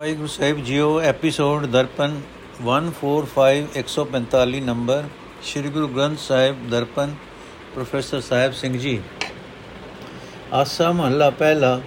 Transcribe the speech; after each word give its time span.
Waheguru 0.00 0.26
Sahib 0.26 0.58
JIO, 0.64 1.00
episode 1.00 1.64
Darpan 1.66 2.14
145 2.62 3.66
145 3.74 4.60
number 4.60 5.04
Sri 5.42 5.68
Guru 5.68 5.88
Granth 5.88 6.18
Sahib 6.18 6.68
Darpan, 6.70 7.14
professor 7.74 8.20
Sahib 8.20 8.52
Singh 8.52 8.78
ji. 8.78 8.98
Asa 10.52 10.90
Mahalla 10.92 11.28
ਪਹਿਲਾ, 11.30 11.80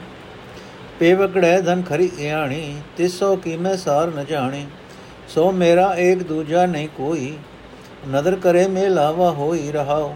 ਪੇਵਕੜੈ 0.99 1.59
ਧਨ 1.61 1.81
ਖਰੀ 1.81 2.09
ਇਆਣੀ, 2.19 2.75
ਤਿਸੋ 2.97 3.35
ਕੀ 3.35 3.55
ਮੈਂ 3.57 3.75
ਸਾਰ 3.77 4.11
ਨ 4.11 4.25
ਜਾਣੀ, 4.25 4.65
ਸੋ 5.29 5.51
ਮੇਰਾ 5.53 5.93
ਏਕ 5.99 6.23
ਦੂਜਾ 6.23 6.65
ਨਹੀਂ 6.65 6.87
ਕੋਈ, 6.97 7.33
ਨਦਰ 8.09 8.35
ਕਰੇ 8.35 8.67
ਮੇ 8.67 8.87
ਲਾਵਾ 8.89 9.31
ਹੋਈ 9.31 9.71
ਰਹਾਓ 9.71 10.15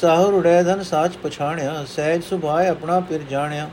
ਸਾਹੁਰ 0.00 0.34
ਉੜੈ 0.34 0.62
ਧਨ 0.62 0.82
ਸਾਚ 0.82 1.16
ਪਛਾਣਿਆ, 1.16 1.84
ਸਹਿਜ 1.86 2.24
ਸੁਭਾਏ 2.24 2.68
ਆਪਣਾ 2.68 3.00
ਫਿਰ 3.00 3.22
ਜਾਣਿਆ 3.30 3.68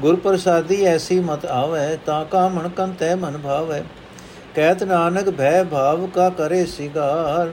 ਗੁਰ 0.00 0.16
ਪ੍ਰਸਾਦੀ 0.16 0.84
ਐਸੀ 0.84 1.18
ਮਤ 1.20 1.44
ਆਵੈ, 1.46 1.96
ਤਾਂ 2.06 2.24
ਕਾ 2.24 2.48
ਮਨ 2.48 2.68
ਕੰਤੈ 2.68 3.14
ਮਨ 3.16 3.38
ਭਾਵੈ। 3.38 3.82
ਕਹਿਤ 4.54 4.82
ਨਾਨਕ 4.82 5.30
ਭੈ 5.30 5.62
ਭਾਵ 5.64 6.06
ਕਾ 6.06 6.28
ਕਰੇ 6.30 6.64
ਸਿਗਾਰ, 6.66 7.52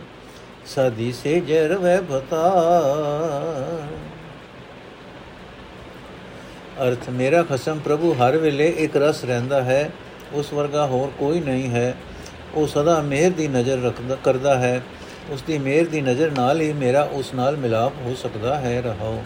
ਸਦੀ 0.66 1.12
ਸੇ 1.12 1.40
ਜੈ 1.40 1.68
ਰਵੈ 1.68 2.00
ਭਤਾ 2.02 2.52
ਅਰਥ, 6.82 7.10
ਮੇਰਾ 7.10 7.44
ਖਸਮ 7.44 7.80
ਪ੍ਰਭੂ 7.80 8.14
ਹਰ 8.14 8.38
ਵੇਲੇ 8.38 8.68
ਇੱਕ 8.78 8.98
ਰਸ 8.98 9.24
ਰਹਿੰਦਾ 9.26 9.62
ਹੈ, 9.64 9.90
ਉਸ 10.34 10.54
ਵਰਗਾ 10.54 10.86
ਹੋਰ 10.86 11.12
ਕੋਈ 11.20 11.40
ਨਹੀਂ 11.40 11.70
ਹੈ। 11.70 11.96
ਉਹ 12.56 12.68
ਸਦਾ 12.68 13.00
ਮਿਹਰ 13.02 13.32
ਦੀ 13.32 13.48
ਨਜ਼ਰ 13.48 13.82
ਰੱਖਦਾ, 13.82 14.16
ਕਰਦਾ 14.24 14.56
ਹੈ। 14.56 14.82
ਉਸ 15.32 15.42
ਦੀ 15.42 15.58
ਮਿਹਰ 15.58 15.86
ਦੀ 15.86 16.02
ਨਜ਼ਰ 16.02 16.32
ਨਾਲ 16.32 16.62
ਹੀ 16.62 16.72
ਮੇਰਾ 16.74 17.02
ਉਸ 17.14 17.34
ਨਾਲ 17.34 17.58
ਮਿਲਾਪ 17.58 17.94
ਹੋ 18.06 18.14
ਸਕਦਾ 18.16 18.56
ਹੈ 18.56 18.82
ਰਹਾਓ 18.82 19.22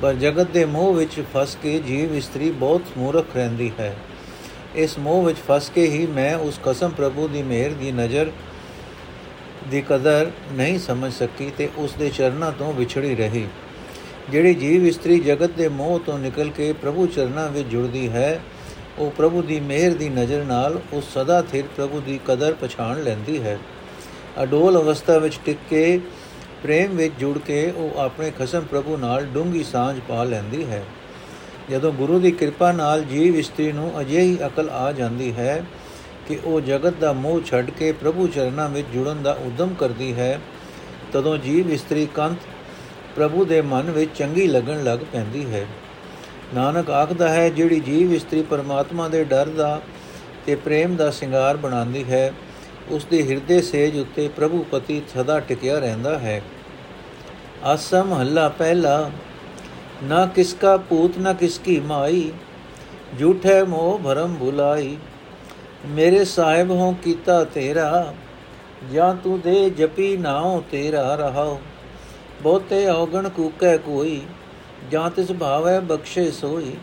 ਪਰ 0.00 0.14
ਜਗਤ 0.14 0.50
ਦੇ 0.50 0.64
ਮੋਹ 0.64 0.94
ਵਿੱਚ 0.94 1.22
ਫਸ 1.34 1.56
ਕੇ 1.62 1.78
ਜੀਵ 1.78 2.14
ਇਸਤਰੀ 2.14 2.50
ਬਹੁਤ 2.50 2.82
ਮੂਰਖ 2.98 3.36
ਰਹਿੰਦੀ 3.36 3.70
ਹੈ। 3.80 3.96
ਇਸ 4.74 4.98
ਮੋਹ 4.98 5.24
ਵਿੱਚ 5.24 5.38
ਫਸ 5.48 5.70
ਕੇ 5.74 5.86
ਹੀ 5.86 6.06
ਮੈਂ 6.06 6.36
ਉਸ 6.36 6.60
ਕਸਮ 6.64 6.90
ਪ੍ਰਭੂ 6.90 7.28
ਦੀ 7.28 7.42
ਮਿਹਰ 7.42 7.70
ਦੀ 7.70 7.92
ਨਜ਼ਰ 7.92 8.30
ਦੀ 9.70 9.82
ਕਦਰ 9.88 10.30
ਨਹੀਂ 10.52 10.78
ਸਮਝ 10.78 11.12
ਸਕੀ 11.12 11.50
ਤੇ 11.58 11.68
ਉਸ 11.76 11.92
ਦੇ 11.92 12.10
ਚਰਨਾਂ 12.18 12.52
ਤੋਂ 12.52 12.72
ਵਿਛੜੀ 12.72 13.14
ਰਹੀ। 13.16 13.46
ਜਿਹੜੀ 14.30 14.54
ਜੀਵ 14.54 14.86
ਇਸਤਰੀ 14.86 15.20
ਜਗਤ 15.20 15.50
ਦੇ 15.50 15.68
ਮੋਹ 15.68 16.00
ਤੋਂ 16.00 16.18
ਨਿਕਲ 16.18 16.50
ਕੇ 16.50 16.72
ਪ੍ਰਭੂ 16.72 17.06
ਚਰਨਾਂ 17.06 17.48
ਵਿੱਚ 17.48 17.68
ਜੁੜਦੀ 17.68 18.08
ਹੈ, 18.08 18.40
ਉਹ 18.98 19.10
ਪ੍ਰਭੂ 19.10 19.42
ਦੀ 19.42 19.60
ਮਿਹਰ 19.60 19.94
ਦੀ 19.94 20.08
ਨਜ਼ਰ 20.08 20.44
ਨਾਲ 20.44 20.80
ਉਸ 20.92 21.12
ਸਦਾ 21.14 21.42
ਥਿਰ 21.42 21.64
ਪ੍ਰਭੂ 21.76 22.00
ਦੀ 22.00 22.20
ਕਦਰ 22.26 22.54
ਪਛਾਣ 22.60 23.02
ਲੈਂਦੀ 23.02 23.42
ਹੈ। 23.42 23.58
ਅਡੋਲ 24.42 24.82
ਅਵਸਥਾ 24.82 25.18
ਵਿੱਚ 25.18 25.38
ਟਿਕ 25.44 25.58
ਕੇ 25.70 26.00
ਪ੍ਰੇਮ 26.62 26.96
ਵਿੱਚ 26.96 27.14
ਜੁੜ 27.18 27.38
ਕੇ 27.38 27.70
ਉਹ 27.70 27.98
ਆਪਣੇ 27.98 28.32
ਖਸਮ 28.38 28.60
ਪ੍ਰਭੂ 28.60 28.96
ਨਾਲ 28.96 29.24
ਡੂੰਗੀ 29.24 29.64
ਸਾਂਝ 29.64 30.00
ਪਾ 30.08 30.24
ਲੈਂਦੀ 30.24 30.64
ਹੈ। 30.64 30.82
ਜਦੋਂ 31.70 31.92
ਗੁਰੂ 31.92 32.18
ਦੀ 32.18 32.30
ਕਿਰਪਾ 32.30 32.72
ਨਾਲ 32.72 33.04
ਜੀਵ 33.04 33.36
ਇਸਤਰੀ 33.36 33.72
ਨੂੰ 33.72 34.00
ਅਜਿਹੀ 34.00 34.38
ਅਕਲ 34.46 34.70
ਆ 34.70 34.92
ਜਾਂਦੀ 34.92 35.32
ਹੈ 35.32 35.64
ਕਿ 36.28 36.38
ਉਹ 36.44 36.60
ਜਗਤ 36.60 36.94
ਦਾ 37.00 37.12
ਮੋਹ 37.12 37.40
ਛੱਡ 37.40 37.70
ਕੇ 37.70 37.92
ਪ੍ਰਭੂ 37.92 38.26
ਚਰਨਾਂ 38.26 38.68
ਵਿੱਚ 38.68 38.88
ਜੁੜਨ 38.94 39.22
ਦਾ 39.22 39.32
ਉਦਮ 39.32 39.74
ਕਰਦੀ 39.74 40.14
ਹੈ, 40.14 40.40
ਤਦੋਂ 41.12 41.38
ਜੀਵ 41.38 41.70
ਇਸਤਰੀ 41.70 42.08
ਕੰਤ 42.14 42.38
ਪ੍ਰਭੂ 43.16 43.44
ਦੇ 43.44 43.62
ਮਨ 43.62 43.90
ਵਿੱਚ 43.90 44.10
ਚੰਗੀ 44.18 44.46
ਲੱਗਣ 44.46 44.84
ਲੱਗ 44.84 44.98
ਪੈਂਦੀ 45.12 45.54
ਹੈ। 45.54 45.66
ਨਾਨਕ 46.54 46.90
ਆਖਦਾ 46.90 47.28
ਹੈ, 47.28 47.48
ਜਿਹੜੀ 47.48 47.80
ਜੀਵ 47.80 48.14
ਇਸਤਰੀ 48.14 48.42
ਪਰਮਾਤਮਾ 48.42 49.08
ਦੇ 49.08 49.24
ਡਰ 49.24 49.48
ਦਾ 49.48 49.80
ਤੇ 50.46 50.54
ਪ੍ਰੇਮ 50.54 50.96
ਦਾ 50.96 51.10
ਸ਼ਿੰਗਾਰ 51.10 51.56
ਬਣਾਉਂਦੀ 51.56 52.04
ਹੈ 52.04 52.32
ਉਸ 52.90 53.04
ਦੇ 53.04 53.22
ਹਿਰਦੇ 53.22 53.60
ਸੇਜ 53.62 53.98
ਉੱਤੇ 53.98 54.28
ਪ੍ਰਭੂ 54.28 54.64
ਪਤੀ 54.70 55.02
ਸਦਾ 55.14 55.40
ਟਿਕਿਆ 55.40 55.78
ਰਹਿੰਦਾ 55.78 56.18
ਹੈ। 56.18 56.42
ਆਸਾ 57.64 58.02
ਮਹੱਲਾ 58.02 58.48
ਪਹਿਲਾ, 58.48 59.10
ਨਾ 60.04 60.26
ਕਿਸ 60.26 60.54
ਕਾ 60.54 60.76
ਪੂਤ, 60.76 61.18
ਨਾ 61.18 61.32
ਕਿਸ 61.32 61.58
ਕੀ 61.58 61.80
ਮਾਈ 61.80 62.30
ਝੂਠੇ 63.20 63.62
ਮੋਹ 63.62 63.98
ਭਰਮ 63.98 64.34
ਭੁਲਾਈ। 64.34 64.96
ਮੇਰੇ 65.86 66.24
ਸਾਹਿਬ 66.24 66.70
ਹੋ 66.70 66.92
ਕੀਤਾ 67.04 67.44
ਤੇਰਾ, 67.44 68.14
ਜਾਂ 68.92 69.14
ਤੂੰ 69.14 69.40
ਦੇ 69.40 69.70
ਜਪੀ 69.70 70.16
ਨਾਉ 70.16 70.60
ਤੇਰਾ 70.70 71.14
ਰਹਾਉ। 71.14 71.58
ਬਹੁਤੇ 72.42 72.86
ਔਗਣ 72.86 73.28
ਕੂਕੈ 73.28 73.76
ਕੋਈ, 73.76 74.20
ਜਾਂ 74.90 75.10
ਤਿਸ 75.10 75.32
ਭਾਵੈ 75.32 75.80
ਬਖਸ਼ੇ 75.80 76.30
ਸੋਈ। 76.30 76.76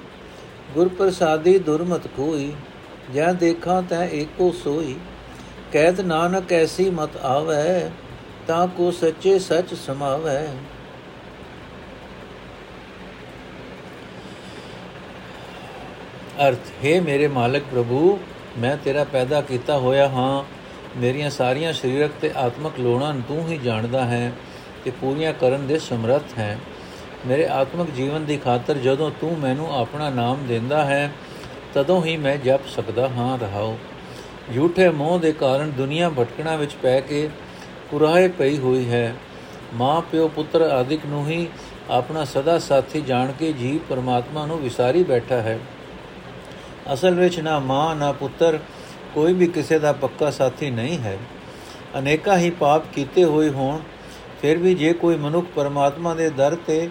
ਗੁਰ 0.73 0.88
ਪ੍ਰਸਾਦੀ 0.88 1.59
ਦੁਰਮਤ 1.59 2.07
ਕੋਈ 2.07 2.51
ਜਾਂ 3.13 3.34
ਦੇਖਾਂ 3.34 3.81
ਤੈ 3.81 4.07
ਏਕੋ 4.07 4.51
ਸੋਈ। 4.63 4.96
ਕਹਿਤ 5.72 6.01
ਨਾਨਕ 6.01 6.53
ਐਸੀ 6.53 6.89
ਮਤ 6.89 7.17
ਆਵੈ, 7.17 7.89
ਤਾਂ 8.47 8.67
ਕੋ 8.67 8.91
ਸੱਚੇ 8.91 9.39
ਸੱਚ 9.39 9.73
ਸਮਾਵੈ। 9.73 10.47
ਅਰਥ, 16.47 16.85
ਹੈ 16.85 17.01
ਮੇਰੇ 17.01 17.28
ਮਾਲਕ 17.28 17.63
ਪ੍ਰਭੂ, 17.72 18.19
ਮੈਂ 18.57 18.78
ਤੇਰਾ 18.78 19.03
ਪੈਦਾ 19.03 19.41
ਕੀਤਾ 19.41 19.78
ਹੋਇਆ 19.78 20.07
ਹਾਂ। 20.07 20.44
ਮੇਰੀਆਂ 21.00 21.29
ਸਾਰੀਆਂ 21.29 21.73
ਸਰੀਰਕ 21.73 22.11
ਤੇ 22.22 22.31
ਆਤਮਿਕ 22.38 22.79
ਲੋੜਾਂ 22.79 23.13
ਨੂੰ 23.13 23.23
ਤੂੰ 23.28 23.47
ਹੀ 23.47 23.57
ਜਾਣਦਾ 23.57 24.05
ਹੈ 24.05 24.31
ਤੇ 24.85 24.91
ਪੂਰੀਆਂ 24.91 25.34
ਕਰਨ 25.34 25.67
ਦੇ 25.67 25.79
ਸਮਰੱਥ 25.79 26.38
ਹੈ। 26.38 26.57
ਮੇਰੇ 27.28 27.47
ਆਤਮਿਕ 27.47 27.91
ਜੀਵਨ 27.91 28.25
ਦੀ 28.25 28.38
ਖਾਤਰ 28.38 28.78
ਜਦੋਂ 28.78 29.11
ਤੂੰ 29.22 29.38
ਮੈਨੂੰ 29.39 29.79
ਆਪਣਾ 29.79 30.09
ਨਾਮ 30.09 30.45
ਦਿੰਦਾ 30.47 30.85
ਹੈ, 30.85 31.11
ਤਦੋਂ 31.73 32.05
ਹੀ 32.05 32.17
ਮੈਂ 32.17 32.38
ਜਪ 32.38 32.67
ਸਕਦਾ 32.67 33.07
ਹਾਂ। 33.09 33.38
ਰਹਾਉ 33.38 33.75
ਝੂਠੇ 34.56 34.90
ਮੋਹ 34.90 35.19
ਦੇ 35.19 35.31
ਕਾਰਨ 35.31 35.72
ਦੁਨੀਆ 35.72 36.09
ਭਟਕਣਾ 36.09 36.56
ਵਿੱਚ 36.56 36.72
ਪੈ 36.74 37.00
ਕੇ 37.00 37.30
ਕੁਰਾਹੇ 37.91 38.28
ਪਈ 38.28 38.58
ਹੋਈ 38.58 38.90
ਹੈ। 38.90 39.16
ਮਾਂ, 39.74 40.02
ਪਿਓ, 40.02 40.28
ਪੁੱਤਰ 40.28 40.62
ਆਦਿਕ 40.62 41.06
ਨੂੰ 41.06 41.28
ਹੀ 41.28 41.47
ਆਪਣਾ 41.90 42.25
ਸਦਾ 42.25 42.59
ਸਾਥੀ 42.59 43.02
ਜਾਣ 43.02 43.31
ਕੇ 43.31 43.53
ਜੀਵ 43.53 43.80
ਪਰਮਾਤਮਾ 43.90 44.46
ਨੂੰ 44.46 44.59
ਵਿਸਾਰੀ 44.59 45.03
ਬੈਠਾ 45.03 45.35
ਹੈ। 45.35 45.59
ਅਸਲ 46.94 47.16
ਵਿੱਚ 47.16 47.40
ਨਾ 47.40 47.59
ਮਾਂ, 47.59 47.96
ਨਾ 47.96 48.12
ਪੁੱਤਰ, 48.12 48.59
ਕੋਈ 49.13 49.34
ਵੀ 49.34 49.47
ਕਿਸੇ 49.47 49.80
ਦਾ 49.80 49.91
ਪੱਕਾ 49.91 50.31
ਸਾਥੀ 50.31 50.69
ਨਹੀਂ 50.69 50.97
ਹੈ। 50.97 51.18
ਅਨੇਕਾਂ 52.00 52.38
ਹੀ 52.38 52.50
ਪਾਪ 52.50 52.84
ਕੀਤੇ 52.94 53.24
ਹੋਏ 53.24 53.50
ਹੋਣ, 53.50 53.79
ਫਿਰ 54.41 54.58
ਵੀ 54.58 54.75
ਜੇ 54.75 54.94
ਕੋਈ 54.94 55.18
ਮਨੁੱਖ 55.18 55.47
ਪਰਮਾਤਮਾ 55.56 56.14
ਦੇ 56.14 56.29
ਦਰ 56.29 56.58
ਤੇ 56.68 56.90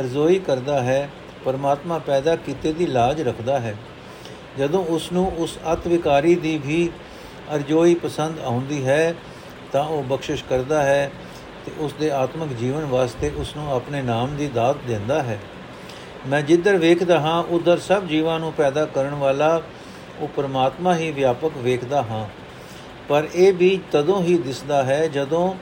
ਅਰਜ਼ੋਈ 0.00 0.38
ਕਰਦਾ 0.38 0.82
ਹੈ, 0.82 1.10
ਪਰਮਾਤਮਾ 1.44 1.98
ਪੈਦਾ 1.98 2.36
ਕੀਤੇ 2.36 2.72
ਦੀ 2.72 2.86
ਲਾਜ 2.86 3.22
ਰੱਖਦਾ 3.22 3.60
ਹੈ। 3.60 3.74
ਜਦੋਂ 4.58 4.84
ਉਸ 4.84 5.12
ਨੂੰ 5.12 5.32
ਉਸ 5.36 5.58
ਅਤ 5.72 5.86
ਵਿਕਾਰੀ 5.86 6.34
ਦੀ 6.34 6.58
ਵੀ 6.58 6.90
ਅਰਜ਼ੋਈ 7.54 7.94
ਪਸੰਦ 7.94 8.38
ਆਉਂਦੀ 8.38 8.86
ਹੈ, 8.86 9.14
ਤਾਂ 9.72 9.84
ਉਹ 9.84 10.02
ਬਖਸ਼ਿਸ਼ 10.02 10.44
ਕਰਦਾ 10.44 10.82
ਹੈ 10.82 11.10
ਤੇ 11.66 11.72
ਉਸ 11.78 11.92
ਦੇ 11.92 12.10
ਆਤਮਿਕ 12.10 12.58
ਜੀਵਨ 12.58 12.84
ਵਾਸਤੇ 12.84 13.32
ਉਸ 13.36 13.56
ਨੂੰ 13.56 13.74
ਆਪਣੇ 13.74 14.02
ਨਾਮ 14.02 14.36
ਦੀ 14.36 14.46
ਦਾਤ 14.46 14.76
ਦਿੰਦਾ 14.86 15.22
ਹੈ। 15.22 15.38
ਮੈਂ 16.26 16.42
ਜਿੱਧਰ 16.42 16.76
ਵੇਖਦਾ 16.76 17.20
ਹਾਂ, 17.20 17.42
ਉਧਰ 17.42 17.78
ਸਭ 17.78 18.06
ਜੀਵਾਂ 18.06 18.40
ਨੂੰ 18.40 18.52
ਪੈਦਾ 18.52 18.84
ਕਰਨ 18.84 19.14
ਵਾਲਾ 19.14 19.62
ਉਹ 20.20 20.28
ਪਰਮਾਤਮਾ 20.28 20.96
ਹੀ 20.96 21.10
ਵਿਆਪਕ 21.10 21.50
ਵੇਖਦਾ 21.56 22.02
ਹਾਂ। 22.02 22.28
ਪਰ 23.08 23.28
ਇਹ 23.34 23.52
ਵੀ 23.52 23.80
ਤਦੋਂ 23.92 24.22
ਹੀ 24.22 24.38
ਦਿਸਦਾ 24.38 24.82
ਹੈ 24.82 25.08
ਜਦੋਂ 25.08 25.54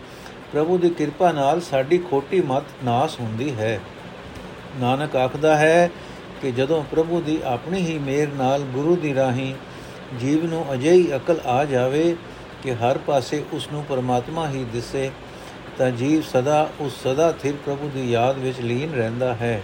ਪ੍ਰਭੂ 0.53 0.79
ਦੀ 0.79 0.91
ਕਿਰਪਾ 0.91 1.33
ਨਾਲ 1.33 1.61
ਸਾਡੀ 1.61 1.99
ਖੋਟੀ 1.99 2.41
ਮਤ 2.41 2.63
ਨਾਸ 2.85 3.21
ਹੁੰਦੀ 3.21 3.55
ਹੈ। 3.55 3.81
ਨਾਨਕ 4.81 5.17
ਆਖਦਾ 5.17 5.57
ਹੈ 5.57 5.91
ਕਿ 6.43 6.51
ਜਦੋਂ 6.53 6.83
ਪ੍ਰਭੂ 6.91 7.21
ਦੀ 7.21 7.39
ਆਪਣੀ 7.45 7.81
ਹੀ 7.81 7.99
ਮਿਹਰ 7.99 8.29
ਨਾਲ 8.29 8.63
ਗੁਰੂ 8.63 8.97
ਦੀ 8.97 9.15
ਰਾਹੀਂ 9.15 9.55
ਜੀਵ 10.21 10.45
ਨੂੰ 10.47 10.65
ਅਜਿਹੀ 10.73 11.17
ਅਕਲ 11.17 11.41
ਆ 11.47 11.65
ਜਾਵੇ 11.65 12.17
ਕਿ 12.63 12.75
ਹਰ 12.75 12.99
ਪਾਸੇ 12.99 13.43
ਉਸ 13.53 13.69
ਨੂੰ 13.73 13.85
ਪਰਮਾਤਮਾ 13.85 14.49
ਹੀ 14.49 14.65
ਦਿਸੇ, 14.73 15.11
ਤਾਂ 15.79 15.91
ਜੀਵ 15.91 16.23
ਸਦਾ 16.23 16.69
ਉਸ 16.81 17.03
ਸਦਾ 17.03 17.31
ਥਿਰ 17.33 17.55
ਪ੍ਰਭੂ 17.65 17.91
ਦੀ 17.95 18.11
ਯਾਦ 18.11 18.39
ਵਿੱਚ 18.39 18.61
ਲੀਨ 18.61 18.93
ਰਹਿੰਦਾ 18.93 19.35
ਹੈ। 19.35 19.61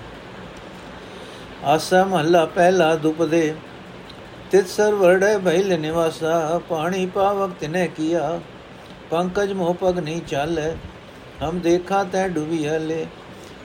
ਆਸਾ 1.65 2.05
ਮਹੱਲਾ 2.05 2.45
ਪਹਿਲਾ 2.45 2.95
ਦੁਪਦੇ 2.95 3.55
ਤਿਤ 4.51 4.69
ਸਰਵਰੜੇ 4.69 5.39
ਭੈਲ 5.39 5.79
ਨਿਵਾਸਾ, 5.81 6.61
ਪਾਣੀ 6.69 7.07
ਪਾਵਕ 7.07 7.51
ਤਿਨੇ 7.61 7.87
ਕੀਆ, 7.89 8.41
ਪੰਕਜ 9.11 9.53
ਮੋਹ 9.53 9.75
ਪਗ 9.75 9.99
ਨਹੀਂ 9.99 10.21
ਚਾਲੇ, 10.23 10.73
ਹਮ 11.43 11.59
ਦੇਖਾ 11.61 12.05
ਤੈ 12.05 12.29
ਡੁਬੀ 12.29 12.67
ਹਲੇ, 12.69 13.07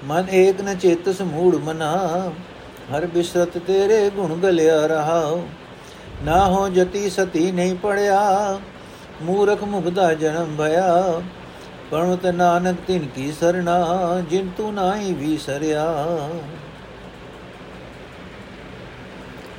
ਮਨ 0.06 0.30
ਏਕ 0.30 0.62
ਨ 0.62 0.76
ਚੇਤਸ 0.76 1.22
ਮੂੜ 1.22 1.56
ਮਨਾ 1.56 1.92
ਹਰ 2.92 3.06
ਬਿਸਰਤ 3.06 3.58
ਤੇਰੇ 3.58 4.10
ਗੁਣ 4.10 4.36
ਗਲਿਆ 4.36 4.86
ਰਹਾ। 4.88 5.42
ਨਾ 6.24 6.46
ਹੋ 6.46 6.70
ਜਤੀ 6.70 7.10
ਸਤੀ 7.10 7.52
ਨਹੀਂ 7.52 7.76
ਪੜਿਆ, 7.76 8.60
ਮੂਰਖ 9.22 9.64
ਮੁਗਦਾ 9.64 10.14
ਜਨਮ 10.14 10.56
ਭਇਆ। 10.58 11.22
ਪਰਮਤ 11.92 12.26
ਨਾਨਕ 12.26 12.76
ਤਿਨ 12.88 13.08
ਕੀ 13.16 13.32
ਸਰਣਾ, 13.32 13.78
ਜਿਨ 14.30 14.50
ਤੂੰ 14.58 14.74
ਨਾਹੀ 14.74 15.14
ਵੀ 15.14 15.38
ਸਰਿਆ। 15.38 15.86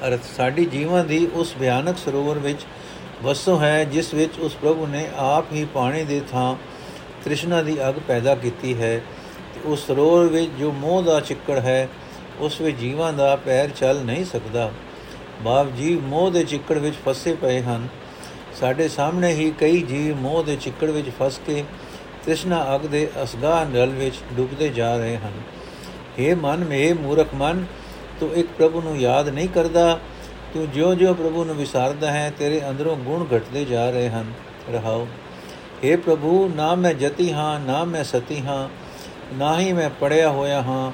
ਅਰਥ, 0.07 0.21
ਸਾਡੀ 0.37 0.65
ਜੀਵਾਂ 0.65 1.05
ਦੀ 1.05 1.27
ਉਸ 1.35 1.55
ਭਿਆਨਕ 1.61 1.99
ਸਰੋਵਰ 1.99 2.39
ਵਿੱਚ 2.39 2.61
ਵਸੋ 3.23 3.59
ਹੈ, 3.61 3.85
ਜਿਸ 3.85 4.15
ਵਿੱਚ 4.15 4.39
ਉਸ 4.39 4.55
ਪ੍ਰਭੂ 4.55 4.87
ਨੇ 4.87 5.09
ਆਪ 5.17 5.53
ਹੀ 5.53 5.65
ਪਾਣੀ 5.65 6.05
ਦੇ 6.05 6.21
ਥਾਂ 6.33 6.55
ਤ੍ਰਿਸ਼ਨਾ 7.25 7.63
ਦੀ 7.63 7.89
ਅਗ 7.89 7.95
ਪੈਦਾ 7.95 8.35
ਕੀਤੀ 8.35 8.83
ਹੈ। 8.83 8.99
ਤੇ 9.55 9.61
ਉਸ 9.65 9.87
ਸਰੋਵਰ 9.87 10.25
ਵਿੱਚ 10.25 10.51
ਜੋ 10.59 10.73
ਮੋਹ 10.73 11.03
ਦਾ 11.03 11.21
ਚਿੱਕੜ 11.21 11.59
ਹੈ 11.59 11.89
ਉਸ 12.41 12.61
ਵਿੱਚ 12.61 12.77
ਜੀਵਾਂ 12.77 13.13
ਦਾ 13.13 13.37
ਪੈਰ 13.37 13.69
ਚੱਲ 13.69 14.01
ਨਹੀਂ 14.01 14.25
ਸਕਦਾ। 14.25 14.73
ਬਾਪ 15.43 15.67
ਜੀਵ 15.77 16.01
ਮੋਹ 16.01 16.31
ਦੇ 16.31 16.45
ਚਿੱਕੜ 16.45 16.79
ਵਿੱਚ 16.79 16.97
ਫਸੇ 17.09 17.35
ਪਏ 17.35 17.63
ਹਨ। 17.63 17.89
ਸਾਡੇ 18.61 18.89
ਸਾਹਮਣੇ 18.89 19.33
ਹੀ 19.33 19.51
ਕਈ 19.51 19.83
ਜੀਵ 19.83 20.17
ਮੋਹ 20.17 20.45
ਦੇ 20.45 20.57
ਚਿੱਕੜ 20.57 20.91
ਵਿੱਚ 20.91 21.11
ਫਸ 21.23 21.41
ਕੇ 21.47 21.65
ਤ੍ਰਿਸ਼ਨਾ 22.25 22.77
ਅਗ 22.77 22.81
ਦੇ 22.81 23.11
ਅਸਗਾਹ 23.23 23.65
ਨਲ 23.65 23.87
ਵਿੱਚ 23.87 24.15
ਡੁੱਬਦੇ 24.33 24.69
ਜਾ 24.69 24.97
ਰਹੇ 24.97 25.17
ਹਨ। 25.17 25.33
हे 26.19 26.37
ਮਨ 26.37 26.65
ਮੇ 26.65 26.93
ਮੂਰਖ 26.93 27.27
ਮਨ, 27.35 27.65
ਤੂੰ 28.21 28.35
ਇੱਕ 28.35 28.49
ਪ੍ਰਭੂ 28.59 28.81
ਨੂੰ 28.81 28.99
ਯਾਦ 28.99 29.29
ਨਹੀਂ 29.29 29.49
ਕਰਦਾ। 29.49 30.01
ਤੂੰ 30.55 30.71
ਜਿਉਂ-ਜਿਉਂ 30.71 31.15
ਪ੍ਰਭੂ 31.15 31.45
ਨੂੰ 31.45 31.55
ਵਿਸਾਰਦਾ 31.55 32.13
ਹੈ, 32.13 32.33
ਤੇਰੇ 32.39 32.61
ਅੰਦਰੋਂ 32.69 32.97
ਗੁਣ 32.97 33.27
ਘਟਦੇ 33.37 33.65
ਜਾ 33.65 33.91
ਰਹੇ 33.91 34.09
ਹਨ। 34.09 34.33
ਰਹਾਓ। 34.73 35.09
हे 35.85 35.99
ਪ੍ਰਭੂ, 35.99 36.53
ਨਾ 36.57 36.75
ਮੈਂ 36.75 36.95
ਜਤੀ 36.95 37.33
ਹਾਂ, 37.33 37.61
ਨਾ 37.61 37.85
ਮੈਂ 37.85 38.05
ਸਤੀ 38.05 38.41
ਹਾਂ, 38.41 38.69
ਨਾ 39.35 39.61
ਹੀ 39.61 39.73
ਮੈਂ 39.73 39.91
ਪੜਿਆ 40.01 40.31
ਹੋਇਆ 40.31 40.63
ਹਾਂ। 40.63 40.93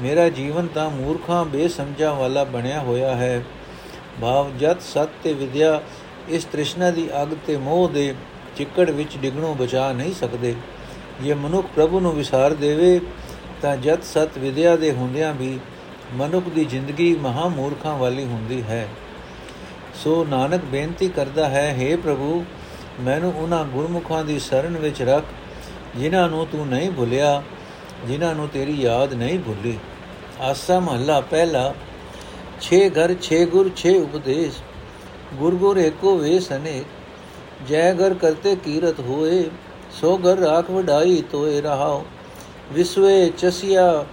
ਮੇਰਾ 0.00 0.28
ਜੀਵਨ 0.28 0.66
ਤਾਂ 0.66 0.90
ਮੂਰਖਾਂ 0.90 1.44
ਬੇਸਮਝਾਂ 1.44 2.14
ਵਾਲਾ 2.14 2.44
ਬਣਿਆ 2.44 2.80
ਹੋਇਆ 2.80 3.16
ਹੈ। 3.16 3.42
ਭਾਵ 4.20 4.50
ਜਤ 4.58 4.82
ਸਤ 4.82 5.08
ਤੇ 5.22 5.32
ਵਿਦਿਆ 5.32 5.80
ਇਸ 6.28 6.44
ਤ੍ਰਿਸ਼ਨਾ 6.44 6.90
ਦੀ 6.90 7.08
ਅਗ 7.22 7.34
ਤੇ 7.46 7.56
ਮੋਹ 7.56 7.88
ਦੇ 7.88 8.14
ਚਿੱਕੜ 8.56 8.90
ਵਿੱਚ 8.90 9.16
ਡਿਗਣੋਂ 9.16 9.54
ਬਚਾ 9.54 9.92
ਨਹੀਂ 9.92 10.14
ਸਕਦੇ। 10.14 10.54
ਜੇ 11.22 11.34
ਮਨੁੱਖ 11.34 11.66
ਪ੍ਰਭੂ 11.74 12.00
ਨੂੰ 12.00 12.12
ਵਿਸਾਰ 12.12 12.54
ਦੇਵੇ, 12.54 13.00
ਤਾਂ 13.62 13.76
ਜਤ 13.76 14.04
ਸਤ 14.04 14.38
ਵਿਦਿਆ 14.38 14.76
ਦੇ 14.76 14.92
ਹੁੰਦਿਆਂ 14.92 15.34
ਵੀ 15.34 15.58
ਮਨੁੱਖ 16.14 16.48
ਦੀ 16.48 16.64
ਜ਼ਿੰਦਗੀ 16.64 17.14
ਮਹਾ 17.14 17.48
ਮੂਰਖਾਂ 17.48 17.96
ਵਾਲੀ 17.98 18.24
ਹੁੰਦੀ 18.24 18.62
ਹੈ। 18.62 18.88
ਸੋ 19.94 20.24
ਨਾਨਕ 20.24 20.64
ਬੇਨਤੀ 20.64 21.08
ਕਰਦਾ 21.08 21.48
ਹੈ 21.48 21.76
हे 21.78 21.98
ਪ੍ਰਭੂ, 22.00 22.44
ਮੈਨੂੰ 23.00 23.32
ਉਹਨਾਂ 23.32 23.64
ਗੁਰਮੁਖਾਂ 23.64 24.24
ਦੀ 24.24 24.38
ਸ਼ਰਨ 24.38 24.76
ਵਿੱਚ 24.76 25.02
ਰੱਖ, 25.02 25.24
ਜਿਨ੍ਹਾਂ 25.96 26.28
ਨੂੰ 26.28 26.46
ਤੂੰ 26.46 26.66
ਨਹੀਂ 26.66 26.90
ਭੁੱਲਿਆ। 26.90 27.42
ਜਿਨ੍ਹਾਂ 28.06 28.34
ਨੂੰ 28.34 28.48
ਤੇਰੀ 28.48 28.80
ਯਾਦ 28.82 29.14
ਨਹੀਂ 29.14 29.38
ਭੁੱਲੀ। 29.38 29.78
ਆਸਾ 30.40 30.78
ਮਹੱਲਾ 30.80 31.20
ਪਹਿਲਾ, 31.20 31.74
ਛੇ 32.60 32.88
ਘਰ, 32.90 33.14
ਛੇ 33.22 33.44
ਗੁਰ, 33.46 33.70
ਛੇ 33.76 33.96
ਉਪਦੇਸ਼। 33.98 34.62
ਗੁਰ 35.34 35.54
ਗੁਰ 35.54 35.78
ਏਕੋ 35.78 36.16
ਵੇਸ 36.16 36.50
ਅਨੇਕ 36.52 36.86
ਜੈ 37.68 37.92
ਘਰ 37.94 38.14
ਕਰਤੇ 38.14 38.54
ਕੀਰਤ 38.56 39.00
ਹੋਏ। 39.00 39.44
ਸੋ 40.00 40.16
ਘਰ 40.18 40.38
ਰਾਖ 40.38 40.70
ਵਡਾਈ 40.70 41.22
ਤੋਏ 41.32 41.60
ਰਹਾਓ 41.60 42.04
ਵਿਸਵੇ 42.72 43.28
ਚਸਿਆ 43.38 44.04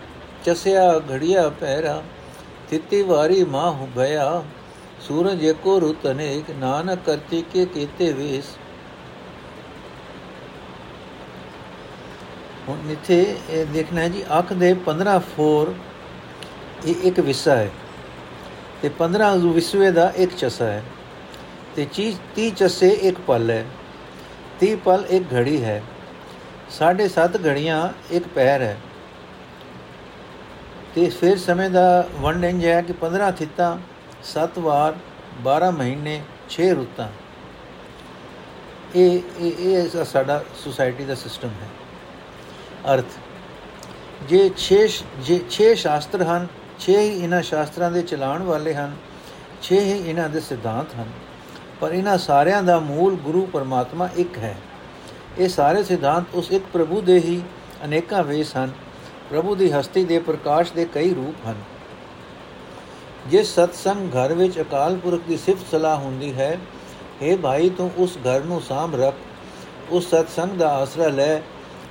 ਚਸਿਆ 0.45 0.91
ਘੜਿਆ 1.11 1.49
ਪਹਿਰਾ। 1.49 2.01
ਤਿੱਤੀ 2.69 3.01
ਵਾਰੀ 3.01 3.43
ਮਾਹ 3.43 3.85
ਭਇਆ। 3.95 4.43
ਸੂਰਜ 5.01 5.43
ਏਕੋ 5.43 5.79
ਰੁਤ 5.81 6.07
ਅਨੇਕ। 6.07 6.51
ਨਾਨਕ 6.51 6.99
ਕਰਤੀ 7.05 7.43
ਕੇ 7.53 7.65
ਕੀਤੇ 7.65 8.11
ਵੇਸ। 8.13 8.45
ਹੁਣ 12.67 12.89
ਇੱਥੇ 12.91 13.35
ਇਹ 13.49 13.65
ਦੇਖਣਾ 13.65 14.01
ਹੈ 14.01 14.09
ਜੀ, 14.09 14.23
ਅੱਖ 14.39 14.53
ਦੇ 14.53 14.73
15 14.85 15.17
ਫੋਰ 15.35 15.73
ਇਹ 16.85 16.95
ਇੱਕ 17.03 17.19
ਵਿਸਾ 17.19 17.55
ਹੈ 17.55 17.69
ਤੇ 18.81 18.89
15 18.99 19.29
ਵਿਸਵੇ 19.53 19.91
ਦਾ 19.91 20.11
ਇੱਕ 20.15 20.35
ਚਸਾ 20.35 20.65
ਹੈ 20.65 20.83
ਤੇ 21.75 21.87
30 21.95 22.49
ਚਸੇ 22.51 22.89
ਇੱਕ 23.09 23.19
ਪਲ 23.27 23.49
ਹੈ 23.51 23.63
30 24.61 24.75
ਪਲ 24.75 25.05
ਇੱਕ 25.09 25.33
ਘੜੀ 25.33 25.63
ਹੈ, 25.63 25.81
ਸਾਢੇ 26.69 27.07
7 27.09 27.37
ਘੜੀਆਂ 27.45 27.79
ਇੱਕ 28.11 28.27
ਪੈਰ 28.27 28.61
ਹੈ। 28.61 28.77
ਤੇ 30.95 31.09
ਫਿਰ 31.09 31.37
ਸਮੇਂ 31.37 31.69
ਦਾ 31.69 32.07
ਵੰਡ 32.15 32.45
ਇੰਜ 32.45 32.65
ਹੈ 32.65 32.81
ਕਿ 32.81 32.93
15 33.01 33.31
ਥਿੱਤਾਂ 33.31 33.71
7 34.29 34.59
ਵਾਰ 34.59 34.95
12 35.43 35.71
ਮਹੀਨੇ 35.71 36.21
6 36.49 36.69
ਰੁੱਤਾਂ। 36.75 37.07
ਇਹ 38.95 39.19
ਇਹ 39.39 39.65
ਇਹ 39.71 40.03
ਸਾਡਾ 40.05 40.43
ਸੁਸਾਇਟੀ 40.63 41.05
ਦਾ 41.05 41.15
ਸਿਸਟਮ 41.15 41.49
ਹੈ। 41.61 41.67
ਅਰਥ। 42.93 43.05
ਜੇ 44.29 44.51
6 44.57 44.77
ਜੇ 45.19 45.39
6 45.49 45.73
ਸ਼ਾਸਤਰ 45.75 46.23
ਹਨ 46.23 46.47
6 46.79 46.93
ਹੀ 46.93 47.23
ਇਹਨਾਂ 47.23 47.41
ਸ਼ਾਸਤਰਾਂ 47.41 47.91
ਦੇ 47.91 48.01
ਚਲਾਉਣ 48.01 48.43
ਵਾਲੇ 48.43 48.73
ਹਨ 48.73 48.95
6 49.63 49.75
ਹੀ 49.75 50.09
ਇਹਨਾਂ 50.09 50.29
ਦੇ 50.29 50.39
ਸਿਧਾਂਤ 50.39 50.95
ਹਨ। 50.95 51.05
ਪਰ 51.79 51.91
ਇਹਨਾਂ 51.91 52.17
ਸਾਰਿਆਂ 52.17 52.63
ਦਾ 52.63 52.79
ਮੂਲ 52.79 53.15
ਗੁਰੂ 53.15 53.45
ਪਰਮਾਤਮਾ 53.45 54.09
ਇੱਕ 54.15 54.37
ਹੈ। 54.37 54.55
ਇਹ 55.37 55.49
ਸਾਰੇ 55.49 55.83
ਸਿਧਾਂਤ 55.83 56.23
ਉਸ 56.33 56.51
ਇੱਕ 56.51 56.63
ਪ੍ਰਭੂ 56.73 57.01
ਦੇ 57.01 57.19
ਹੀ 57.19 57.41
ਅਨੇਕਾਂ 57.85 58.23
ਵੇਸ 58.23 58.57
ਹਨ। 58.57 58.71
ਪ੍ਰਭੂ 59.29 59.55
ਦੀ 59.55 59.71
ਹਸਤੀ 59.71 60.05
ਦੇ 60.05 60.19
ਪ੍ਰਕਾਸ਼ 60.19 60.73
ਦੇ 60.73 60.85
ਕਈ 60.85 61.13
ਰੂਪ 61.13 61.47
ਹਨ। 61.47 61.55
ਜਿਸ 63.27 63.55
ਸਤਸੰਗ 63.55 64.15
ਘਰ 64.15 64.33
ਵਿੱਚ 64.33 64.61
ਅਕਾਲ 64.61 64.97
ਪੁਰਖ 64.97 65.21
ਦੀ 65.27 65.37
ਸਿਫਤ 65.37 65.65
ਸਲਾਹ 65.71 65.97
ਹੁੰਦੀ 65.97 66.33
ਹੈ 66.33 66.57
हे 67.23 67.37
ਭਾਈ 67.37 67.69
ਤੂੰ 67.69 67.91
ਉਸ 67.97 68.17
ਘਰ 68.17 68.43
ਨੂੰ 68.43 68.61
ਸਾਂਭ 68.61 68.95
ਰੱਖ, 68.95 69.15
ਉਸ 69.89 70.07
ਸਤਸੰਗ 70.07 70.51
ਦਾ 70.51 70.69
ਆਸਰਾ 70.69 71.07
ਲੈ 71.07 71.39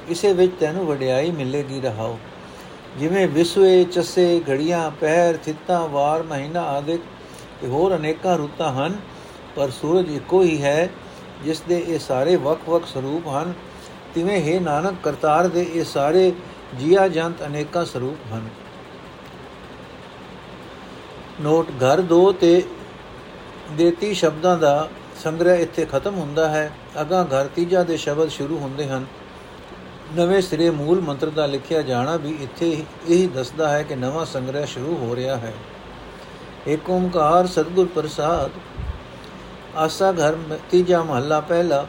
ਇਸੇ 0.08 0.32
ਵਿੱਚ 0.32 0.52
ਤੈਨੂੰ 0.60 0.86
ਵਡਿਆਈ 0.86 1.30
ਮਿਲੇਗੀ 1.30 1.80
ਰਹਾਓ। 1.80 2.18
ਜਿਵੇਂ 2.98 3.28
ਵਿਸਵੇ 3.28 3.84
ਚੱਸੇ 3.84 4.42
ਘੜੀਆਂ, 4.50 4.90
ਪਹਿਰ, 4.90 5.36
ਥਿੱਤਾਂ, 5.36 5.88
ਵਾਰ, 5.88 6.22
ਮਹੀਨਾ 6.22 6.62
ਆਦਿਕ 6.62 7.00
ਤੇ 7.60 7.66
ਹੋਰ 7.66 7.96
ਅਨੇਕਾਂ 7.96 8.38
ਰੁੱਤਾਂ 8.38 8.72
ਹਨ, 8.72 8.96
ਪਰ 9.56 9.70
ਸੂਰਜ 9.70 10.10
ਇੱਕੋ 10.10 10.42
ਹੀ 10.42 10.62
ਹੈ, 10.62 10.88
ਜਿਸ 11.44 11.60
ਦੇ 11.60 11.84
ਇਹ 11.88 11.98
ਸਾਰੇ 11.98 12.36
ਵੱਖ-ਵੱਖ 12.36 12.86
ਸਰੂਪ 12.86 13.28
ਹਨ। 13.28 13.52
ਤਿਵੇਂ 14.14 14.40
ਹੈ 14.42 14.60
ਨਾਨਕ, 14.60 14.94
ਕਰਤਾਰ 15.02 15.48
ਦੇ 15.48 15.66
ਇਹ 15.74 15.84
ਸਾਰੇ 15.84 16.32
ਜੀਆ 16.80 17.08
ਜੰਤ 17.08 17.46
ਅਨੇਕਾਂ 17.46 17.84
ਸਰੂਪ 17.84 18.34
ਹਨ। 18.34 18.48
ਨੋਟ, 21.40 21.70
ਘਰ 21.70 22.00
ਦੋ 22.00 22.32
ਤੇ 22.32 22.62
ਦੇਤੀ 23.72 24.14
ਸ਼ਬਦਾਂ 24.14 24.58
ਦਾ 24.58 24.88
ਸੰਗ੍ਰਹਿ 25.24 25.62
ਇੱਥੇ 25.62 25.84
ਖਤਮ 25.84 26.14
ਹੁੰਦਾ 26.14 26.48
ਹੈ। 26.48 26.70
ਅਗਾ 27.00 27.24
ਘਰ 27.24 27.46
ਤੀਜਾ 27.46 27.82
ਦੇ 27.82 27.96
ਸ਼ਬਦ 27.96 28.28
ਸ਼ੁਰੂ 28.28 28.58
ਹੁੰਦੇ 28.58 28.88
ਹਨ। 28.88 29.06
ਨਵੇਂ 30.14 30.40
ਸਿਰੇ 30.42 30.70
ਮੂਲ 30.70 31.00
ਮੰਤਰ 31.00 31.30
ਦਾ 31.30 31.46
ਲਿਖਿਆ 31.46 31.82
ਜਾਣਾ 31.82 32.16
ਵੀ 32.16 32.36
ਇੱਥੇ 32.40 32.84
ਇਹੀ 33.08 33.26
ਦੱਸਦਾ 33.26 33.68
ਹੈ 33.68 33.82
ਕਿ 33.82 33.94
ਨਵਾਂ 33.94 34.24
ਸੰਗ੍ਰਹਿ 34.26 34.66
ਸ਼ੁਰੂ 34.66 34.96
ਹੋ 34.96 35.16
ਰਿਹਾ 35.16 35.36
ਹੈ। 35.36 35.52
ਏਕ 36.68 36.90
ਓੰਕਾਰ 36.90 37.46
ਸਤਗੁਰ 37.46 37.86
ਪ੍ਰਸਾਦ, 37.94 38.50
ਆਸਾ 39.76 40.12
ਘਰ 40.12 40.36
ਤੀਜਾ 40.70 41.02
ਮਹੱਲਾ 41.02 41.40
ਪਹਿਲਾ, 41.40 41.86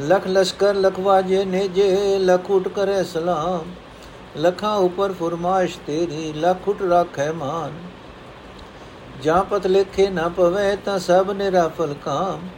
ਲਖ 0.00 0.26
ਲਸ਼ਕਰ 0.26 0.74
ਲਖਵਾਜੇ 0.74 1.44
ਨੇਜੇ, 1.44 2.18
ਲਖ 2.18 2.50
ਉਟ 2.50 2.68
ਕਰੇ 2.68 3.04
ਸਲਾਮ, 3.04 3.72
ਲਖਾਂ 4.38 4.76
ਉਪਰ 4.76 5.12
ਫਰਮਾਇਸ਼ 5.12 5.78
ਤੇਰੀ, 5.86 6.32
ਲਖ 6.32 6.68
ਉਟ 6.68 6.82
ਰੱਖੇ 6.82 7.30
ਮਾਨ। 7.32 7.72
ਜਾਂ 9.22 9.44
ਪਤ 9.44 9.66
ਲਿਖੇ 9.66 10.08
ਨਾ 10.08 10.28
ਪਵੇ 10.28 10.76
ਤਾਂ 10.76 10.98
ਸਭ 10.98 11.30
ਨਿਰਾਫਲ 11.30 11.94
ਕਾਮ 12.04 12.48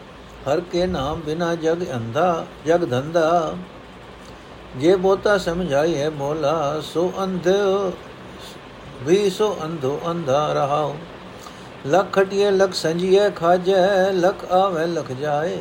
ਹਰ 0.49 0.61
ਕੇ 0.61 0.87
ਨਾਮ 0.87 1.20
ਬਿਨਾ 1.20 1.55
ਜਗ 1.55 1.85
ਅੰਧਾ, 1.94 2.46
ਜਗ 2.67 2.91
ਧੰਦਾ। 2.91 3.55
ਜੇ 4.81 4.94
ਬੋਤਾ 4.97 5.37
ਸਮਝਾਈ 5.38 5.94
ਹੈ 5.97 6.09
ਮੋਲਾ 6.11 6.81
ਸੋ 6.85 7.12
ਅੰਧ 7.19 7.49
ਵੀ 9.03 9.29
ਸੋ 9.31 9.56
ਅੰਧੋ 9.65 9.99
ਅੰਧਾ 10.11 10.47
ਰਹਾਓ 10.53 10.94
ਲਖ 11.87 12.12
ਖਟਿਏ 12.12 12.50
ਲਖ 12.50 12.73
ਸੰਜੀਏ 12.75 13.29
ਖਾਜੈ 13.31 14.11
ਲਖ 14.12 14.44
ਆਵੇ 14.53 14.87
ਲਖ 14.87 15.12
ਜਾਏ 15.12 15.59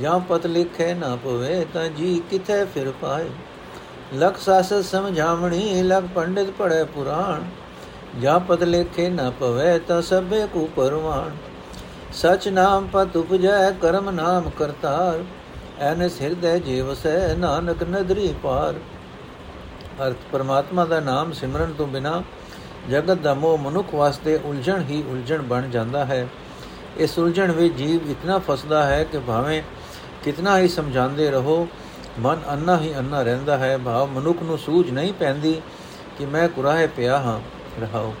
ਜਾਂ 0.00 0.18
ਪਤ 0.20 0.46
ਲਿਖੇ 0.46 0.92
ਨਾ 0.94 1.14
ਪਵੇ 1.16 1.64
ਤਾਂ 1.74 1.88
ਜੀ 1.88 2.20
ਕਿਥੇ 2.30 2.64
ਫਿਰ 2.64 2.90
ਪਾਏ 3.00 3.28
ਲਖ 4.14 4.38
ਸਾਸ 4.38 4.72
ਸਮਝਾਵਣੀ 4.82 5.82
ਲਖ 5.82 6.04
ਪੰਡਿਤ 6.14 6.50
ਪੜੇ 6.50 6.82
ਪੁਰਾਣ 6.94 7.44
ਜਾਂ 8.20 8.38
ਪਤ 8.40 8.62
ਲਿਖੇ 8.62 9.08
ਨਾ 9.08 9.30
ਪਵੇ 9.30 9.78
ਤਾਂ 9.78 10.00
ਸਭੇ 10.02 10.46
ਕੋ 10.52 10.68
ਪਰਵਾਣ 10.76 11.30
ਸਚ 12.14 12.48
ਨਾਮ 12.48 12.86
ਪਤ 12.86 13.16
ਉਪਜੈ 13.16 13.70
ਕਰਮ 13.72 14.10
ਨਾਮ 14.10 14.50
ਕਰਤਾਰ 14.58 15.24
ਐਨਸ 15.80 16.20
ਹਿਰਦੈ 16.22 16.58
ਜੀਵਸੈ 16.58 17.34
ਨਾਨਕ 17.34 17.82
ਨਦਰੀ 17.82 18.34
ਪਾਰ। 18.42 18.74
ਅਰਥ, 20.06 20.16
ਪਰਮਾਤਮਾ 20.32 20.84
ਦਾ 20.84 21.00
ਨਾਮ 21.00 21.32
ਸਿਮਰਨ 21.32 21.72
ਤੋਂ 21.72 21.86
ਬਿਨਾ 21.86 22.22
ਜਗਤ 22.90 23.18
ਦਾ 23.18 23.34
ਮੋਹ 23.34 23.58
ਮਨੁੱਖ 23.58 23.94
ਵਾਸਤੇ 23.94 24.38
ਉਲਝਣ 24.44 24.82
ਹੀ 24.82 25.04
ਉਲਝਣ 25.08 25.42
ਬਣ 25.42 25.68
ਜਾਂਦਾ 25.68 26.04
ਹੈ। 26.04 26.28
ਇਸ 26.96 27.18
ਉਲਝਣ 27.18 27.52
ਵਿੱਚ 27.52 27.74
ਜੀਵ 27.74 28.10
ਇਤਨਾ 28.10 28.38
ਫਸਦਾ 28.38 28.84
ਹੈ 28.86 29.04
ਕਿ 29.04 29.18
ਭਾਵੇਂ 29.18 29.62
ਕਿਤਨਾ 30.24 30.58
ਹੀ 30.58 30.68
ਸਮਝਾਉਂਦੇ 30.68 31.30
ਰਹੋ, 31.30 31.68
ਮਨ 32.18 32.40
ਅੰਨਾ 32.52 32.78
ਹੀ 32.80 32.94
ਅੰਨਾ 32.98 33.22
ਰਹਿੰਦਾ 33.22 33.58
ਹੈ। 33.58 33.78
ਭਾਵ, 33.78 34.08
ਮਨੁੱਖ 34.08 34.42
ਨੂੰ 34.42 34.58
ਸੂਝ 34.58 34.90
ਨਹੀਂ 34.90 35.12
ਪੈਂਦੀ 35.12 35.60
ਕਿ 36.18 36.26
ਮੈਂ 36.26 36.48
ਕੁਰਾਹੇ 36.48 36.86
ਪਿਆ 36.86 37.18
ਹਾਂ। 37.18 37.40
ਰਹਾਓ 37.80 38.14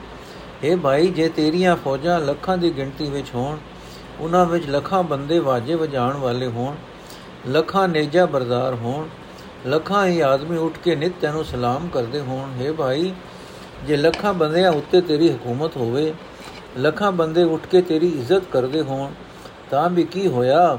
ਇਹ 0.62 0.76
ਭਾਈ, 0.76 1.06
ਜੇ 1.06 1.28
ਤੇਰੀਆਂ 1.28 1.76
ਫੌਜਾਂ 1.76 2.20
ਲੱਖਾਂ 2.20 2.58
ਦੀ 2.58 2.76
ਗਿਣਤੀ 2.76 3.10
ਵਿੱਚ 3.10 3.26
ਹੋਣ, 3.34 3.56
ਉਹਨਾਂ 4.20 4.44
ਵਿੱਚ 4.46 4.68
ਲੱਖਾਂ 4.68 5.02
ਬੰਦੇ 5.02 5.38
ਵਾਜੇ 5.38 5.74
ਵਜਾਉਣ 5.74 6.16
ਵਾਲੇ 6.16 6.46
ਹੋਣ 6.46 6.74
ਲੱਖਾਂ 7.48 7.88
ਨੇਜਾ 7.88 8.26
ਬਰਦਾਰ 8.26 8.74
ਹੋਣ, 8.74 9.08
ਲੱਖਾਂ 9.66 10.06
ਹੀ 10.06 10.20
ਆਦਮੀ 10.20 10.56
ਉੱਠ 10.56 10.78
ਕੇ 10.78 10.96
ਨਿਤ 10.96 11.12
ਤੈਨੂੰ 11.20 11.44
ਸਲਾਮ 11.44 11.88
ਕਰਦੇ 11.88 12.20
ਹੋਣ। 12.20 12.52
ਹੈ 12.60 12.72
ਭਾਈ, 12.72 13.12
ਜੇ 13.86 13.96
ਲੱਖਾਂ 13.96 14.34
ਬੰਦਿਆਂ 14.34 14.72
ਉੱਤੇ 14.72 15.00
ਤੇਰੀ 15.00 15.30
ਹਕੂਮਤ 15.30 15.76
ਹੋਵੇ, 15.76 16.14
ਲੱਖਾਂ 16.78 17.12
ਬੰਦੇ 17.12 17.42
ਉੱਠ 17.42 17.66
ਕੇ 17.66 17.82
ਤੇਰੀ 17.82 18.08
ਇੱਜ਼ਤ 18.08 18.42
ਕਰਦੇ 18.52 18.82
ਹੋਣ, 18.82 19.12
ਤਾਂ 19.70 19.90
ਵੀ 19.90 20.02
ਕੀ 20.02 20.26
ਹੋਇਆ 20.26 20.78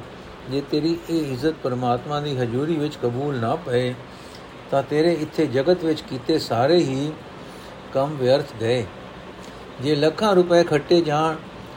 ਜੇ 0.51 0.61
ਤੇਰੀ 0.71 0.97
ਇਹ 1.09 1.31
ਇੱਜ਼ਤ 1.33 1.55
ਪਰਮਾਤਮਾ 1.63 2.19
ਦੀ 2.19 2.37
ਹਜ਼ੂਰੀ 2.37 2.75
ਵਿੱਚ 2.75 2.95
ਕਬੂਲ 2.95 3.35
ਨਾ 3.35 3.55
ਪਏ? 3.55 3.93
ਤਾਂ 4.71 4.83
ਤੇਰੇ 4.83 5.13
ਇੱਥੇ 5.13 5.45
ਜਗਤ 5.45 5.83
ਵਿੱਚ 5.83 6.01
ਕੀਤੇ 6.01 6.39
ਸਾਰੇ 6.39 6.77
ਹੀ 6.77 7.11
ਕੰਮ 7.93 8.15
ਵਿਅਰਥ 8.15 8.53
ਗਏ। 8.61 8.85
ਜੇ 9.81 9.95
ਲੱਖਾਂ 9.95 10.35
ਰੁਪਏ 10.35 10.63
ਖੱਟੇ 10.63 11.01
ਜਾਣ, 11.01 11.35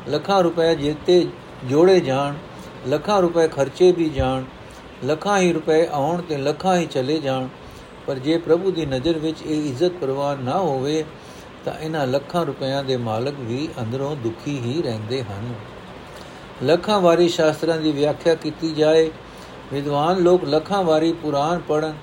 ਲੱਖਾਂ 0.09 0.43
ਰੁਪਏ 0.43 0.75
ਜੇਤੇ 0.75 1.27
ਜੋੜੇ 1.65 2.01
ਜਾਣ, 2.01 2.35
ਲੱਖਾਂ 2.89 3.21
ਰੁਪਏ 3.23 3.49
ਖਰਚੇ 3.49 3.93
ਵੀ 3.93 4.09
ਜਾਣ 4.09 4.45
ਲੱਖਾਂ 5.05 5.39
ਹੀ 5.39 5.53
ਰੁਪਏ 5.53 5.87
ਆਉਣ 5.87 6.23
ਤੇ 6.23 6.37
ਲੱਖਾਂ 6.37 6.77
ਹੀ 6.77 6.87
ਚਲੇ 6.87 7.19
ਜਾਣ। 7.19 7.49
ਪਰ 8.07 8.19
ਜੇ 8.19 8.39
ਪ੍ਰਭੂ 8.39 8.71
ਦੀ 8.71 8.87
ਨਜ਼ਰ 8.87 9.19
ਵਿੱਚ 9.19 9.43
ਇਹ 9.43 9.69
ਇੱਜ਼ਤ 9.69 9.93
ਪ੍ਰਵਾਨ 9.93 10.43
ਨਾ 10.45 10.59
ਹੋਵੇ, 10.59 11.05
ਤਾਂ 11.65 11.75
ਇਹਨਾਂ 11.81 12.07
ਲੱਖਾਂ 12.07 12.45
ਰੁਪਇਆਂ 12.47 12.85
ਦੇ 12.85 12.97
ਮਾਲਕ 12.97 13.35
ਵੀ 13.41 13.69
ਅੰਦਰੋਂ 13.81 14.15
ਦੁਖੀ 14.17 14.59
ਹੀ 14.59 14.83
ਰਹਿੰਦੇ 14.83 15.23
ਹਨ। 15.23 15.53
ਲੱਖਾਂ 16.63 17.01
ਵਾਰੀ 17.01 17.29
ਸ਼ਾਸਤਰਾਂ 17.29 17.79
ਦੀ 17.79 17.93
ਵਿਆਖਿਆ 17.93 18.35
ਕੀਤੀ 18.35 18.73
ਜਾਏ, 18.75 19.11
ਵਿਦਵਾਨ 19.73 20.19
ਲੋਕ 20.19 20.45
ਲੱਖਾਂ 20.45 20.83
ਵਾਰੀ 20.83 21.13
ਪੁਰਾਣ 21.13 21.59
ਪੜਨ 21.59 21.95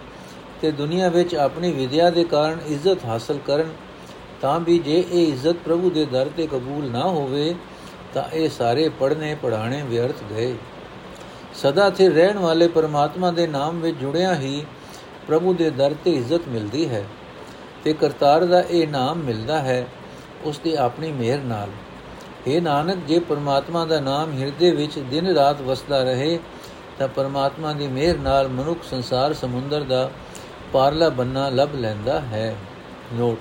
ਤੇ 0.62 0.72
ਦੁਨੀਆ 0.72 1.10
ਵਿੱਚ 1.10 1.36
ਆਪਣੀ 1.36 1.72
ਵਿਦਿਆ 1.72 2.10
ਦੇ 2.10 2.24
ਕਾਰਨ 2.24 2.60
ਇੱਜ਼ਤ 2.68 3.06
ਹਾਸਲ 3.06 3.39
ਕਰਨ, 3.48 3.70
ਤਾਂ 4.42 4.60
ਵੀ 4.60 4.80
ਜੇ 4.80 5.04
ਇਹ 5.12 5.27
ਇੱਜ਼ਤ 5.27 5.56
ਪ੍ਰਭੂ 5.66 5.89
ਦੇ 5.89 6.06
ਦਰ 6.06 6.30
ਤੇ 6.38 6.48
ਕਬੂਲ 6.48 6.89
ਨਾ 6.92 7.04
ਹੋਵੇ, 7.04 7.56
ਤਾਂ 8.13 8.24
ਇਹ 8.34 8.50
ਸਾਰੇ 8.50 8.89
ਪੜ੍ਹਨੇ 8.89 9.36
ਪੜਾਣੇ 9.36 9.82
ਵਿਅਰਥ 9.82 10.24
ਗਏ। 10.30 10.56
ਸਦਾ 11.58 11.90
ਸਥਿਰ 11.90 12.14
ਰਹਿਣ 12.14 12.38
ਵਾਲੇ 12.38 12.68
ਪਰਮਾਤਮਾ 12.68 13.32
ਦੇ 13.32 13.48
ਨਾਮ 13.48 13.80
ਵਿੱਚ 13.80 13.98
ਜੁੜਿਆ 13.98 14.36
ਹੀ 14.36 14.66
ਪ੍ਰਭੂ 15.28 15.54
ਦੇ 15.54 15.70
ਦਰ 15.70 15.96
ਤੇ 16.06 16.12
ਇੱਜ਼ਤ 16.12 16.48
ਮਿਲਦੀ 16.48 16.90
ਹੈ 16.90 17.04
ਤੇ 17.84 17.94
ਕਰਤਾਰ 17.94 18.46
ਦਾ 18.46 18.62
ਇਹ 18.62 18.88
ਨਾਮ 18.88 19.18
ਮਿਲਦਾ 19.18 19.60
ਹੈ 19.60 19.88
ਉਸ 20.44 20.60
ਦੀ 20.60 20.76
ਆਪਣੀ 20.76 21.12
ਮਿਹਰ 21.12 21.40
ਨਾਲ। 21.40 21.70
हे 22.48 22.62
ਨਾਨਕ, 22.62 22.98
ਜੇ 23.08 23.20
ਪਰਮਾਤਮਾ 23.20 23.86
ਦਾ 23.86 24.00
ਨਾਮ 24.00 24.32
ਹਿਰਦੇ 24.32 24.72
ਵਿੱਚ 24.72 25.00
ਦਿਨ 25.00 25.28
ਰਾਤ 25.28 25.62
ਵਸਦਾ 25.62 26.04
ਰਹੇ, 26.04 26.40
ਤਾਂ 27.00 27.08
ਪਰਮਾਤਮਾ 27.08 27.74
ਦੀ 27.74 27.88
ਮਿਹਰ 27.88 28.18
ਨਾਲ 28.18 28.48
ਮਨੁੱਖ 28.48 28.80
ਸੰਸਾਰ 28.84 29.34
ਸਮੁੰਦਰ 29.34 29.82
ਦਾ 29.82 30.10
ਪਾਰਲਾ 30.74 31.10
ਬੰਨਾ 31.10 31.50
ਲੱਭ 31.50 31.76
ਲੈਂਦਾ 31.76 32.20
ਹੈ। 32.20 32.56
ਨੋਟ। 33.14 33.38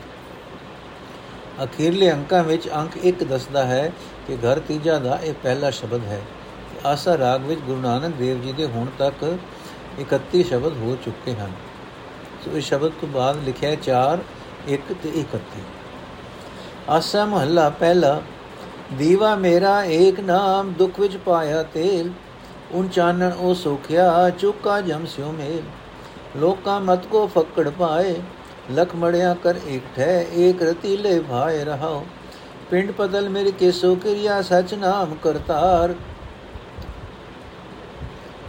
ਅਖੀਰਲੇ 1.64 2.12
ਅੰਕਾਂ 2.12 2.44
ਵਿੱਚ 2.44 2.68
ਅੰਕ 2.68 2.96
1 3.04 3.25
ਦੱਸਦਾ 3.25 3.64
ਹੈ 3.64 3.92
ਕਿ 4.26 4.37
ਘਰ 4.37 4.58
ਤੀਜਾ 4.58 4.99
ਦਾ 4.99 5.18
ਇਹ 5.25 5.35
ਪਹਿਲਾ 5.42 5.70
ਸ਼ਬਦ 5.70 6.04
ਹੈ। 6.04 6.20
ਆਸਾ 6.87 7.16
ਰਾਗ 7.19 7.45
ਵਿੱਚ 7.45 7.61
ਗੁਰੂ 7.61 7.81
ਨਾਨਕ 7.81 8.14
ਦੇਵ 8.14 8.40
ਜੀ 8.43 8.52
ਦੇ 8.52 8.66
ਹੁਣ 8.66 8.87
ਤੱਕ 8.99 9.25
31 10.00 10.43
ਸ਼ਬਦ 10.43 10.76
ਹੋ 10.76 10.97
ਚੁੱਕੇ 11.05 11.35
ਹਨ। 11.35 11.52
ਸੋ 12.45 12.57
ਇਸ 12.57 12.64
ਸ਼ਬਦ 12.64 12.93
ਤੋਂ 13.00 13.09
ਬਾਅਦ 13.09 13.43
ਲਿਖਿਆ 13.45 13.75
4 13.83 14.23
1 14.69 14.93
ਤੇ 15.02 15.11
31 15.21 15.64
ਆਸਾ 16.88 17.25
ਮਹੱਲਾ 17.25 17.69
ਪਹਿਲਾ, 17.71 18.21
ਦੀਵਾ 18.93 19.35
ਮੇਰਾ 19.37 19.83
ਏਕ 19.85 20.21
ਨਾਮ 20.21 20.73
ਦੁੱਖ 20.73 21.00
ਵਿੱਚ 21.00 21.16
ਪਾਇਆ 21.16 21.62
ਤੇਲ, 21.62 22.11
ਉਨ 22.73 22.88
ਚਾਨਣ 22.88 23.33
ਉਹ 23.33 23.55
ਸੁਖਿਆ, 23.55 24.31
ਚੁਕਾ 24.31 24.81
ਜਮ 24.81 25.07
ਸਿਉ 25.07 25.33
ਮੇਲ। 25.33 25.62
ਲੋਕਾਂ 26.37 26.81
ਮਤ 26.81 27.07
ਕੋ 27.07 27.26
ਫੱਕੜ 27.26 27.69
ਪਾਏ, 27.69 28.14
ਲਖ 28.73 28.95
ਮੜਿਆ 28.95 29.35
ਕਰ 29.35 29.57
ਏਕ 29.69 29.83
ਠੈ 29.97 30.25
ਏਕ 30.37 30.62
ਰਤੀਲੇ 30.62 31.19
ਭਾਏ 31.21 31.64
ਰਹਾਓ। 31.64 32.05
ਪਿੰਡ 32.71 32.90
ਪਦਲ 32.93 33.28
ਮੇਰੀ 33.28 33.52
ਕੇਸੋ, 33.52 33.95
ਕਿਰਿਆ 33.95 34.40
ਸਚ 34.43 34.75
ਨਾਮ 34.75 35.14
ਕਰਤਾਰ 35.14 35.95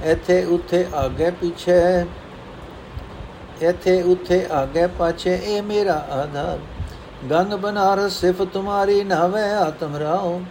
ਇਥੇ 0.06 0.44
ਉਥੇ 0.46 0.86
ਆਗੇ 0.96 1.30
ਪਿਛੇ, 1.32 2.06
ਇਥੇ 3.62 4.02
ਉਥੇ 4.04 4.46
ਆਗੇ 4.52 4.88
ਪਾਛੇ, 4.88 5.36
ਇਹ 5.36 5.62
ਮੇਰਾ 5.64 5.96
ਆਧਾਰ। 6.12 6.60
ਗੰਗ 7.32 7.54
ਬਨਾਰਸ 7.54 8.20
ਸਿਫ 8.22 8.42
ਤੁਮਾਰੀ 8.44 9.04
ਨਾਵੇ 9.04 9.42
ਆਤਮ 9.54 9.96
ਰਾਓ 9.96 10.42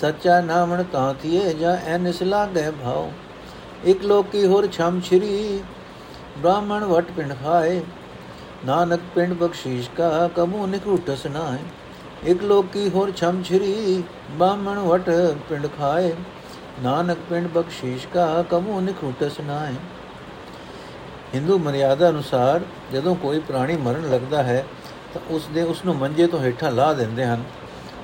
ਸੱਚਾ 0.00 0.40
ਨਾਮਣ 0.40 0.82
ਤਾਂ 0.82 1.12
ਥੀਏ 1.22 1.52
ਜਾਂ 1.52 1.76
ਐਨਿਸ 1.86 2.22
ਲਾਗੇ 2.22 2.70
ਭਾਉ 2.82 3.10
ਇਕ 3.84 4.04
ਲੋਕੀ 4.04 4.46
ਹੋਰ 4.46 4.66
ਛਮ 4.66 5.00
ਛਰੀ, 5.00 5.62
ਬ੍ਰਾਹਮਣ 6.38 6.84
ਵਟ 6.84 7.10
ਪਿੰਡ 7.16 7.32
ਖਾਏ 7.44 7.80
ਨਾਨਕ 8.66 9.00
ਪਿੰਡ 9.14 9.32
ਬਖਸ਼ੀਸ਼ 9.34 9.90
ਕਾ 9.96 10.28
ਕਬੂ 10.36 10.66
ਨਿਕੂਟਸ 10.66 11.26
ਨਾਏ 11.26 12.30
ਇਕ 12.30 12.42
ਲੋਕੀ 12.42 12.88
ਹੋਰ 12.88 13.12
ਛਮ 13.16 13.42
ਛਰੀ, 13.42 14.02
ਬ੍ਰਾਹਮਣ 14.30 14.78
ਵਟ 14.78 15.10
ਪਿੰਡ 15.48 15.66
ਖਾਏ। 15.78 16.12
ਨਾਨਕ 16.82 17.18
ਪਿੰਡ 17.30 17.46
ਬਖਸ਼ੀਸ਼ 17.48 18.06
ਕਾ 18.06 18.44
ਕਬੂ 18.50 18.80
ਨਿਕੂਟਸ 18.80 19.40
ਨਾਏ 19.40 19.74
ਹਿੰਦੂ 21.34 21.58
ਮਰਿਆਦਾ 21.58 22.08
ਅਨੁਸਾਰ 22.08 22.60
ਜਦੋਂ 22.92 23.14
ਕੋਈ 23.14 23.38
ਪ੍ਰਾਣੀ 23.38 23.76
ਮਰਨ 23.76 24.10
ਲੱਗਦਾ 24.10 24.42
ਹੈ, 24.42 24.64
ਤਾਂ 25.14 25.20
ਉਸ 25.30 25.46
ਦੇ 25.46 25.62
ਉਸ 25.62 25.84
ਨੂੰ 25.84 25.96
ਮੰਜੇ 25.96 26.26
ਤੋਂ 26.26 26.40
ਹੇਠਾਂ 26.40 26.70
ਲਾ 26.72 26.92
ਦਿੰਦੇ 26.92 27.24
ਹਨ। 27.24 27.42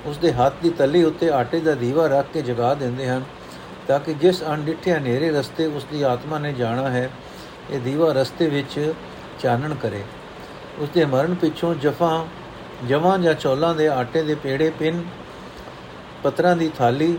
ਉਸ 0.07 0.17
ਦੇ 0.19 0.33
ਹੱਥ 0.33 0.55
ਦੀ 0.63 0.71
ਤਲੀ 0.71 1.03
ਉੱਤੇ 1.05 1.31
ਆਟੇ 1.31 1.61
ਦਾ 1.61 1.75
ਦੀਵਾ 1.75 2.07
ਰੱਖ 2.07 2.27
ਕੇ 2.33 2.43
ਜਗਾ 2.43 2.73
ਦਿੰਦੇ 2.75 3.09
ਹਨ, 3.09 3.23
ਤਾਂ 3.89 3.99
ਕਿ 4.01 4.15
ਜਿਸ 4.15 4.43
ਅਣਡਿੱਠੇ 4.43 4.93
ਹਨੇਰੇ 4.93 5.31
ਰਸਤੇ 5.31 5.67
ਉਸ 5.67 5.85
ਦੀ 5.85 6.03
ਆਤਮਾ 6.03 6.39
ਨੇ 6.39 6.53
ਜਾਣਾ 6.53 6.89
ਹੈ, 6.91 7.11
ਇਹ 7.71 7.81
ਦੀਵਾ 7.81 8.13
ਰਸਤੇ 8.13 8.47
ਵਿੱਚ 8.47 8.93
ਚਾਨਣ 9.41 9.75
ਕਰੇ। 9.75 10.03
ਉਸ 10.79 10.89
ਦੇ 10.89 11.05
ਮਰਨ 11.05 11.35
ਪਿੱਛੋਂ 11.35 11.75
ਜਫਾ, 11.75 12.27
ਜਵਾਂ 12.89 13.19
ਜਾਂ 13.19 13.35
ਚੌਲਾਂ 13.35 13.75
ਦੇ 13.75 13.89
ਆਟੇ 13.89 14.23
ਦੇ 14.23 14.35
ਪੇੜੇ, 14.35 14.71
ਪਿੰਨ, 14.71 15.03
ਪੱਤਰਾਂ 16.23 16.57
ਦੀ 16.57 16.71
ਥਾਲੀ 16.79 17.19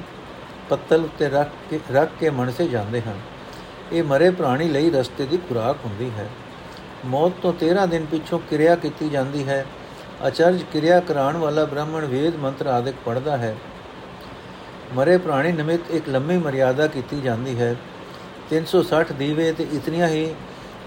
ਪੱਤਲ 0.69 1.03
ਉੱਤੇ 1.03 1.29
ਰੱਖ 1.29 1.49
ਕੇ 1.69 1.79
ਰੱਖ 1.91 2.09
ਕੇ 2.19 2.29
ਮਣਸੇ 2.29 2.67
ਜਾਂਦੇ 2.67 3.01
ਹਨ। 3.01 3.19
ਇਹ 3.91 4.03
ਮਰੇ 4.03 4.29
ਪ੍ਰਾਣੀ 4.29 4.67
ਲਈ 4.69 4.89
ਰਸਤੇ 4.91 5.25
ਦੀ 5.25 5.37
ਖੁਰਾਕ 5.37 5.77
ਹੁੰਦੀ 5.85 6.09
ਹੈ। 6.09 6.29
ਮੌਤ 7.05 7.31
ਤੋਂ 7.41 7.53
13 7.53 7.85
ਦਿਨ 7.85 8.05
ਪਿੱਛੋਂ 8.05 8.39
ਕਿਰਿਆ 8.49 8.75
ਕੀਤੀ 8.75 9.09
ਜਾਂਦੀ 9.09 9.47
ਹੈ। 9.47 9.65
ਅਚਰਜ 10.27 10.63
ਕਿਰਿਆ 10.63 10.99
ਕਰਾਉਣ 10.99 11.37
ਵਾਲਾ 11.37 11.65
ਬ੍ਰਾਹਮਣ 11.65 12.05
ਵੇਦ 12.05 12.35
ਮੰਤਰ 12.35 12.67
ਆਦਿਕ 12.67 12.95
ਪੜਦਾ 13.05 13.37
ਹੈ। 13.37 13.55
ਮਰੇ 14.93 15.17
ਪ੍ਰਾਣੀ 15.17 15.51
ਨਿਮਿਤ 15.51 15.91
ਇੱਕ 15.91 16.09
ਲੰਮੀ 16.09 16.37
ਮਰਿਆਦਾ 16.37 16.87
ਕੀਤੀ 16.87 17.21
ਜਾਂਦੀ 17.21 17.59
ਹੈ। 17.59 17.75
360 18.49 19.13
ਦੀਵੇ 19.13 19.51
ਤੇ 19.51 19.67
ਇਤਨੀਆਂ 19.73 20.07
ਹੀ 20.07 20.35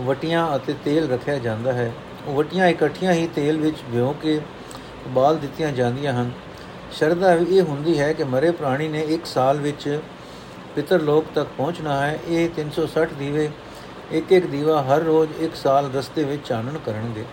ਵਟੀਆਂ 0.02 0.56
ਅਤੇ 0.56 0.74
ਤੇਲ 0.84 1.10
ਰੱਖਿਆ 1.10 1.38
ਜਾਂਦਾ 1.38 1.72
ਹੈ। 1.72 1.92
ਉਹ 2.26 2.34
ਵਟੀਆਂ 2.34 2.66
ਇਕੱਠੀਆਂ 2.66 3.12
ਹੀ 3.12 3.26
ਤੇਲ 3.26 3.56
ਵਿੱਚ 3.56 3.76
ਭਿਓ 3.92 4.14
ਕੇ 4.22 4.40
ਉਬਾਲ 5.06 5.36
ਦਿੱਤੀਆਂ 5.36 5.72
ਜਾਂਦੀਆਂ 5.72 6.12
ਹਨ। 6.12 6.30
ਸ਼ਰਧਾ 6.92 7.32
ਇਹ 7.32 7.62
ਹੁੰਦੀ 7.62 7.98
ਹੈ 7.98 8.12
ਕਿ 8.12 8.24
ਮਰੇ 8.24 8.50
ਪ੍ਰਾਣੀ 8.50 8.88
ਨੇ 8.88 9.00
ਇੱਕ 9.00 9.26
ਸਾਲ 9.26 9.58
ਵਿੱਚ 9.58 10.00
ਪਿਤਰ 10.76 11.02
ਲੋਕ 11.02 11.24
ਤੱਕ 11.34 11.48
ਪਹੁੰਚਣਾ 11.58 12.00
ਹੈ। 12.06 12.18
ਇਹ 12.28 12.48
360 12.48 13.14
ਦੀਵੇ 13.18 13.50
ਇੱਕ 14.12 14.32
ਇੱਕ 14.32 14.46
ਦੀਵਾ 14.46 14.82
ਹਰ 14.82 15.02
ਰੋਜ਼ 15.02 15.30
ਇੱਕ 15.40 15.54
ਸਾਲ 15.54 15.90
ਰਸਤੇ 15.92 16.24
ਵਿੱਚ 16.24 16.48
ਚਾਨਣ 16.48 16.78
ਕਰਨਗੇ। 16.86 17.24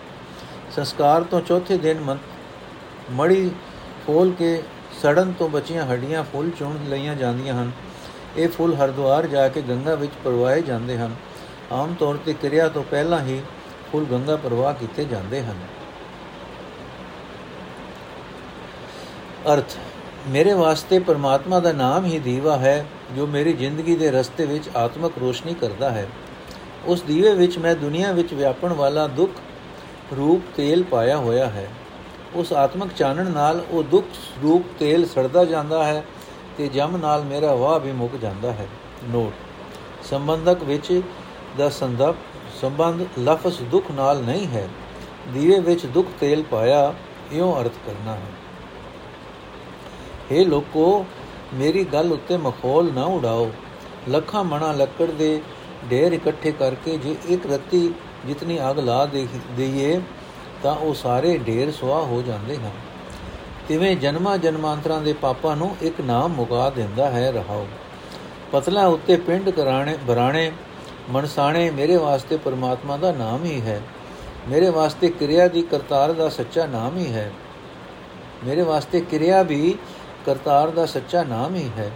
ਸੰਸਕਾਰ 0.76 1.22
ਤੋਂ 1.22 1.40
ਚੌਥੇ 1.40 1.78
ਦਿਨ 1.78 2.18
ਮੜੀ 3.10 3.50
ਫੋਲ 4.06 4.32
ਕੇ 4.32 4.62
ਸੜਨ 5.02 5.32
ਤੋਂ 5.32 5.48
ਬਚੀਆਂ 5.48 5.86
ਹੱਡੀਆਂ 5.86 6.24
ਫੁੱਲ 6.24 6.50
ਚੁਣ 6.50 6.76
ਲਈਆਂ 6.88 7.14
ਜਾਂਦੀਆਂ 7.14 7.54
ਹਨ। 7.54 7.70
ਇਹ 8.36 8.48
ਫੁੱਲ 8.48 8.74
ਹਰਦੁਆਰ 8.74 9.26
ਜਾ 9.26 9.48
ਕੇ 9.48 9.62
ਗੰਗਾ 9.62 9.94
ਵਿੱਚ 9.94 10.12
ਪ੍ਰਵਾਹੇ 10.24 10.62
ਜਾਂਦੇ 10.62 10.98
ਹਨ। 10.98 11.14
ਆਮ 11.72 11.94
ਤੌਰ 11.94 12.18
ਤੇ 12.26 12.32
ਕਿਰਿਆ 12.32 12.68
ਤੋਂ 12.68 12.82
ਪਹਿਲਾਂ 12.82 13.20
ਹੀ 13.20 13.40
ਫੁੱਲ 13.92 14.04
ਗੰਗਾ 14.04 14.36
ਪ੍ਰਵਾਹ 14.36 14.74
ਕੀਤੇ 14.74 15.04
ਜਾਂਦੇ 15.04 15.42
ਹਨ। 15.42 15.56
ਅਰਥ, 19.52 19.76
ਮੇਰੇ 20.28 20.52
ਵਾਸਤੇ 20.52 20.98
ਪਰਮਾਤਮਾ 20.98 21.60
ਦਾ 21.60 21.72
ਨਾਮ 21.72 22.04
ਹੀ 22.04 22.18
ਦੀਵਾ 22.18 22.56
ਹੈ, 22.56 22.86
ਜੋ 23.16 23.26
ਮੇਰੀ 23.26 23.52
ਜ਼ਿੰਦਗੀ 23.52 23.96
ਦੇ 23.96 24.10
ਰਸਤੇ 24.10 24.46
ਵਿੱਚ 24.46 24.68
ਆਤਮਕ 24.76 25.12
ਰੋਸ਼ਨੀ 25.20 25.54
ਕਰਦਾ 25.54 25.90
ਹੈ। 25.90 26.06
ਉਸ 26.86 27.02
ਦੀਵੇ 27.02 27.34
ਵਿੱਚ 27.34 27.58
ਮੈਂ 27.58 27.74
ਦੁਨੀਆ 27.76 28.12
ਵਿੱਚ 28.12 28.34
ਵਿਆਪਣ 28.34 28.72
ਵਾਲਾ 28.72 29.06
ਦੁੱਖ 29.06 29.30
ਰੂਪ 30.16 30.42
ਤੇਲ 30.56 30.82
ਪਾਇਆ 30.82 31.16
ਹੋਇਆ 31.16 31.46
ਹੈ। 31.46 31.68
ਉਸ 32.34 32.52
ਆਤਮਕ 32.52 32.92
ਚਾਨਣ 32.96 33.30
ਨਾਲ 33.30 33.64
ਉਹ 33.70 33.82
ਦੁੱਖ 33.82 34.06
ਰੂਪ 34.42 34.62
ਤੇਲ 34.78 35.06
ਸੜਦਾ 35.06 35.44
ਜਾਂਦਾ 35.44 35.84
ਹੈ 35.84 36.04
ਤੇ 36.58 36.68
ਜਮ 36.68 36.96
ਨਾਲ 36.96 37.22
ਮੇਰਾ 37.22 37.54
ਵਾਹ 37.54 37.80
ਵੀ 37.80 37.92
ਮੁੱਕ 37.92 38.16
ਜਾਂਦਾ 38.16 38.52
ਹੈ। 38.52 38.68
ਨੋਟ, 39.04 39.32
ਸੰਬੰਧਕ 40.06 40.62
ਵਿੱਚ 40.62 41.02
ਦਾ 41.58 41.68
ਸੰਦਪ, 41.68 42.14
ਸੰਬੰਧ 42.60 43.06
ਲਫ਼ਜ਼ 43.18 43.62
ਦੁੱਖ 43.62 43.90
ਨਾਲ 43.90 44.22
ਨਹੀਂ 44.22 44.46
ਹੈ। 44.46 44.68
ਦੀਵੇ 45.34 45.58
ਵਿੱਚ 45.58 45.86
ਦੁੱਖ 45.86 46.08
ਤੇਲ 46.20 46.42
ਪਾਇਆ, 46.42 46.94
ਇਉਂ 47.32 47.60
ਅਰਥ 47.60 47.72
ਕਰਨਾ 47.86 48.12
ਹੈ। 48.12 48.43
हे 50.32 50.48
ਲੋਕੋ, 50.48 51.06
ਮੇਰੀ 51.54 51.84
ਗੱਲ 51.84 52.12
ਉੱਤੇ 52.12 52.36
ਮਖੌਲ 52.36 52.92
ਨਾ 52.92 53.04
ਉਡਾਓ। 53.04 53.50
ਲੱਖਾਂ 54.08 54.44
ਮਣਾ 54.44 54.72
ਲੱਕੜ 54.72 55.04
ਦੇ 55.04 55.40
ਢੇਰ 55.90 56.12
ਇਕੱਠੇ 56.12 56.52
ਕਰਕੇ 56.52 56.96
ਜੇ 56.96 57.16
ਇੱਕ 57.28 57.52
ਰੱਤੀ 57.52 57.94
ਜਿਤਨੀ 58.26 58.58
ਅਗ 58.70 58.78
ਲਾ 58.78 59.06
ਦੇਈਏ, 59.06 60.00
ਤਾਂ 60.62 60.76
ਉਹ 60.76 60.94
ਸਾਰੇ 60.94 61.38
ਢੇਰ 61.38 61.70
ਸੁਆਹ 61.72 62.02
ਹੋ 62.02 62.22
ਜਾਂਦੇ 62.26 62.56
ਹਨ। 62.56 62.70
ਤਿਵੇਂ 63.68 63.96
ਜਨਮਾਂ 63.96 64.38
ਜਨਮਾਂਤਰਾਂ 64.38 65.00
ਦੇ 65.00 65.12
ਪਾਪਾਂ 65.12 65.56
ਨੂੰ 65.56 65.76
ਇੱਕ 65.82 66.00
ਨਾਮ 66.00 66.32
ਮੁਕਾ 66.32 66.70
ਦਿੰਦਾ 66.70 67.10
ਹੈ 67.10 67.32
ਰਹਾਓ। 67.32 67.66
ਪਤਲਾ 68.52 68.86
ਉੱਤੇ 68.86 69.16
ਪਿੰਡ 69.16 69.50
ਕਰਾਣੇ, 69.50 69.96
ਬਰਾਣੇ, 70.06 70.52
ਮਨਸਾਣੇ, 71.10 71.70
ਮੇਰੇ 71.70 71.96
ਵਾਸਤੇ 71.96 72.36
ਪਰਮਾਤਮਾ 72.36 72.96
ਦਾ 72.96 73.12
ਨਾਮ 73.12 73.44
ਹੀ 73.44 73.60
ਹੈ। 73.60 73.82
ਮੇਰੇ 74.48 74.70
ਵਾਸਤੇ 74.70 75.08
ਕਿਰਿਆ 75.08 75.48
ਦੀ 75.48 75.62
ਕਰਤਾਰ 75.62 76.12
ਦਾ 76.12 76.28
ਸੱਚਾ 76.28 76.66
ਨਾਮ 76.66 76.96
ਹੀ 76.96 77.12
ਹੈ। 77.12 77.32
ਮੇਰੇ 78.44 78.62
ਵਾਸਤੇ 78.62 79.00
ਕਿਰਿਆ 79.00 79.42
ਵੀ 79.42 79.74
ਕਰਤਾਰ 80.26 80.70
ਦਾ 80.70 80.86
ਸੱਚਾ 80.86 81.22
ਨਾਮ 81.22 81.54
ਹੀ 81.54 81.70
ਹੈ। 81.78 81.90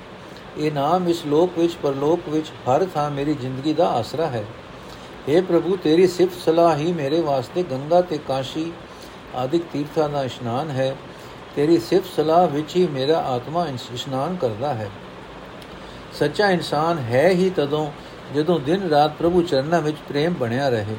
ਇਹ 0.57 0.73
ਨਾਮ 0.73 1.09
ਇਸ 1.09 1.27
ਲੋਕ 1.27 1.59
ਵਿੱਚ, 1.59 1.75
ਪਰਲੋਕ 1.75 2.29
ਵਿੱਚ 2.29 2.49
ਹਰ 2.49 2.87
ਥਾਂ 2.95 3.11
ਮੇਰੀ 3.11 3.35
ਜ਼ਿੰਦਗੀ 3.35 3.73
ਦਾ 3.73 3.89
ਆਸਰਾ 3.89 4.27
ਹੈ। 4.27 4.45
हे 5.29 5.43
ਪ੍ਰਭੂ, 5.43 5.77
ਤੇਰੀ 5.77 6.07
ਸਿਫਤ 6.07 6.41
ਸਲਾਹ 6.41 6.77
ਹੀ 6.77 6.93
ਮੇਰੇ 6.93 7.21
ਵਾਸਤੇ 7.21 7.63
ਗੰਗਾ 7.63 8.01
ਤੇ 8.01 8.19
ਕਾਸ਼ੀ 8.19 8.73
ਆਦਿਕ 9.35 9.63
ਤੀਰਥਾਂ 9.73 10.09
ਦਾ 10.09 10.25
ਇਸ਼ਨਾਨ 10.25 10.71
ਹੈ। 10.71 10.97
ਤੇਰੀ 11.57 11.79
ਸਿਫਤ 11.79 12.07
ਸਲਾਹ 12.17 12.47
ਵਿੱਚ 12.47 12.77
ਹੀ 12.77 12.87
ਮੇਰਾ 12.87 13.19
ਆਤਮਾ 13.19 13.67
ਇਸ਼ਨਾਨ 13.95 14.37
ਕਰਦਾ 14.37 14.75
ਹੈ। 14.75 14.91
ਸੱਚਾ 16.19 16.51
ਇਨਸਾਨ 16.51 16.99
ਹੈ 16.99 17.29
ਹੀ 17.29 17.51
ਤਦੋਂ 17.51 17.91
ਜਦੋਂ 18.35 18.61
ਦਿਨ 18.61 18.89
ਰਾਤ 18.89 19.13
ਪ੍ਰਭੂ 19.19 19.43
ਚਰਨਾਂ 19.43 19.81
ਵਿੱਚ 19.81 19.97
ਪ੍ਰੇਮ 20.09 20.35
ਬਣਿਆ 20.35 20.69
ਰਹੇ। 20.69 20.97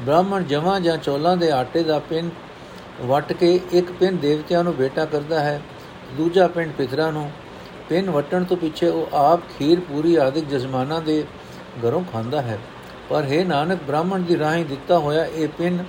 ਬ੍ਰਾਹਮਣ 0.00 0.42
ਜਮਾਂ 0.42 0.80
ਜਾਂ 0.80 0.96
ਚੋਲਾਂ 0.96 1.36
ਦੇ 1.36 1.50
ਆਟੇ 1.50 1.82
ਦਾ 1.82 1.98
ਪਿੰਨ 1.98 2.30
ਵਟ 3.02 3.32
ਕੇ 3.32 3.60
ਇੱਕ 3.72 3.92
ਪਿੰਨ 3.92 4.16
ਦੇਵਤਿਆਂ 4.16 4.64
ਨੂੰ 4.64 4.74
ਬੇਟਾ 4.74 5.04
ਕਰਦਾ 5.04 5.40
ਹੈ। 5.40 5.60
ਦੂਜਾ 6.12 6.48
ਪਿੰਡ 6.48 6.72
ਪਿਤਰਾਂ 6.72 7.12
ਨੂੰ। 7.12 7.30
ਪਿੰਨ 7.88 8.10
ਵਟਣ 8.10 8.44
ਤੋਂ 8.44 8.56
ਪਿੱਛੇ 8.56 8.88
ਉਹ 8.88 9.16
ਆਪ 9.16 9.40
ਖੀਰ 9.58 9.80
ਪੂਰੀ 9.80 10.16
ਆਦਿਕ 10.16 10.48
ਜਜ਼ਮਾਨਾਂ 10.48 11.00
ਦੇ 11.00 11.24
ਘਰੋਂ 11.78 12.04
ਖਾਂਦਾ 12.12 12.42
ਹੈ। 12.42 12.58
ਪਰ 13.10 13.24
ਹੈ 13.24 13.44
ਨਾਨਕ, 13.44 13.78
ਬ੍ਰਾਹਮਣ 13.82 14.20
ਦੀ 14.20 14.38
ਰਾਹੀਂ 14.38 14.64
ਦਿੱਤਾ 14.64 14.98
ਹੋਇਆ 14.98 15.24
ਇਹ 15.24 15.48
ਪਿੰਨ 15.48 15.84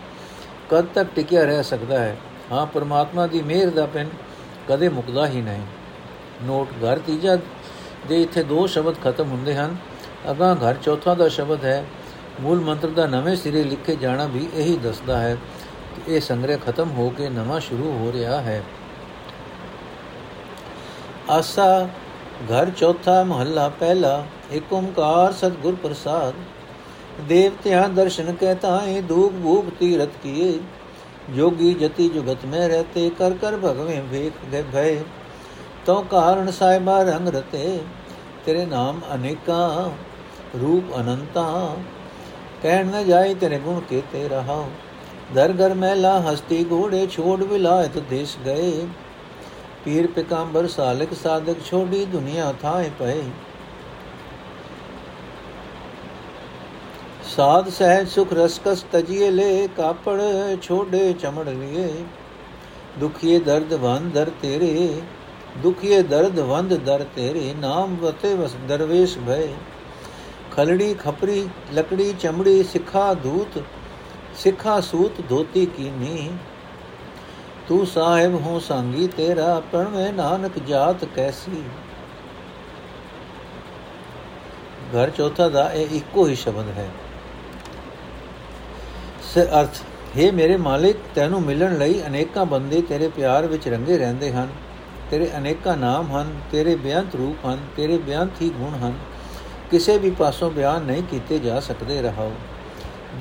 ਕਦ 0.72 0.86
ਤੱਕ 0.86 1.10
ਟਿਕਿਆ 1.16 1.44
ਰਹਿ 1.44 1.64
ਸਕਦਾ 1.64 2.00
ਹੈ? 2.00 2.18
ਹਾਂ, 2.52 2.66
ਪਰਮਾਤਮਾ 2.66 3.28
ਦੀ 3.28 3.42
ਮਿਹਰ 3.42 3.70
ਦਾ 3.70 3.86
ਪਿੰਨ 3.86 4.10
ਕਦੇ 4.70 4.90
ਮੁਕਦਾ 4.90 5.28
ਹੀ 5.28 5.42
ਨਹੀਂ। 5.42 5.62
ਨੋਟ 6.44 6.68
ਘਰ 6.70 7.00
ਤੀਜਾ 7.00 7.38
ਦੇ 8.08 8.22
ਇੱਥੇ 8.22 8.44
ਦੋ 8.44 8.68
ਸ਼ਬਦ 8.68 8.96
ਖਤਮ 9.04 9.30
ਹੁੰਦੇ 9.30 9.56
ਹਨ। 9.56 9.76
ਅਗਾ 10.32 10.56
ਘਰ 10.56 10.74
ਚੌਥਾ 10.74 11.14
ਦਾ 11.14 11.28
ਸ਼ਬਦ 11.28 11.66
ਹੈ, 11.66 11.86
ਮੂਲ 12.42 12.60
ਮੰਤਰ 12.60 12.88
ਦਾ 12.88 13.08
ਨਵੇਂ 13.08 13.36
ਸਿਰੇ 13.36 13.64
ਲਿਖੇ 13.64 13.96
ਜਾਣਾ 13.96 14.26
ਵੀ 14.26 14.50
ਇਹੀ 14.54 14.78
ਦੱਸਦਾ 14.78 15.20
ਹੈ 15.20 15.38
ਕਿ 15.96 16.16
ਇਹ 16.16 16.22
ਸੰਗ੍ਰਹਿ 16.22 16.58
ਖਤਮ 16.66 16.92
ਹੋ 16.92 17.10
ਕੇ 17.10 17.30
ਨਵਾਂ 17.30 17.60
ਸ਼ੁਰੂ 17.60 17.84
ਹੋ 17.84 18.12
ਰਿਹਾ 18.12 18.42
ਹੈ। 18.42 18.64
ਆਸਾ, 21.30 21.88
ਘਰ 22.52 22.70
ਚੌਥਾ 22.70 23.24
ਮਹੱਲਾ 23.24 23.68
ਪਹਿਲਾ 23.70 24.24
ਏਕ 24.52 24.74
ਓੰਕਾਰ 24.74 25.32
ਸਤਗੁਰ 25.32 25.76
ਪ੍ਰਸਾਦ। 25.76 26.34
ਦੇਵਤਿਆਂ 27.28 27.88
ਦਰਸ਼ਨ 27.90 28.34
ਕਹਿਤਾਏ 28.34 29.02
ਧੂਪ 29.02 29.34
ਭੂਪ 29.44 29.70
ਤੀਰਤ 29.80 30.10
ਕੀਏ। 30.24 30.60
ਜੋਗੀ 31.30 31.74
ਜਤੀ 31.74 32.08
ਜੁਗਤ 32.10 32.46
ਮੈਂ 32.46 32.68
ਰਹਤੇ, 32.70 33.10
ਕਰ 33.10 33.34
ਕਰ 33.34 33.58
ਭਗਵੇਂ 33.58 34.02
ਵੇਖ 34.02 34.34
ਗਏ 34.52 34.64
ਭਏ। 34.74 35.04
ਤੋ 35.86 36.02
ਕਾਰਣ 36.02 36.52
ਸਾਹਿਬਾ 36.52 37.02
ਰੰਗ 37.04 37.28
ਰਤੇ, 37.28 37.80
ਤੇਰੇ 38.46 38.66
ਨਾਮ 38.66 39.02
ਅਨੇਕਾ, 39.14 39.92
ਰੂਪ 40.62 40.96
ਅਨੰਤਾ। 41.00 41.76
ਕਹਿਣ 42.64 42.88
ਨ 42.88 43.04
ਜਾਏ 43.06 43.34
ਤੇਰੇ 43.34 43.58
ਗੁਣ 43.60 43.80
ਕੇਤੇ 43.80 44.28
ਰਹਾ 44.28 44.64
ਦਰ 45.36 45.54
ਘਰ 45.54 45.74
ਮਹਿਲਾ 45.74 46.20
ਹਸਤੀ 46.20 46.66
ਘੋੜੇ, 46.72 47.08
ਛੋੜ 47.08 47.44
ਵਿਲਾਇਤ 47.44 47.98
ਦੇਸ਼ 48.00 48.38
ਗਏ। 48.46 48.88
ਪੀਰ 49.86 50.08
ਪਿਕੰਬਰ 50.08 50.68
ਸਾਲਕ 50.68 51.14
ਸਾਧਕ 51.14 51.58
ਛੋੜੀ 51.66 52.06
ਦੁਨੀਆ 52.06 52.54
ਥਾਏ 52.62 52.90
ਪਏ 53.00 53.24
ਸਾਧ 57.28 57.70
ਸਹਿ 57.70 58.06
ਸੁਖ 58.06 58.34
ਰਸਕਸ 58.34 58.84
ਤਜੀਏ 58.92 59.30
ਲੈ 59.32 59.68
ਕਾਪੜ 59.78 60.20
ਛੋੜੇ 60.62 61.14
ਚਮੜ 61.14 61.48
ਲਿਏ 61.48 61.90
ਦੁਖੀਏ 63.00 63.40
ਦਰਦ 63.40 63.74
ਵੰਦ 63.76 64.14
ਦਰ 64.14 64.30
ਤੇਰੇ 64.42 65.02
ਦੁਖੀਏ 65.64 66.02
ਦਰਦ 66.04 66.40
ਵੰਦ 66.42 66.74
ਦਰ 66.86 67.04
ਤੇਰੇ 67.16 67.54
ਨਾਮ 67.60 67.96
ਵਤੇ 67.98 68.34
ਵਸ 68.34 68.56
ਦਰਵੇਸ਼ 68.68 69.18
ਭਏ 69.20 69.48
ਖਲੜੀ 70.52 70.94
ਖਪਰੀ 70.96 71.48
ਲਕੜੀ 71.74 72.14
ਚਮੜੀ 72.20 72.64
ਸਿੱਖਾ 72.64 73.14
ਦੂਤ 73.24 73.62
ਸਿੱਖਾ 74.38 74.80
ਸੂਤ 74.82 75.22
ਧੋਤੀ 75.30 75.66
ਕੀਨੀ 75.68 76.30
ਤੂੰ 77.68 77.88
ਸਾਹਿਬ 77.88 78.46
ਹੋ 78.46 78.60
ਸੰਗੀ, 78.60 79.08
ਤੇਰਾ 79.08 79.62
ਪਰਮੇ 79.72 80.12
ਨਾਨਕ 80.12 80.60
ਜਾਤ 80.60 81.06
ਕੈਸੀ? 81.06 81.64
ਘਰ 84.96 85.10
ਚੌਥਾ 85.10 85.50
ਦਾ 85.50 85.72
ਇਹ 85.74 85.88
ਇੱਕੋ 85.92 86.28
ਹੀ 86.28 86.36
ਸ਼ਬਦ 86.36 86.68
ਹੈ। 86.78 86.90
ਸੇ 89.34 89.42
ਅਰਥ 89.42 89.82
हे 90.18 90.34
ਮੇਰੇ 90.34 90.58
ਮਾਲਿਕ, 90.58 90.98
ਤੈਨੂੰ 91.16 91.42
ਮਿਲਣ 91.42 91.78
ਲਈ 91.78 92.02
ਅਨੇਕਾਂ 92.08 92.46
ਬੰਦੇ 92.46 92.82
ਤੇਰੇ 92.82 93.08
ਪਿਆਰ 93.08 93.48
ਵਿੱਚ 93.48 93.68
ਰੰਗੇ 93.68 93.98
ਰਹਿੰਦੇ 93.98 94.32
ਹਨ। 94.32 94.48
ਤੇਰੇ 95.12 95.32
ਅਨੇਕਾਂ 95.38 95.78
ਨਾਮ 95.78 96.12
ਹਨ, 96.12 96.40
ਤੇਰੇ 96.52 96.76
ਬਿਆੰਤ 96.76 97.16
ਰੂਪ 97.16 97.46
ਹਨ, 97.46 97.58
ਤੇਰੇ 97.78 97.98
ਬਿਆੰਤ 97.98 98.42
ਹੀ 98.42 98.50
ਗੁਣ 98.50 98.76
ਹਨ। 98.76 98.94
ਕਿਸੇ 99.72 99.98
ਵੀ 99.98 100.10
ਪਾਸੋਂ 100.10 100.52
ਬਿਆਨ 100.52 100.82
ਨਹੀਂ 100.82 101.04
ਕੀਤੇ 101.04 101.40
ਜਾ 101.40 101.60
ਸਕਦੇ, 101.60 102.02
ਰਹਾਓ। 102.02 102.32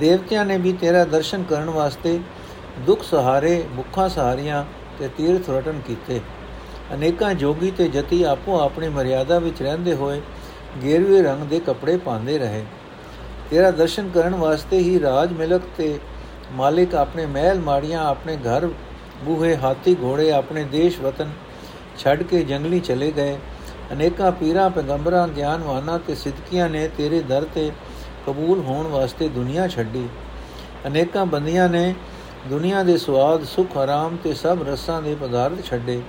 ਦੇਵਤਿਆਂ 0.00 0.44
ਨੇ 0.44 0.58
ਵੀ 0.58 0.72
ਤੇਰਾ 0.72 1.04
ਦਰਸ਼ਨ 1.04 1.42
ਕਰਨ 1.42 1.70
ਵਾਸਤੇ 1.70 2.20
ਦੁੱਖ 2.80 3.02
ਸਹਾਰੇ, 3.02 3.64
ਮੁੱਖਾਂ 3.72 4.08
ਸਹਾਰੀਆਂ 4.08 4.64
ਤੇ 4.98 5.08
ਤੀਰਥ 5.08 5.50
ਰਟਨ 5.50 5.80
ਕੀਤੇ। 5.86 6.20
ਅਨੇਕਾਂ 6.94 7.34
ਜੋਗੀ 7.34 7.70
ਤੇ 7.70 7.88
ਜਤੀ 7.88 8.22
ਆਪੋ 8.22 8.58
ਆਪਣੀ 8.60 8.88
ਮਰਿਆਦਾ 8.88 9.38
ਵਿੱਚ 9.38 9.62
ਰਹਿੰਦੇ 9.62 9.94
ਹੋਏ 9.94 10.20
ਗੇਰਵੇ 10.82 11.22
ਰੰਗ 11.22 11.42
ਦੇ 11.42 11.60
ਕੱਪੜੇ 11.60 11.96
ਪਾਉਂਦੇ 11.96 12.38
ਰਹੇ। 12.38 12.64
ਤੇਰਾ 13.50 13.70
ਦਰਸ਼ਨ 13.70 14.08
ਕਰਨ 14.08 14.34
ਵਾਸਤੇ 14.34 14.78
ਹੀ 14.78 15.00
ਰਾਜ 15.00 15.32
ਮਿਲਕ 15.32 15.62
ਤੇ 15.76 15.98
ਮਾਲਿਕ 16.52 16.94
ਆਪਣੇ 16.94 17.26
ਮਹਿਲ 17.26 17.60
ਮਾੜੀਆਂ, 17.60 18.04
ਆਪਣੇ 18.04 18.36
ਘਰ 18.36 18.68
ਬੂਹੇ, 19.24 19.56
ਹਾਥੀ 19.56 19.96
ਘੋੜੇ, 20.02 20.30
ਆਪਣੇ 20.32 20.64
ਦੇਸ਼ 20.64 21.00
ਵਤਨ 21.00 21.30
ਛੱਡ 21.98 22.22
ਕੇ 22.22 22.42
ਜੰਗਲੀ 22.42 22.80
ਚਲੇ 22.80 23.10
ਗਏ। 23.10 23.36
ਅਨੇਕਾਂ 23.92 24.32
ਪੀਰਾਂ, 24.32 24.68
ਪੈਗੰਬਰਾਂ, 24.70 25.26
ਗਿਆਨਵਾਨਾਂ 25.28 25.98
ਤੇ 25.98 26.14
ਸਿੱਧਕੀਆਂ 26.14 26.68
ਨੇ 26.68 26.88
ਤੇਰੇ 26.88 27.20
ਦਰ 27.20 27.44
ਤੇ 27.54 27.70
ਕਬੂਲ 28.26 28.60
ਹੋਣ 28.60 28.86
ਵਾਸਤੇ 28.86 29.28
ਦੁਨੀਆ 29.28 29.68
ਛੱਡੀ। 29.68 30.08
ਅਨੇਕਾਂ 30.86 31.26
ਬੰਦੀਆਂ 31.26 31.68
ਨੇ 31.68 31.94
ਦੁਨੀਆ 32.50 32.82
ਦੇ 32.82 32.96
ਸਵਾਦ 32.96 33.44
ਸੁਖ, 33.44 33.76
ਆਰਾਮ 33.76 34.16
ਤੇ 34.16 34.34
ਸਭ 34.34 34.58
ਰਸਾਂ 34.68 35.02
ਦੇ 35.02 35.14
ਪਦਾਰਥ 35.14 35.64
ਛੱਡੇ। 35.64 36.02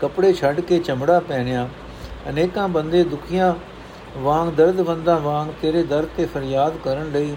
ਕੱਪੜੇ 0.00 0.32
ਛੱਡ 0.32 0.60
ਕੇ 0.60 0.78
ਚਮੜਾ 0.78 1.20
ਪਹਿਨਿਆ। 1.20 1.68
ਅਨੇਕਾਂ 2.28 2.68
ਬੰਦੇ 2.68 3.04
ਦੁਖੀਆਂ, 3.04 3.54
ਵਾਂਗ 4.18 4.48
ਦਰਦਵੰਦਾਂ 4.48 5.20
ਵਾਂਗ 5.20 5.48
ਤੇਰੇ 5.62 5.82
ਦਰ 5.82 6.06
ਤੇ 6.16 6.26
ਫਰਿਆਦ 6.26 6.76
ਕਰਨ 6.84 7.12
ਲਈ, 7.12 7.36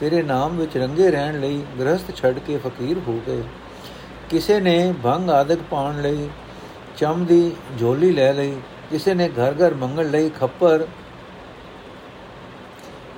ਤੇਰੇ 0.00 0.22
ਨਾਮ 0.22 0.56
ਵਿੱਚ 0.56 0.76
ਰੰਗੇ 0.76 1.10
ਰਹਿਣ 1.10 1.40
ਲਈ 1.40 1.62
ਗ੍ਰਸਥ 1.80 2.16
ਛੱਡ 2.16 2.38
ਕੇ 2.38 2.56
ਫਕੀਰ 2.56 2.98
ਹੋ 3.08 3.20
ਗਏ। 3.26 3.42
ਕਿਸੇ 4.30 4.60
ਨੇ 4.60 4.94
ਭੰਗ 5.04 5.30
ਆਦਿਕ 5.30 5.58
ਪਾਉਣ 5.70 6.02
ਲਈ, 6.02 6.28
ਚਮ 6.96 7.24
ਦੀ 7.24 7.52
ਝੋਲੀ 7.80 8.12
ਲੈ 8.12 8.32
ਲਈ। 8.32 8.56
ਕਿਸੇ 8.90 9.14
ਨੇ 9.14 9.28
ਘਰ 9.28 9.54
ਘਰ 9.54 9.74
ਮੰਗਣ 9.74 10.10
ਲਈ 10.10 10.30
ਖੱਪਰ 10.30 10.86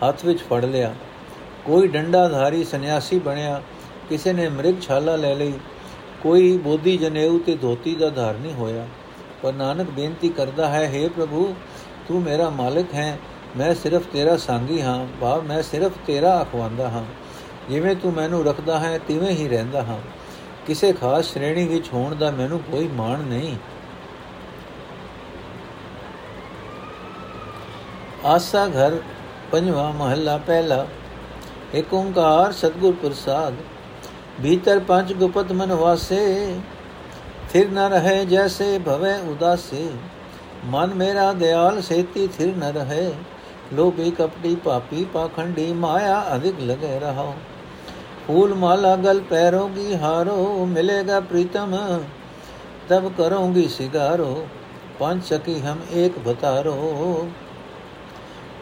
ਹੱਥ 0.09 0.25
ਵਿੱਚ 0.25 0.41
ਫੜ 0.41 0.65
ਲਿਆ। 0.65 0.95
ਕੋਈ 1.65 1.89
ਡੰਡਾਧਾਰੀ 1.89 2.65
ਸੰਨਿਆਸੀ 2.65 3.19
ਬਣਿਆ। 3.19 3.63
ਕਿਸੇ 4.13 4.33
ਨੇ 4.33 4.49
ਮ੍ਰਿਗ 4.49 4.75
ਛਾਲਾ 4.81 5.17
ਲੈ 5.17 5.35
ਲਈ, 5.35 5.53
ਕੋਈ 6.23 6.59
ਬੋਧੀ 6.59 6.97
ਜਨੇਊ 6.97 7.39
ਤੇ 7.39 7.55
ਧੋਤੀ 7.55 7.95
ਦਾ 7.95 8.11
ਧਾਰਨੀ 8.11 8.53
ਹੋਇਆ। 8.53 8.87
ਪਰ 9.43 9.53
ਨਾਨਕ 9.53 9.91
ਬੇਨਤੀ 9.91 10.29
ਕਰਦਾ 10.29 10.69
ਹੈ 10.69 10.93
हे 10.95 11.11
ਪ੍ਰਭੂ, 11.13 11.55
ਤੂੰ 12.09 12.23
ਮੇਰਾ 12.23 12.51
ਮਾਲਕ 12.51 12.95
ਹੈ, 12.95 13.19
ਮੈਂ 13.57 13.75
ਸਿਰਫ 13.75 14.07
ਤੇਰਾ 14.07 14.37
ਸੰਗੀ 14.37 14.83
ਹਾਂ, 14.83 15.07
ਭਾਵ 15.21 15.43
ਮੈਂ 15.43 15.63
ਸਿਰਫ 15.63 15.93
ਤੇਰਾ 16.07 16.43
ਅਖਵਾਂਦਾ 16.43 16.89
ਹਾਂ। 16.89 17.05
ਜਿਵੇਂ 17.71 17.97
ਤੂੰ 17.97 18.13
ਮੈਨੂੰ 18.13 18.45
ਰੱਖਦਾ 18.45 18.79
ਹੈ, 18.79 18.99
ਤਿਵੇਂ 18.99 19.31
ਹੀ 19.31 19.49
ਰਹਿੰਦਾ 19.49 19.83
ਹਾਂ। 19.83 19.99
ਕਿਸੇ 20.67 20.93
ਖਾਸ 20.93 21.25
ਸ਼੍ਰੇਣੀ 21.25 21.67
ਵਿੱਚ 21.67 21.89
ਹੋਣ 21.95 22.15
ਦਾ 22.15 22.31
ਮੈਨੂੰ 22.31 22.61
ਕੋਈ 22.61 22.89
ਮਾਣ 22.89 23.19
ਨਹੀਂ। 23.19 23.57
ਆਸਾ 28.25 28.67
ਘਰ 28.67 29.01
ਪੰਜਵਾ 29.53 29.91
ਮਹੱਲਾ 29.91 30.37
ਪਹਿਲਾ। 30.37 30.87
ਏਕ 31.75 31.95
ਓੰਕਾਰ 31.95 32.53
ਸਤਗੁਰ 32.53 32.95
ਪ੍ਰਸਾਦ 33.03 33.55
भीतर 34.43 34.79
पंच 34.83 35.13
गुपत 35.17 35.53
मन 35.53 35.73
वासे 35.79 36.23
थिर 37.55 37.71
न 37.71 37.79
रहे 37.91 38.15
जैसे 38.27 38.67
भवे 38.79 39.13
उदासे। 39.31 39.83
मन 40.67 40.93
मेरा 40.97 41.27
दयाल 41.33 41.81
सेती 41.81 42.27
थिर 42.29 42.55
न 42.57 42.71
रहे 42.73 43.05
लोभी 43.77 44.11
कपटी 44.11 44.55
पापी 44.57 45.05
पाखंडी 45.05 45.67
माया 45.77 46.17
अधिक 46.31 46.61
लगे 46.61 46.99
रहो। 46.99 47.29
फूल 48.27 48.53
माला 48.55 48.95
गल 48.97 49.21
पैरों 49.31 49.69
की 49.69 49.95
हारो 49.97 50.35
मिलेगा 50.67 51.21
प्रीतम 51.29 51.77
तब 52.91 53.09
करोगी 53.19 53.67
सिगारो। 53.69 54.33
पंच 55.01 55.25
सखी 55.25 55.59
हम 55.61 55.81
एक 55.95 56.19
बतारो। 56.25 56.77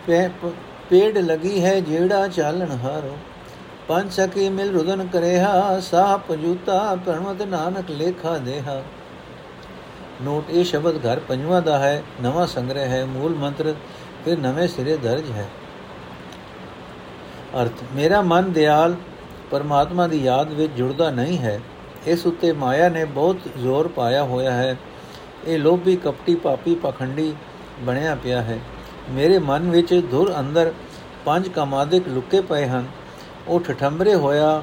पे, 0.06 0.28
पेड़ 0.90 1.18
लगी 1.18 1.58
है 1.60 1.80
जेड़ा 1.82 2.26
चालन 2.28 2.78
हारो। 2.80 3.16
ਪੰਜ 3.88 4.12
ਸਖੀ 4.12 4.48
ਮਿਲ 4.48 4.72
ਰੁਦਨ 4.72 5.06
ਕਰੇਹਾ, 5.06 5.80
ਸਾਪ 5.80 6.32
ਜੂਤਾ 6.32 6.98
ਪ੍ਰਣਵਤ 7.06 7.42
ਨਾਨਕ 7.42 7.90
ਲੇਖਾ 7.90 8.38
ਦੇਹਾ। 8.38 8.82
ਨੋਟ, 10.22 10.50
ਇਹ 10.50 10.64
ਸ਼ਬਦ 10.64 10.96
ਘਰ 10.96 11.18
ਪੰਜਵਾਂ 11.18 11.62
ਦਾ 11.62 11.78
ਹੈ, 11.78 12.02
ਨਵਾਂ 12.22 12.46
ਸੰਗ੍ਰਹਿ 12.46 12.88
ਹੈ, 12.88 13.04
ਮੂਲ 13.04 13.34
ਮੰਤਰ, 13.34 13.74
ਫਿਰ 14.24 14.38
ਨਵੇਂ 14.38 14.68
ਸਿਰੇ 14.68 14.96
ਦਰਜ 14.96 15.30
ਹੈ। 15.30 15.48
ਅਰਥ, 17.62 17.84
ਮੇਰਾ 17.92 18.22
ਮਨ 18.22 18.52
ਦਿਆਲ, 18.52 18.96
ਪਰਮਾਤਮਾ 19.50 20.06
ਦੀ 20.06 20.24
ਯਾਦ 20.24 20.52
ਵਿੱਚ 20.52 20.72
ਜੁੜਦਾ 20.72 21.10
ਨਹੀਂ 21.10 21.38
ਹੈ। 21.38 21.60
ਇਸ 22.06 22.26
ਉੱਤੇ 22.26 22.52
ਮਾਇਆ 22.52 22.88
ਨੇ 22.88 23.04
ਬਹੁਤ 23.04 23.36
ਜ਼ੋਰ 23.58 23.88
ਪਾਇਆ 23.88 24.24
ਹੋਇਆ 24.24 24.52
ਹੈ। 24.52 24.76
ਇਹ 25.46 25.58
ਲੋਭੀ 25.58 25.96
ਕਪਟੀ 25.96 26.34
ਪਾਪੀ 26.34 26.74
ਪਖੰਡੀ 26.74 27.34
ਬਣਿਆ 27.80 28.14
ਪਿਆ 28.14 28.42
ਹੈ। 28.42 28.58
ਮੇਰੇ 29.10 29.38
ਮਨ 29.38 29.70
ਵਿੱਚ 29.70 30.02
ਧੁਰ 30.10 30.34
ਅੰਦਰ 30.38 30.72
ਪੰਜ 31.24 31.48
ਕਮਾਦਿਕ 31.48 32.08
ਲੁਕੇ 32.08 32.40
ਪਏ 32.40 32.66
ਹਨ। 32.66 32.86
ਉਹ 33.50 33.60
ਠਠੰਬਰੇ 33.60 34.14
ਹੋਇਆ 34.14 34.62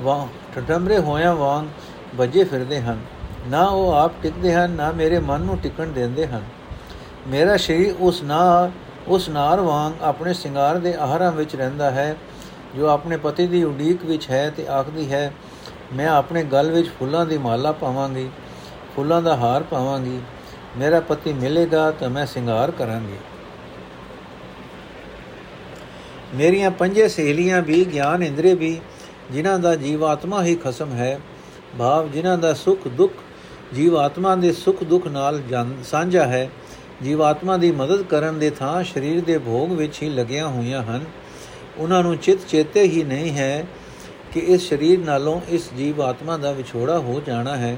ਵਾਂ 0.00 0.26
ਠਠੰਬਰੇ 0.54 0.98
ਹੋਇਆ 0.98 1.32
ਵਾਂਗ 1.34 1.66
ਵੱਜੇ 2.16 2.44
ਫਿਰਦੇ 2.44 2.80
ਹਨ। 2.80 2.98
ਨਾ 3.48 3.64
ਉਹ 3.64 3.92
ਆਪ 3.92 4.12
ਟਿਕਦੇ 4.22 4.54
ਹਨ, 4.54 4.70
ਨਾ 4.70 4.90
ਮੇਰੇ 4.92 5.18
ਮਨ 5.18 5.40
ਨੂੰ 5.40 5.58
ਟਿਕਣ 5.58 5.86
ਦਿੰਦੇ 5.86 6.26
ਹਨ। 6.26 6.42
ਮੇਰਾ 7.26 7.56
ਸ਼ਰੀਰ 7.56 7.94
ਉਸ 8.00 8.22
ਨਾਰ 8.22 8.70
ਉਸ 9.08 9.28
ਨਾਰ 9.28 9.60
ਵਾਂਗ 9.60 10.02
ਆਪਣੇ 10.02 10.32
ਸ਼ਿੰਗਾਰ 10.34 10.78
ਦੇ 10.78 10.94
ਆਹਾਰਾਂ 10.94 11.30
ਵਿੱਚ 11.32 11.56
ਰਹਿੰਦਾ 11.56 11.90
ਹੈ, 11.90 12.16
ਜੋ 12.76 12.86
ਆਪਣੇ 12.86 13.16
ਪਤੀ 13.16 13.46
ਦੀ 13.46 13.62
ਉਡੀਕ 13.64 14.04
ਵਿੱਚ 14.04 14.30
ਹੈ 14.30 14.50
ਤੇ 14.50 14.66
ਆਖਦੀ 14.68 15.12
ਹੈ, 15.12 15.32
ਮੈਂ 15.92 16.08
ਆਪਣੇ 16.08 16.44
ਗਲ 16.44 16.70
ਵਿੱਚ 16.70 16.88
ਫੁੱਲਾਂ 16.98 17.26
ਦੀ 17.26 17.38
ਮਾਲਾ 17.38 17.72
ਪਾਵਾਂਗੀ, 17.72 18.28
ਫੁੱਲਾਂ 18.96 19.22
ਦਾ 19.22 19.36
ਹਾਰ 19.36 19.62
ਪਾਵਾਂਗੀ। 19.62 20.20
ਮੇਰਾ 20.76 21.00
ਪਤੀ 21.00 21.32
ਮਿਲੇਗਾ 21.32 21.90
ਤਾਂ 21.90 22.10
ਮੈਂ 22.10 22.26
ਸ਼ਿੰਗਾਰ 22.26 22.70
ਕਰਾਂਗੀ। 22.70 23.16
ਮੇਰੀਆਂ 26.34 26.70
ਪੰਜੇ 26.70 27.08
ਸਹੇਲੀਆਂ 27.08 27.62
ਵੀ, 27.62 27.84
ਗਿਆਨ 27.84 28.22
ਇੰਦਰੀ 28.22 28.54
ਵੀ, 28.54 28.80
ਜਿਨ੍ਹਾਂ 29.30 29.58
ਦਾ 29.58 29.76
ਜੀਵਾਤਮਾ 29.76 30.44
ਹੀ 30.44 30.54
ਖਸਮ 30.54 30.92
ਹੈ, 30.92 31.20
ਭਾਵ 31.78 32.10
ਜਿਨ੍ਹਾਂ 32.10 32.38
ਦਾ 32.38 32.54
ਸੁਖ 32.54 32.88
ਦੁੱਖ, 32.88 33.12
ਜੀਵਾਤਮਾ 33.74 34.36
ਦੇ 34.36 34.52
ਸੁਖ 34.52 34.84
ਦੁੱਖ 34.84 35.06
ਨਾਲ 35.06 35.42
ਸਾਂਝਾ 35.84 36.24
ਹੈ, 36.24 36.50
ਜੀਵਾਤਮਾ 37.02 37.56
ਦੀ 37.56 37.72
ਮਦਦ 37.72 38.02
ਕਰਨ 38.02 38.38
ਦੇ 38.38 38.50
ਥਾਂ 38.50 38.84
ਸਰੀਰ 38.84 39.24
ਦੇ 39.24 39.38
ਭੋਗ 39.38 39.72
ਵਿੱਚ 39.72 40.02
ਹੀ 40.02 40.08
ਲੱਗੀਆਂ 40.08 40.48
ਹੋਈਆਂ 40.48 40.82
ਹਨ। 40.82 41.04
ਉਹਨਾਂ 41.78 42.02
ਨੂੰ 42.02 42.16
ਚਿਤ 42.16 42.38
ਚੇਤੇ 42.48 42.82
ਹੀ 42.82 43.04
ਨਹੀਂ 43.04 43.32
ਹੈ 43.32 43.66
ਕਿ 44.32 44.40
ਇਸ 44.40 44.68
ਸਰੀਰ 44.68 44.98
ਨਾਲੋਂ 44.98 45.40
ਇਸ 45.48 45.70
ਜੀਵਾਤਮਾ 45.78 46.36
ਦਾ 46.36 46.52
ਵਿਛੋੜਾ 46.52 46.98
ਹੋ 46.98 47.22
ਜਾਣਾ 47.26 47.56
ਹੈ। 47.56 47.76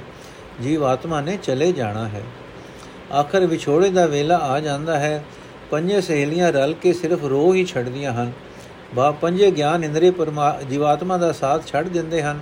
ਜੀਵਾਤਮਾ 0.63 1.21
ਨੇ 1.21 1.39
ਚਲੇ 1.43 1.73
ਜਾਣਾ 1.73 2.09
ਹੈ। 2.09 2.23
ਆਖਰ 3.13 3.47
ਵਿਛੋੜੇ 3.47 3.91
ਦਾ 3.91 4.07
ਵੇਲਾ 4.07 4.37
ਆ 4.37 4.61
ਜਾਂਦਾ 4.61 4.99
ਹੈ। 4.99 5.25
ਪੰਜੇ 5.71 6.01
ਸਹੇਲੀਆਂ 6.01 6.53
ਰਲ 6.53 6.75
ਕੇ 6.75 6.93
ਸਿਰਫ 6.93 7.25
ਰੋ 7.25 7.55
ਹੀ 7.55 7.65
ਛੱਡਦੀਆਂ 7.65 8.13
ਹਨ। 8.13 8.33
ਬਾ 8.95 9.11
ਪੰਜੇ 9.11 9.51
ਗਿਆਨ 9.51 9.85
ਇੰਦਰੀ 9.85 10.11
ਪਰਮਾ, 10.11 10.59
ਜੀਵਾਤਮਾ 10.71 11.17
ਦਾ 11.17 11.33
ਸਾਥ 11.33 11.67
ਛੱਡ 11.67 11.89
ਦਿੰਦੇ 11.89 12.23
ਹਨ 12.23 12.41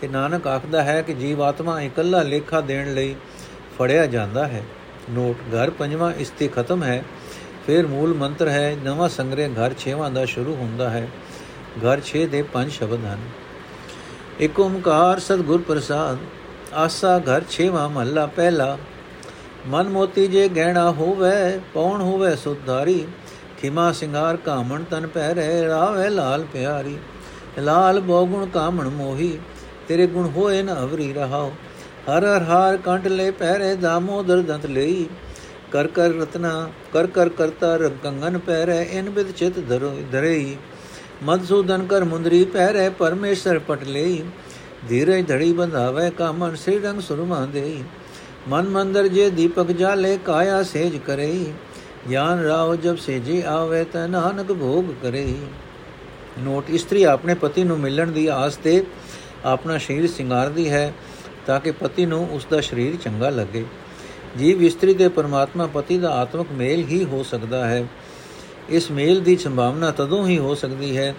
ਕਿ 0.00 0.08
ਨਾਨਕ 0.08 0.46
ਆਖਦਾ 0.46 0.82
ਹੈ 0.82 1.02
ਕਿ 1.02 1.14
ਜੀਵਾਤਮਾ 1.14 1.80
ਇਕੱਲਾ 1.80 2.22
ਲੇਖਾ 2.22 2.60
ਦੇਣ 2.60 2.94
ਲਈ 2.94 3.14
ਫੜਿਆ 3.78 4.06
ਜਾਂਦਾ 4.06 4.48
ਹੈ। 4.48 4.62
ਨੋਟ, 5.10 5.36
ਘਰ 5.36 5.70
ਪੰਜਵਾਂ 5.70 6.12
ਇਸ 6.12 6.30
ਤੇ 6.30 6.48
ਖਤਮ 6.48 6.82
ਹੈ। 6.82 7.04
ਫਿਰ 7.66 7.86
ਮੂਲ 7.86 8.14
ਮੰਤਰ 8.14 8.48
ਹੈ, 8.48 8.76
ਨਵਾਂ 8.84 9.08
ਸੰਗ੍ਰਹਿ 9.08 9.48
ਘਰ 9.48 9.74
6ਵਾਂ 9.78 10.10
ਦਾ 10.10 10.24
ਸ਼ੁਰੂ 10.24 10.54
ਹੁੰਦਾ 10.54 10.90
ਹੈ। 10.90 11.08
ਘਰ 11.78 12.00
6 12.00 12.26
ਦੇ 12.26 12.42
ਪੰਜ 12.42 12.72
ਸ਼ਬਦ 12.72 13.04
ਹਨ। 13.04 13.18
ਇਕ 14.40 14.60
ਓਮਕਾਰ 14.60 15.18
ਸਤਗੁਰ 15.18 15.62
ਪ੍ਰਸਾਦ, 15.62 16.18
ਆਸਾ 16.74 17.18
ਘਰ 17.18 17.44
6ਵਾਂ 17.50 17.88
ਮਹੱਲਾ 17.88 18.26
ਪਹਿਲਾ। 18.26 18.78
ਮਨ 19.66 19.88
ਮੋਤੀ 19.88 20.26
ਜੇ 20.26 20.48
ਗਹਿਣਾ 20.48 20.90
ਹੋਵੇ 20.90 21.60
ਪੌਣ 21.74 22.00
ਹੋਵੇ 22.00 22.36
ਸੁਧਾਰੀ? 22.36 23.06
ਖਿਮਾ 23.60 23.92
ਸਿੰਗਾਰ 23.92 24.36
ਕਾਮਣ 24.36 24.82
ਤਨ 24.90 25.06
ਪਹਿ 25.06 25.34
ਰਹਿ 25.34 25.66
ਰਾਵੇ 25.68 26.08
ਲਾਲ 26.08 26.44
ਪਿਆਰੀ। 26.52 26.98
ਲਾਲ 27.58 28.00
ਬੋਗੁਣ 28.00 28.46
ਕਾਮਣ 28.46 28.88
ਮੋਹੀ, 28.88 29.38
ਤੇਰੇ 29.88 30.06
ਗੁਣ 30.06 30.26
ਹੋਏ 30.26 30.62
ਨ 30.62 30.72
ਅਵਰੀ 30.72 31.12
ਰਹਾਓ 31.12 31.52
ਹਰ 32.08 32.24
ਹਰ 32.24 32.42
ਹਾਰ 32.42 32.76
ਕੰਟ 32.76 33.06
ਲੈ 33.06 33.30
ਪਹਿਰੇ 33.30 33.74
ਦਾਮੋਦਰ 33.74 34.42
ਦੰਤ 34.42 34.66
ਲਈ। 34.66 35.06
ਕਰ 35.72 35.86
ਕਰ 35.86 36.10
ਰਤਨਾ, 36.10 36.70
ਕਰ 36.92 37.06
ਕਰ 37.06 37.28
ਕਰਤਾ 37.28 37.76
ਰਬ 37.76 37.92
ਕੰਗਨ 38.02 38.38
ਪਹਿਰੇ, 38.38 38.82
ਇਨ 38.82 39.10
ਬਿਦ 39.10 39.30
ਚਿਤ 39.30 39.68
ਧਰੋ, 39.68 39.96
ਧਰਈ। 40.12 40.56
ਮਦਸੂਦਨ 41.22 41.86
ਕਰ 41.86 42.04
ਮੁੰਦਰੀ 42.04 42.44
ਪਹਿਰੇ, 42.44 42.88
ਪਰਮੇਸ਼ਰ 42.88 43.58
ਪਟ 43.58 43.84
ਲਈ। 43.84 44.22
ਧੀਰੇ 44.88 45.22
ਧੜੀ 45.22 45.52
ਬੰਧਾਵੇ, 45.52 46.10
ਕਾਮਨ 46.10 46.54
ਸ੍ਰੀ 46.54 46.78
ਰੰਗ 46.78 47.00
ਸੁਰਮਾ 47.00 47.46
ਦੇਈ। 47.46 47.82
ਮਨ 48.48 48.68
ਮੰਦਰ 48.68 49.08
ਜੇ 49.08 49.30
ਦੀਪਕ 49.30 49.66
ਜਾਲੇ 49.66 50.18
ਕਾਇਆ 50.24 50.62
ਸੇਜ 50.62 50.96
ਕਰੇ। 50.96 51.44
ਗਿਆਨ 52.10 52.38
ਰਾਉ 52.38 52.74
ਜਬ 52.76 52.96
ਸੇਜੇ 52.96 53.42
ਆਵੇ 53.42 53.84
ਤ 53.84 53.96
ਨਾਨਕ 53.96 54.52
ਭੋਗ 54.52 54.84
ਕਰੇ। 55.02 55.34
ਨੋਟ, 56.38 56.70
ਇਸਤਰੀ 56.70 57.02
ਆਪਣੇ 57.02 57.34
ਪਤੀ 57.34 57.64
ਨੂੰ 57.64 57.78
ਮਿਲਣ 57.80 58.10
ਦੀ 58.10 58.26
ਆਸ 58.26 58.56
ਤੇ 58.56 58.84
ਆਪਣਾ 59.44 59.78
ਸ਼ਰੀਰ 59.78 60.06
ਸਿੰਗਾਰਦੀ 60.06 60.68
ਹੈ 60.70 60.92
ਤਾਂ 61.46 61.60
ਕਿ 61.60 61.70
ਪਤੀ 61.70 62.06
ਨੂੰ 62.06 62.28
ਉਸ 62.30 62.46
ਦਾ 62.50 62.60
ਸਰੀਰ 62.60 62.96
ਚੰਗਾ 62.96 63.30
ਲੱਗੇ। 63.30 63.64
ਜੀਵ 64.38 64.62
ਇਸਤਰੀ 64.62 64.94
ਤੇ 64.94 65.08
ਪਰਮਾਤਮਾ 65.08 65.66
ਪਤੀ 65.66 65.98
ਦਾ 65.98 66.10
ਆਤਮਿਕ 66.10 66.52
ਮੇਲ 66.52 66.80
ਹੀ 66.80 67.04
ਹੋ 67.04 67.22
ਸਕਦਾ 67.22 67.66
ਹੈ। 67.68 67.84
ਇਸ 68.68 68.90
ਮੇਲ 68.90 69.20
ਦੀ 69.20 69.36
ਸੰਭਾਵਨਾ 69.36 69.90
ਤਦੋਂ 69.90 70.26
ਹੀ 70.26 70.38
ਹੋ 70.38 70.54
ਸਕਦੀ 70.54 70.96
ਹੈ 70.96 71.14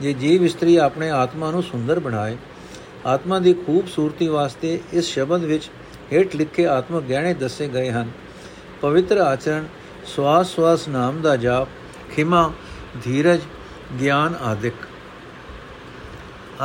ਜੇ 0.00 0.12
ਜੀਵ 0.12 0.44
ਇਸਤਰੀ 0.44 0.76
ਆਪਣੇ 0.76 1.10
ਆਤਮਾ 1.10 1.50
ਨੂੰ 1.50 1.62
ਸੁੰਦਰ 1.62 2.00
ਬਣਾਏ। 2.00 2.36
ਆਤਮਾ 3.06 3.38
ਦੀ 3.38 3.52
ਖੂਬਸੂਰਤੀ 3.52 4.26
ਵਾਸਤੇ 4.26 4.80
ਇਸ 4.92 5.04
ਸ਼ਬਦ 5.04 5.44
ਵਿੱਚ 5.44 5.70
ਹੇਠ 6.12 6.36
ਲਿਖੇ 6.36 6.66
ਆਤਮਿਕ 6.66 7.04
ਗਿਆਨੇ 7.04 7.34
ਦੱਸੇ 7.34 7.68
ਗਏ 7.68 7.90
ਹਨ। 7.90 8.10
ਪਵਿੱਤਰ 8.82 9.18
ਆਚਰਣ, 9.18 9.64
ਸਵਾਸ 10.06 10.54
ਸਵਾਸ 10.54 10.88
ਨਾਮ 10.88 11.20
ਦਾ 11.22 11.36
ਜਾਪ, 11.36 11.68
ਖਿਮਾ, 12.14 12.50
ਧੀਰਜ, 13.04 13.40
ਗਿਆਨ 14.00 14.34
ਆਦਿਕ। 14.42 14.74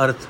ਅਰਥ 0.04 0.26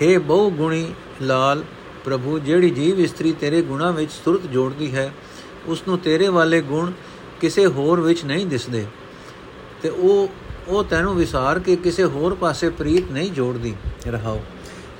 हे 0.00 0.20
ਬਹੁ 0.20 0.50
ਗੁਣੀ 0.50 0.86
ਲਾਲ 1.22 1.62
ਪ੍ਰਭੂ, 2.04 2.38
ਜਿਹੜੀ 2.38 2.70
ਜੀਵ 2.70 3.00
ਇਸਤਰੀ 3.00 3.32
ਤੇਰੇ 3.32 3.60
ਗੁਣਾ 3.62 3.90
ਵਿੱਚ 3.90 4.10
ਸੁਰਤ 4.12 4.46
ਜੋੜਦੀ 4.46 4.94
ਹੈ 4.94 5.10
ਉਸ 5.66 5.82
ਨੂੰ 5.88 5.98
ਤੇਰੇ 5.98 6.28
ਵਾਲੇ 6.28 6.60
ਗੁਣ 6.62 6.92
ਕਿਸੇ 7.40 7.66
ਹੋਰ 7.66 8.00
ਵਿੱਚ 8.00 8.24
ਨਹੀਂ 8.24 8.46
ਦਿਸਦੇ, 8.46 8.84
ਤੇ 9.82 9.88
ਉਹ 9.88 10.28
ਉਹ 10.68 10.84
ਤੈਨੂੰ 10.84 11.14
ਵਿਸਾਰ 11.16 11.58
ਕੇ 11.58 11.76
ਕਿਸੇ 11.76 12.04
ਹੋਰ 12.04 12.34
ਪਾਸੇ 12.34 12.68
ਪ੍ਰੀਤ 12.70 13.10
ਨਹੀਂ 13.10 13.30
ਜੋੜਦੀ। 13.32 13.74
ਰਹਾਓ। 14.06 14.40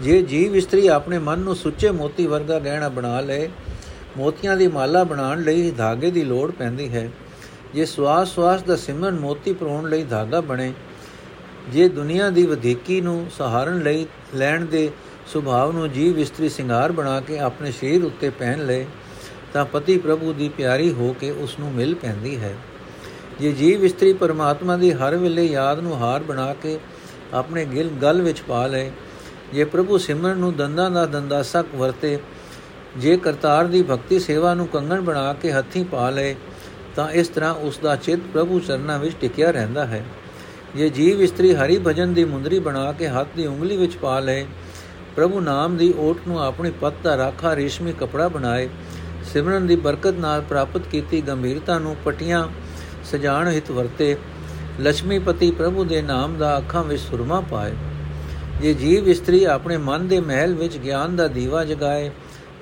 ਜੇ 0.02 0.22
ਜੀਵ 0.22 0.56
ਇਸਤਰੀ 0.56 0.86
ਆਪਣੇ 0.86 1.18
ਮਨ 1.18 1.38
ਨੂੰ 1.38 1.54
ਸੁੱਚੇ 1.56 1.90
ਮੋਤੀ 1.90 2.26
ਵਰਗਾ 2.26 2.58
ਗਹਿਣਾ 2.58 2.88
ਬਣਾ 2.88 3.20
ਲਏ, 3.20 3.48
ਮੋਤੀਆਂ 4.16 4.56
ਦੀ 4.56 4.66
ਮਾਲਾ 4.68 5.04
ਬਣਾਉਣ 5.04 5.42
ਲਈ 5.42 5.70
ਧਾਗੇ 5.70 6.10
ਦੀ 6.10 6.24
ਲੋੜ 6.24 6.50
ਪੈਂਦੀ 6.50 6.88
ਹੈ। 6.88 7.08
ਜੇ 7.74 7.84
ਸਵਾਸ 7.84 8.34
ਸਵਾਸ 8.34 8.62
ਦਾ 8.62 8.76
ਸਿਮਰਨ 8.76 9.18
ਮੋਤੀ 9.18 9.52
ਪਰੋਣ 9.52 9.88
ਲਈ 9.88 10.02
ਧਾਗਾ 10.02 10.40
ਬਣੇ, 10.40 10.72
ਜੇ 11.68 11.88
ਦੁਨੀਆ 11.88 12.30
ਦੀ 12.30 12.46
ਵਧੇਕੀ 12.46 13.00
ਨੂੰ 13.00 13.26
ਸਹਾਰਨ 13.38 13.82
ਲਈ 13.82 14.06
ਲੈਣ 14.34 14.64
ਦੇ 14.64 14.90
ਸੁਭਾਵ 15.26 15.72
ਨੂੰ 15.72 15.90
ਜੀਵ 15.90 16.18
ਇਸਤਰੀ 16.18 16.48
ਸਿੰਗਾਰ 16.48 16.92
ਬਣਾ 16.92 17.20
ਕੇ 17.20 17.38
ਆਪਣੇ 17.38 17.72
ਸ਼ਰੀਰ 17.72 18.04
ਉੱਤੇ 18.04 18.30
ਪਹਿਨ 18.30 18.66
ਲਏ, 18.66 18.86
ਤਾਂ 19.52 19.64
ਪਤੀ 19.64 19.98
ਪ੍ਰਭੂ 19.98 20.32
ਦੀ 20.32 20.48
ਪਿਆਰੀ 20.48 20.92
ਹੋ 20.92 21.14
ਕੇ 21.20 21.30
ਉਸ 21.30 21.58
ਨੂੰ 21.58 21.72
ਮਿਲ 21.72 21.94
ਪੈਂਦੀ 21.94 22.36
ਹੈ। 22.38 22.54
ਜੇ 23.40 23.52
ਜੀਵ 23.52 23.84
ਇਸਤਰੀ 23.84 24.12
ਪਰਮਾਤਮਾ 24.12 24.76
ਦੀ 24.76 24.92
ਹਰ 24.92 25.16
ਵੇਲੇ 25.16 25.44
ਯਾਦ 25.44 25.80
ਨੂੰ 25.80 25.96
ਹਾਰ 25.96 26.22
ਬਣਾ 26.22 26.52
ਕੇ 26.54 26.78
ਆਪਣੇ 27.34 27.64
ਗਿਲ 27.64 27.88
ਗਲ 28.02 28.22
ਵਿੱਚ 28.22 28.40
ਪਾ 28.40 28.66
ਲਏ 28.66 28.90
ਜੇ 29.52 29.64
ਪ੍ਰਭੂ 29.64 29.98
ਸਿਮਰਨ 29.98 30.38
ਨੂੰ 30.38 30.56
ਦੰਦਾਂ 30.56 30.90
ਦਾ 30.90 31.06
ਦੰਦਾਸਕ 31.06 31.74
ਵਰਤੇ, 31.74 32.18
ਜੇ 32.98 33.16
ਕਰਤਾਰ 33.16 33.64
ਦੀ 33.64 33.82
ਭਗਤੀ 33.82 34.18
ਸੇਵਾ 34.18 34.54
ਨੂੰ 34.54 34.66
ਕੰਗਣ 34.66 35.00
ਬਣਾ 35.00 35.32
ਕੇ 35.32 35.52
ਹੱਥੀਂ 35.52 35.84
ਪਾ 35.84 36.10
ਲਏ, 36.10 36.34
ਤਾਂ 36.96 37.10
ਇਸ 37.10 37.28
ਤਰ੍ਹਾਂ 37.28 37.54
ਉਸ 37.54 37.78
ਦਾ 37.78 37.96
ਚਿੱਤ 37.96 38.20
ਪ੍ਰਭੂ 38.32 38.60
ਚਰਨਾਂ 38.60 38.98
ਵਿੱਚ 38.98 39.14
ਟਿਕਿਆ 39.20 39.50
ਰਹਿੰਦਾ 39.50 39.86
ਹੈ। 39.86 40.04
ਜੇ 40.76 40.88
ਜੀਵ 40.88 41.22
ਇਸਤਰੀ 41.22 41.54
ਹਰੀ 41.54 41.78
ਭਜਨ 41.78 42.14
ਦੀ 42.14 42.24
ਮੁੰਦਰੀ 42.24 42.58
ਬਣਾ 42.58 42.92
ਕੇ 42.92 43.08
ਹੱਥ 43.08 43.28
ਦੀ 43.36 43.46
ਉਂਗਲੀ 43.46 43.76
ਵਿੱਚ 43.76 43.96
ਪਾ 43.96 44.20
ਲਏ, 44.20 44.46
ਪ੍ਰਭੂ 45.16 45.40
ਨਾਮ 45.40 45.76
ਦੀ 45.76 45.94
ਓਟ 45.98 46.18
ਨੂੰ 46.28 46.42
ਆਪਣੀ 46.42 46.70
ਪੱਤ 46.70 46.94
ਦਾ 47.02 47.16
ਰਾਖਾ 47.16 47.56
ਰੇਸ਼ਮੀ 47.56 47.92
ਕਪੜਾ 47.92 48.28
ਬਣਾਏ, 48.28 48.68
ਸਿਮਰਨ 49.32 49.66
ਦੀ 49.66 49.76
ਬਰਕਤ 49.76 50.14
ਨਾਲ 50.14 50.40
ਪ੍ਰਾਪਤ 50.40 50.86
ਕੀਤੀ 50.86 51.20
ਗੰਭੀਰਤਾ 51.20 51.78
ਨੂੰ 51.78 51.96
ਪਟੀਆਂ 52.04 52.48
ਸਜਾਣ 53.04 53.48
ਹਿਤ 53.48 53.70
ਵਰਤੇ 53.70 54.16
ਲక్ష్ਮੀਪਤੀ 54.80 55.50
ਪ੍ਰਭੂ 55.50 55.84
ਦੇ 55.84 56.02
ਨਾਮ 56.02 56.36
ਦਾ 56.36 56.56
ਅੱਖਾਂ 56.58 56.84
ਵਿੱਚ 56.84 57.02
ਸੁਰਮਾ 57.02 57.40
ਪਾਏ। 57.40 57.72
ਜੇ 58.60 58.74
ਜੀਵ 58.74 59.08
ਇਸਤਰੀ 59.08 59.44
ਆਪਣੇ 59.44 59.76
ਮਨ 59.76 60.08
ਦੇ 60.08 60.20
ਮਹਿਲ 60.20 60.54
ਵਿੱਚ 60.54 60.76
ਗਿਆਨ 60.76 61.16
ਦਾ 61.16 61.28
ਦੀਵਾ 61.28 61.64
ਜਗਾਏ, 61.64 62.10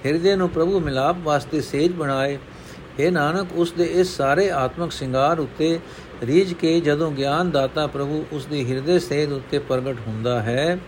ਹਿਰਦੇ 0.06 0.36
ਨੂੰ 0.36 0.48
ਪ੍ਰਭੂ 0.48 0.80
ਮਿਲਾਪ 0.80 1.16
ਵਾਸਤੇ 1.22 1.60
ਸੇਜ 1.60 1.92
ਬਣਾਏ 1.92 2.38
हे 3.00 3.10
ਨਾਨਕ, 3.12 3.48
ਉਸ 3.54 3.72
ਦੇ 3.72 3.84
ਇਸ 3.84 4.16
ਸਾਰੇ 4.16 4.50
ਆਤਮਿਕ 4.50 4.92
ਸ਼ਿੰਗਾਰ 4.92 5.40
ਉੱਤੇ 5.40 5.78
ਰੀਝ 6.22 6.52
ਕੇ 6.52 6.80
ਜਦੋਂ 6.80 7.10
ਗਿਆਨ 7.10 7.50
ਦਾਤਾ 7.50 7.86
ਪ੍ਰਭੂ 7.86 8.24
ਉਸ 8.32 8.46
ਦੀ 8.46 8.72
ਹਿਰਦੇ 8.72 8.98
ਸੇਜ 8.98 9.32
ਉੱਤੇ 9.32 9.58
ਪ੍ਰਗਟ 9.58 9.96
ਹੁੰਦਾ 10.06 10.42
ਹੈ, 10.42 10.78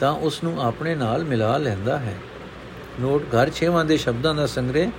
ਤਾਂ 0.00 0.12
ਉਸ 0.12 0.44
ਨੂੰ 0.44 0.62
ਆਪਣੇ 0.62 0.94
ਨਾਲ 0.94 1.24
ਮਿਲਾ 1.24 1.56
ਲੈਂਦਾ 1.56 1.98
ਹੈ। 1.98 2.14
ਨੋਟ, 3.00 3.22
ਘਰ 3.22 3.50
ਛੇਵਾਂ 3.50 3.84
ਦੇ 3.84 3.96
ਸ਼ਬਦਾਂ 3.96 4.34
ਦਾ 4.34 4.46
ਸੰਗ੍ਰਹਿ 4.46 4.90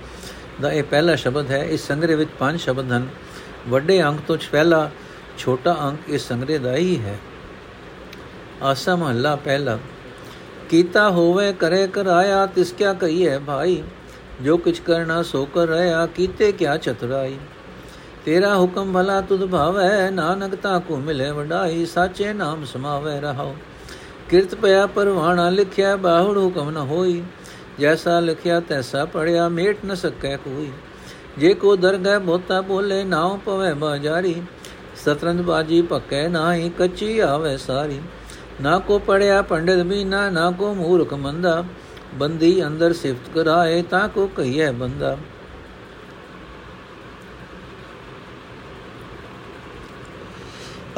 ਦਾ 0.60 0.72
ਇਹ 0.72 0.82
ਪਹਿਲਾ 0.82 1.14
ਸ਼ਬਦ 1.14 1.50
ਹੈ। 1.50 1.64
ਇਸ 1.64 1.86
ਸੰਗ੍ਰਹਿ 1.86 2.14
ਵਿੱਚ 2.14 2.30
ਪੰਜ 2.38 2.60
ਸ਼ਬਦ 2.60 2.92
ਹਨ। 2.92 3.08
ਵੱਡੇ 3.68 4.02
ਅੰਕ 4.02 4.20
ਤੋਂ 4.26 4.36
ਪਹਿਲਾ 4.52 4.90
ਛੋਟਾ 5.38 5.76
ਅੰਕ 5.82 6.00
ਇਸ 6.08 6.28
ਸੰਗ੍ਰਹਿ 6.28 6.58
ਦਾ 6.58 6.76
ਹੀ 6.76 6.98
ਹੈ। 6.98 7.18
ਆਸਾ 8.62 8.96
ਮਹੱਲਾ 8.96 9.36
ਪਹਿਲਾ। 9.36 9.78
ਕੀਤਾ 10.70 11.10
ਹੋਵੇ 11.10 11.52
ਕਰੇ 11.52 11.86
ਕਰਾਇਆ, 11.86 12.46
ਤਿਸ 12.46 12.72
ਕਿਆ 12.72 12.92
ਕਹੀਏ 12.92 13.38
ਭਾਈ? 13.38 13.82
ਜੋ 14.42 14.56
ਕਿਛ 14.56 14.80
ਕਰਨਾ 14.80 15.22
ਸੋ 15.22 15.44
ਕਰ 15.44 15.66
ਰਹਾ, 15.66 16.06
ਕੀਤੇ 16.06 16.52
ਕਿਆ 16.52 16.76
ਚਤੁਰਾਈ? 16.76 17.36
ਤੇਰਾ 18.24 18.58
ਹੁਕਮ 18.58 18.92
ਭਲਾ 18.92 19.20
ਤੁਧ 19.20 19.46
ਭਾਵੈ, 19.46 20.10
ਨਾਨਕ 20.10 20.54
ਤਾ 20.54 20.78
ਕੋ 20.78 20.96
ਮਿਲੇ 20.96 21.30
ਵਡਾਈ, 21.30 21.86
ਸਾਚੇ 21.86 22.32
ਨਾਮ 22.32 22.64
ਸਮਾਵੇ 22.64 23.20
ਰਹਾਓ 23.20 23.56
ਕਿਰਤ 24.28 24.54
ਪਿਆ 24.54 24.86
ਪਰਵਾਣਾ 24.86 25.50
ਲਿਖਿਆ, 25.50 25.96
ਬਾਹੁੜ 25.96 26.38
ਹੁਕਮ 26.38 26.70
ਨ 26.70 26.76
ਹੋਈ। 26.76 27.22
ਜੈਸਾ 27.80 28.20
ਲਿਖਿਆ 28.20 28.60
ਤੈਸਾ 28.60 29.04
ਪੜਿਆ, 29.04 29.48
ਮੇਟ 29.48 29.78
ਨ 29.86 29.94
ਸਕੈ 29.94 30.36
ਕੋਈ। 30.36 30.70
ਜੇ 31.38 31.54
ਕੋ 31.54 31.76
ਦਰਗਹਿ 31.76 32.18
ਬੋਤਾ 32.18 32.60
ਬੋਲੇ, 32.60 33.04
ਨਾਉ 33.04 33.36
ਪਵੇ 33.36 33.74
ਬਾਜਾਰੀ। 33.74 34.42
ਸਤਰੰਜ 34.96 35.40
ਬਾਜੀ 35.40 35.82
ਪੱਕੇ 35.82 36.28
ਨਾਹੀ, 36.28 36.68
ਕੱਚੀ 36.68 37.18
ਆਵੇ 37.18 37.56
ਸਾਰੀ। 37.56 38.00
ਨਾ 38.60 38.78
ਕੋ 38.78 38.98
ਪੜਿਆ 38.98 39.42
ਪੰਡਿਤ 39.42 39.82
ਬੀਨਾ 39.82 40.30
ਨਾ 40.30 40.50
ਕੋ 40.50 40.74
ਮੂਰਖ 40.74 41.14
ਮੰਦਾ। 41.14 41.64
ਬੰਦੀ 42.14 42.66
ਅੰਦਰ 42.66 42.92
ਸਿਫਤ 42.92 43.30
ਕਰਾਏ, 43.34 43.82
ਤਾਂ 43.82 44.08
ਕੋ 44.08 44.26
ਕਹੀਏ 44.26 44.70
ਬੰਦਾ। 44.70 45.16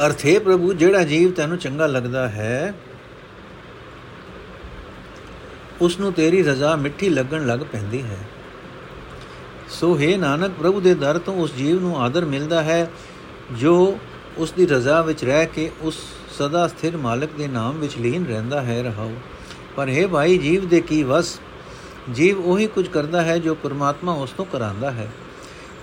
ਅਰਥੇ 0.06 0.38
ਪ੍ਰਭੂ, 0.38 0.72
ਜਿਹੜਾ 0.72 1.02
ਜੀਵ 1.04 1.32
ਤੈਨੂੰ 1.32 1.58
ਚੰਗਾ 1.58 1.86
ਲੱਗਦਾ 1.86 2.28
ਹੈ 2.28 2.74
ਉਸ 5.80 5.98
ਨੂੰ 6.00 6.12
ਤੇਰੀ 6.12 6.42
ਰਜ਼ਾ 6.42 6.76
ਮਿੱਠੀ 6.76 7.08
ਲੱਗਣ 7.08 7.46
ਲੱਗ 7.46 7.60
ਪੈਂਦੀ 7.72 8.02
ਹੈ। 8.02 8.18
ਸੋ 9.68 9.98
ਹੈ 9.98 10.16
ਨਾਨਕ, 10.18 10.50
ਪ੍ਰਭੂ 10.50 10.80
ਦੇ 10.80 10.94
ਦਰ 10.94 11.18
ਤੋਂ 11.18 11.34
ਉਸ 11.34 11.54
ਜੀਵ 11.54 11.80
ਨੂੰ 11.80 12.02
ਆਦਰ 12.02 12.24
ਮਿਲਦਾ 12.24 12.62
ਹੈ, 12.62 12.90
ਜੋ 13.52 13.98
ਉਸ 14.38 14.52
ਦੀ 14.52 14.66
ਰਜ਼ਾ 14.66 15.02
ਵਿੱਚ 15.02 15.24
ਰਹਿ 15.24 15.46
ਕੇ 15.46 15.70
ਉਸ 15.80 15.94
ਸਦਾ 16.38 16.68
ਸਥਿਰ 16.68 16.96
ਮਾਲਕ 16.96 17.30
ਦੇ 17.38 17.48
ਨਾਮ 17.48 17.78
ਵਿੱਚ 17.78 17.98
ਲੀਨ 17.98 18.26
ਰਹਿੰਦਾ 18.26 18.62
ਹੈ 18.62 18.82
ਰਹਾਉ। 18.82 19.14
ਪਰ 19.76 19.88
ਹੈ 19.88 20.06
ਭਾਈ, 20.06 20.38
ਜੀਵ 20.38 20.68
ਦੇ 20.68 20.80
ਕੀ 20.80 21.02
ਵਸ? 21.02 21.40
ਜੀਵ 22.12 22.40
ਉਹੀ 22.40 22.66
ਕੁਝ 22.66 22.88
ਕਰਦਾ 22.88 23.22
ਹੈ 23.22 23.38
ਜੋ 23.38 23.54
ਪਰਮਾਤਮਾ 23.54 24.12
ਉਸ 24.12 24.30
ਤੋਂ 24.30 24.44
ਕਰਾਂਦਾ 24.44 24.90
ਹੈ। 24.90 25.10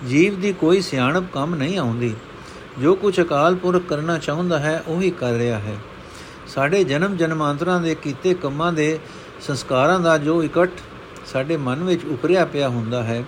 ਜੀਵ 0.08 0.40
ਦੀ 0.40 0.52
ਕੋਈ 0.52 0.80
ਸਿਆਣਪ 0.80 1.24
ਕੰਮ 1.32 1.54
ਨਹੀਂ 1.54 1.78
ਆਉਂਦੀ। 1.78 2.14
ਜੋ 2.78 2.94
ਕੁਝ 2.94 3.20
ਅਕਾਲ 3.20 3.54
ਪੁਰਖ 3.54 3.82
ਕਰਨਾ 3.88 4.18
ਚਾਹੁੰਦਾ 4.18 4.58
ਹੈ, 4.58 4.84
ਉਹੀ 4.86 5.10
ਕਰ 5.10 5.32
ਰਿਹਾ 5.32 5.58
ਹੈ। 5.58 5.76
ਸਾਡੇ 6.46 6.84
ਜਨਮ 6.84 7.16
ਜਨਮਾਂਤਰਾਂ 7.16 7.80
ਦੇ 7.80 7.94
ਕੀਤੇ 7.94 8.34
ਕੰਮਾਂ 8.34 8.72
ਦੇ 8.72 8.98
ਸੰਸਕਾਰਾਂ 9.40 10.00
ਦਾ 10.00 10.18
ਜੋ 10.18 10.42
ਇਕੱਠ 10.42 10.70
ਸਾਡੇ 11.26 11.56
ਮਨ 11.56 11.84
ਵਿੱਚ 11.84 12.04
ਉਪਰਿਆ 12.04 12.44
ਪਿਆ 12.44 12.68
ਹੁੰਦਾ 12.68 13.02
ਹੈ, 13.02 13.24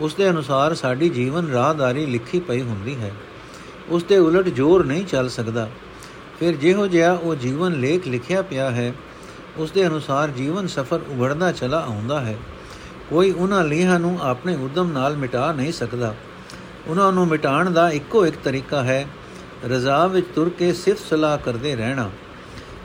ਉਸ 0.00 0.14
ਦੇ 0.14 0.30
ਅਨੁਸਾਰ 0.30 0.74
ਸਾਡੀ 0.74 1.08
ਜੀਵਨ 1.08 1.50
ਰਾਹਦਾਰੀ 1.50 2.06
ਲਿਖੀ 2.06 2.40
ਪਈ 2.40 2.60
ਹੁੰਦੀ 2.60 2.96
ਹੈ। 2.96 3.12
ਉਸ 3.88 4.04
ਦੇ 4.04 4.18
ਉਲਟ 4.18 4.48
ਜ਼ੋਰ 4.48 4.86
ਨਹੀਂ 4.86 5.04
ਚੱਲ 5.04 5.28
ਸਕਦਾ। 5.28 5.70
ਫਿਰ 6.40 6.56
ਜਿਹੋ 6.56 6.86
ਜਿਹਾ 6.86 7.12
ਉਹ 7.12 7.34
ਜੀਵਨ 7.34 7.72
ਲੇਖ 7.72 8.08
ਲਿਖਿਆ 8.08 8.42
ਪਿਆ 8.42 8.70
ਹੈ, 8.70 8.92
ਉਸ 9.56 9.70
ਦੇ 9.70 9.86
ਅਨੁਸਾਰ 9.86 10.28
ਜੀਵਨ 10.28 10.66
ਸਫਰ 10.66 11.00
ਉਭੜਦਾ 11.08 11.52
ਚਲਾ 11.52 11.80
ਆਉਂਦਾ 11.80 12.20
ਹੈ। 12.20 12.36
ਕੋਈ 13.10 13.30
ਉਹਨਾਂ 13.30 13.64
ਲੀਹਾਂ 13.64 14.00
ਨੂੰ 14.00 14.18
ਆਪਣੇ 14.22 14.56
ਉਦਮ 14.56 14.92
ਨਾਲ 14.92 15.16
ਮਿਟਾ 15.16 15.52
ਨਹੀਂ 15.52 15.72
ਸਕਦਾ। 15.72 16.14
ਉਹਨਾਂ 16.86 17.12
ਨੂੰ 17.12 17.28
ਮਿਟਾਉਣ 17.28 17.70
ਦਾ 17.70 17.90
ਇੱਕੋ 17.90 18.26
ਇੱਕ 18.26 18.36
ਤਰੀਕਾ 18.44 18.82
ਹੈ, 18.82 19.06
ਰਜ਼ਾ 19.64 20.06
ਵਿੱਚ 20.06 20.26
ਤੁਰ 20.34 20.48
ਕੇ 20.48 20.72
ਸਿਫਤ 20.72 21.10
ਸਲਾਹ 21.10 21.38
ਕਰਦੇ 21.38 21.76
ਰਹਿਣਾ। 21.76 22.10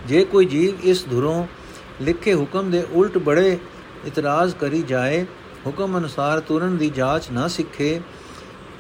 ਜੇ 0.08 0.26
ਕੋਈ 0.26 0.46
ਜੀਵ 0.46 0.82
ਇਸ 0.84 1.06
ਧੁਰੋਂ 1.10 1.48
ਲਿਖੇ 2.02 2.34
ਹੁਕਮ 2.34 2.72
ਦੇ 2.72 2.88
ਉਲਟ 2.92 3.18
ਬੜੇ 3.18 3.58
ਇਤਰਾਜ਼ 4.08 4.56
ਕਰੀ 4.56 4.82
ਜਾਏ, 4.82 5.26
ਹੁਕਮ 5.66 5.98
ਅਨੁਸਾਰ 5.98 6.40
ਤੁਰਨ 6.40 6.78
ਦੀ 6.78 6.90
ਜਾਂਚ 6.90 7.24
ਨਾ 7.32 7.48
ਸਿੱਖੇ, 7.48 8.02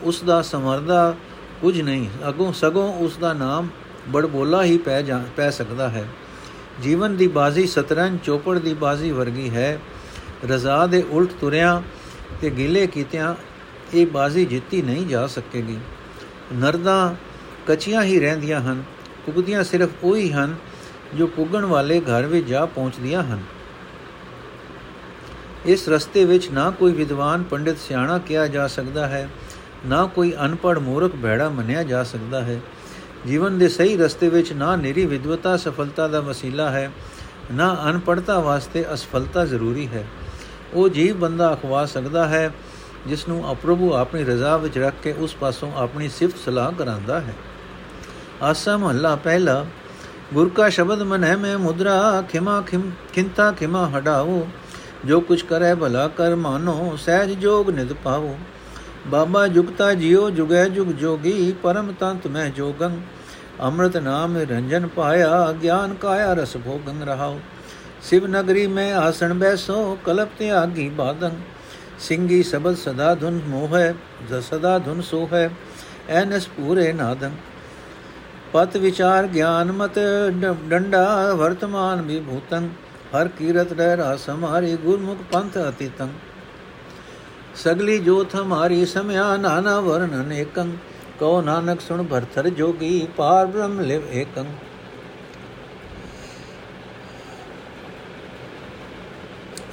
ਉਸ 0.01 0.23
ਦਾ 0.23 0.41
ਸਮਰਦਾ 0.41 1.15
ਕੁਝ 1.61 1.81
ਨਹੀਂ। 1.81 2.09
ਅਗੋਂ 2.29 2.53
ਸਗੋਂ 2.53 2.93
ਉਸ 2.93 3.17
ਦਾ 3.17 3.33
ਨਾਮ 3.33 3.67
ਬੜਬੋਲਾ 4.07 4.63
ਹੀ 4.63 4.77
ਪੈ 4.77 5.01
ਜਾ, 5.01 5.23
ਪੈ 5.35 5.49
ਸਕਦਾ 5.49 5.89
ਹੈ। 5.89 6.05
ਜੀਵਨ 6.83 7.15
ਦੀ 7.15 7.27
ਬਾਜ਼ੀ 7.27 7.67
ਸਤਰੰਜ 7.67 8.19
ਚੋਪੜ 8.23 8.57
ਦੀ 8.59 8.73
ਬਾਜ਼ੀ 8.73 9.11
ਵਰਗੀ 9.11 9.49
ਹੈ। 9.49 9.79
ਰਜ਼ਾ 10.49 10.85
ਦੇ 10.87 11.03
ਉਲਟ 11.09 11.29
ਤੁਰਿਆਂ 11.41 11.81
ਤੇ 12.41 12.49
ਗਿਲੇ 12.49 12.87
ਕੀਤਿਆਂ 12.87 13.35
ਇਹ 13.93 14.07
ਬਾਜ਼ੀ 14.07 14.45
ਜਿੱਤੀ 14.45 14.81
ਨਹੀਂ 14.81 15.07
ਜਾ 15.07 15.27
ਸਕੇਗੀ। 15.27 15.77
ਨਰਦਾ 16.53 17.15
ਕਚੀਆਂ 17.67 18.03
ਹੀ 18.03 18.19
ਰਹਿੰਦੀਆਂ 18.19 18.61
ਹਨ, 18.61 18.83
ਪੁੱਗਦੀਆਂ 19.25 19.63
ਸਿਰਫ 19.63 19.89
ਉਹੀ 20.03 20.31
ਹਨ 20.31 20.55
ਜੋ 21.15 21.27
ਪੁੱਗਣ 21.27 21.65
ਵਾਲੇ 21.65 21.99
ਘਰ 21.99 22.25
ਵਿੱਚ 22.25 22.47
ਜਾ 22.47 22.65
ਪਹੁੰਚਦੀਆਂ 22.65 23.23
ਹਨ। 23.23 23.39
ਇਸ 25.65 25.89
ਰਸਤੇ 25.89 26.25
ਵਿੱਚ 26.25 26.49
ਨਾ 26.51 26.71
ਕੋਈ 26.71 26.91
ਵਿਦਵਾਨ 26.91 27.43
ਪੰਡਿਤ 27.43 27.77
ਸਿਆਣਾ 27.77 28.17
ਕਿਹਾ 28.17 28.47
ਜਾ 28.47 28.67
ਸਕਦਾ 28.67 29.07
ਹੈ, 29.07 29.29
ਨਾ 29.85 30.05
ਕੋਈ 30.05 30.33
ਅਨਪੜ 30.45 30.77
ਮੂਰਖ 30.79 31.15
ਬਹਿੜਾ 31.15 31.49
ਮੰਨਿਆ 31.49 31.83
ਜਾ 31.83 32.03
ਸਕਦਾ 32.03 32.41
ਹੈ। 32.43 32.59
ਜੀਵਨ 33.27 33.57
ਦੇ 33.57 33.67
ਸਹੀ 33.67 33.97
ਰਸਤੇ 33.97 34.29
ਵਿੱਚ 34.29 34.53
ਨਾ 34.53 34.75
ਨਿਰੀ 34.75 35.05
ਵਿਦਵਤਾ 35.05 35.57
ਸਫਲਤਾ 35.57 36.07
ਦਾ 36.07 36.19
ਵਸੀਲਾ 36.19 36.69
ਹੈ, 36.69 36.91
ਨਾ 37.53 37.85
ਅਨਪੜਤਾ 37.89 38.39
ਵਾਸਤੇ 38.39 38.85
ਅਸਫਲਤਾ 38.93 39.45
ਜ਼ਰੂਰੀ 39.45 39.87
ਹੈ। 39.87 40.07
ਉਹ 40.73 40.89
ਜੀਵ 40.89 41.17
ਬੰਦਾ 41.17 41.53
ਅਖਵਾ 41.53 41.85
ਸਕਦਾ 41.85 42.27
ਹੈ 42.27 42.51
ਜਿਸ 43.07 43.27
ਨੂੰ 43.27 43.51
ਅਪਰਭੂ 43.51 43.93
ਆਪਣੀ 43.93 44.23
ਰਜ਼ਾ 44.23 44.57
ਵਿੱਚ 44.57 44.77
ਰੱਖ 44.77 44.93
ਕੇ 45.03 45.11
ਉਸ 45.11 45.35
ਪਾਸੋਂ 45.35 45.71
ਆਪਣੀ 45.75 46.09
ਸਿਫਤ 46.09 46.37
ਸਲਾਹ 46.45 46.71
ਕਰਾਂਦਾ 46.71 47.19
ਹੈ। 47.19 47.33
ਆਸਾ 48.41 48.77
ਮਹੱਲਾ 48.77 49.15
ਪਹਿਲਾ, 49.15 49.65
ਗੁਰ 50.33 50.49
ਕਾ 50.49 50.69
ਸ਼ਬਦ 50.69 51.01
ਮਨ 51.01 51.23
ਹੈ 51.23 51.37
ਮੈਂ 51.37 51.57
ਮੁਦਰਾ, 51.57 52.23
ਖਿਮਾ 52.31 52.61
ਖਿਮ, 52.61 52.91
ਖਿੰਤਾ 53.13 53.51
ਖਿਮਾ 53.51 53.89
ਹਟਾਓ, 53.97 54.47
ਜੋ 55.05 55.19
ਕੁਛ 55.19 55.43
ਕਰੇ 55.43 55.75
ਭਲਾ 55.75 56.07
ਕਰ 56.07 56.35
ਮਾਨੋ, 56.35 56.97
ਸਹਿਜ 56.99 57.31
ਜੋਗ 57.31 57.69
ਨਿਦ 57.69 57.93
ਪਾਵੋ। 57.93 58.37
ਬਾਬਾ 59.07 59.47
ਜੁਗਤਾ 59.47 59.93
ਜਿਉ 59.93 60.29
ਜੁਗੈ 60.29 60.67
ਜੁਗ 60.67 60.87
ਜੋਗੀ, 60.89 61.51
ਪਰਮ 61.63 61.91
ਤੰਤ 61.99 62.27
ਮੈਂ 62.27 62.49
ਜੋਗੰ। 62.49 62.99
ਅੰਮ੍ਰਿਤ 63.61 63.97
ਨਾਮ 63.97 64.37
ਰੰਜਨ 64.49 64.87
ਪਾਇਆ, 64.87 65.51
ਗਿਆਨ 65.53 65.93
ਕਾਇਆ 65.93 66.33
ਰਸ 66.33 66.55
ਭੋਗੰ 66.57 67.03
ਰਹਾਉ। 67.03 67.39
ਸਿਵ 68.01 68.27
ਨਗਰੀ 68.27 68.67
ਮੈਂ 68.67 68.93
ਆਸਣ 68.95 69.33
ਬੈਸੋ, 69.33 69.97
ਕਲਪ 70.05 70.29
ਤੇ 70.39 70.49
ਆਗੀ 70.51 70.89
ਬਾਦੰ। 70.89 71.31
ਸਿੰਘੀ 71.99 72.41
ਸਬਦ 72.43 72.75
ਸਦਾ 72.75 73.13
ਧੁਨ 73.15 73.39
ਮੋਹ 73.47 73.75
ਹੈ 73.77 73.93
ਸਦਾ 74.41 74.77
ਧੁਨ 74.79 75.01
ਸੋ 75.01 75.27
ਹੈ 75.33 75.49
ਐਨਸ 76.09 76.47
ਪੂਰੇ 76.47 76.91
ਨਾਦੰ। 76.93 77.31
ਪਤ 78.53 78.77
ਵਿਚਾਰ 78.77 79.27
ਗਿਆਨ 79.27 79.71
ਮਤ 79.71 79.99
ਡੰਡਾ 80.69 81.33
ਵਰਤਮਾਨ 81.33 82.01
ਵਿਭੂਤੰ 82.01 82.69
ਹਰ 83.13 83.27
ਕੀਰਤ 83.27 83.71
ਰਹਿ 83.73 83.95
ਰਸ 83.95 84.29
ਹਮਾਰੀ 84.29 84.75
ਗੁਰਮੁਖ 84.75 85.17
ਪੰਥ 85.31 85.57
ਅਤਿਤੰ। 85.69 86.09
ਸਗਲੀ 87.63 87.97
ਜੋਤ 87.99 88.35
ਹਮਾਰੀ 88.35 88.85
ਸਮਿਆ 88.85 89.35
ਨਾਨਾ 89.37 89.79
ਵਰਨ 89.79 90.21
ਅਨੇਕੰ 90.21 90.71
ਕੋ 91.19 91.41
ਨਾਨਕ 91.41 91.81
ਸੁਣ 91.81 92.03
ਭਰਥਰ 92.03 92.49
ਜੋਗੀ, 92.49 93.07
ਪਾਰ 93.17 93.45
ਬ੍ਰਹਮ 93.45 93.79
ਲਿਵ 93.79 94.01
ਏਕੰ। 94.11 94.45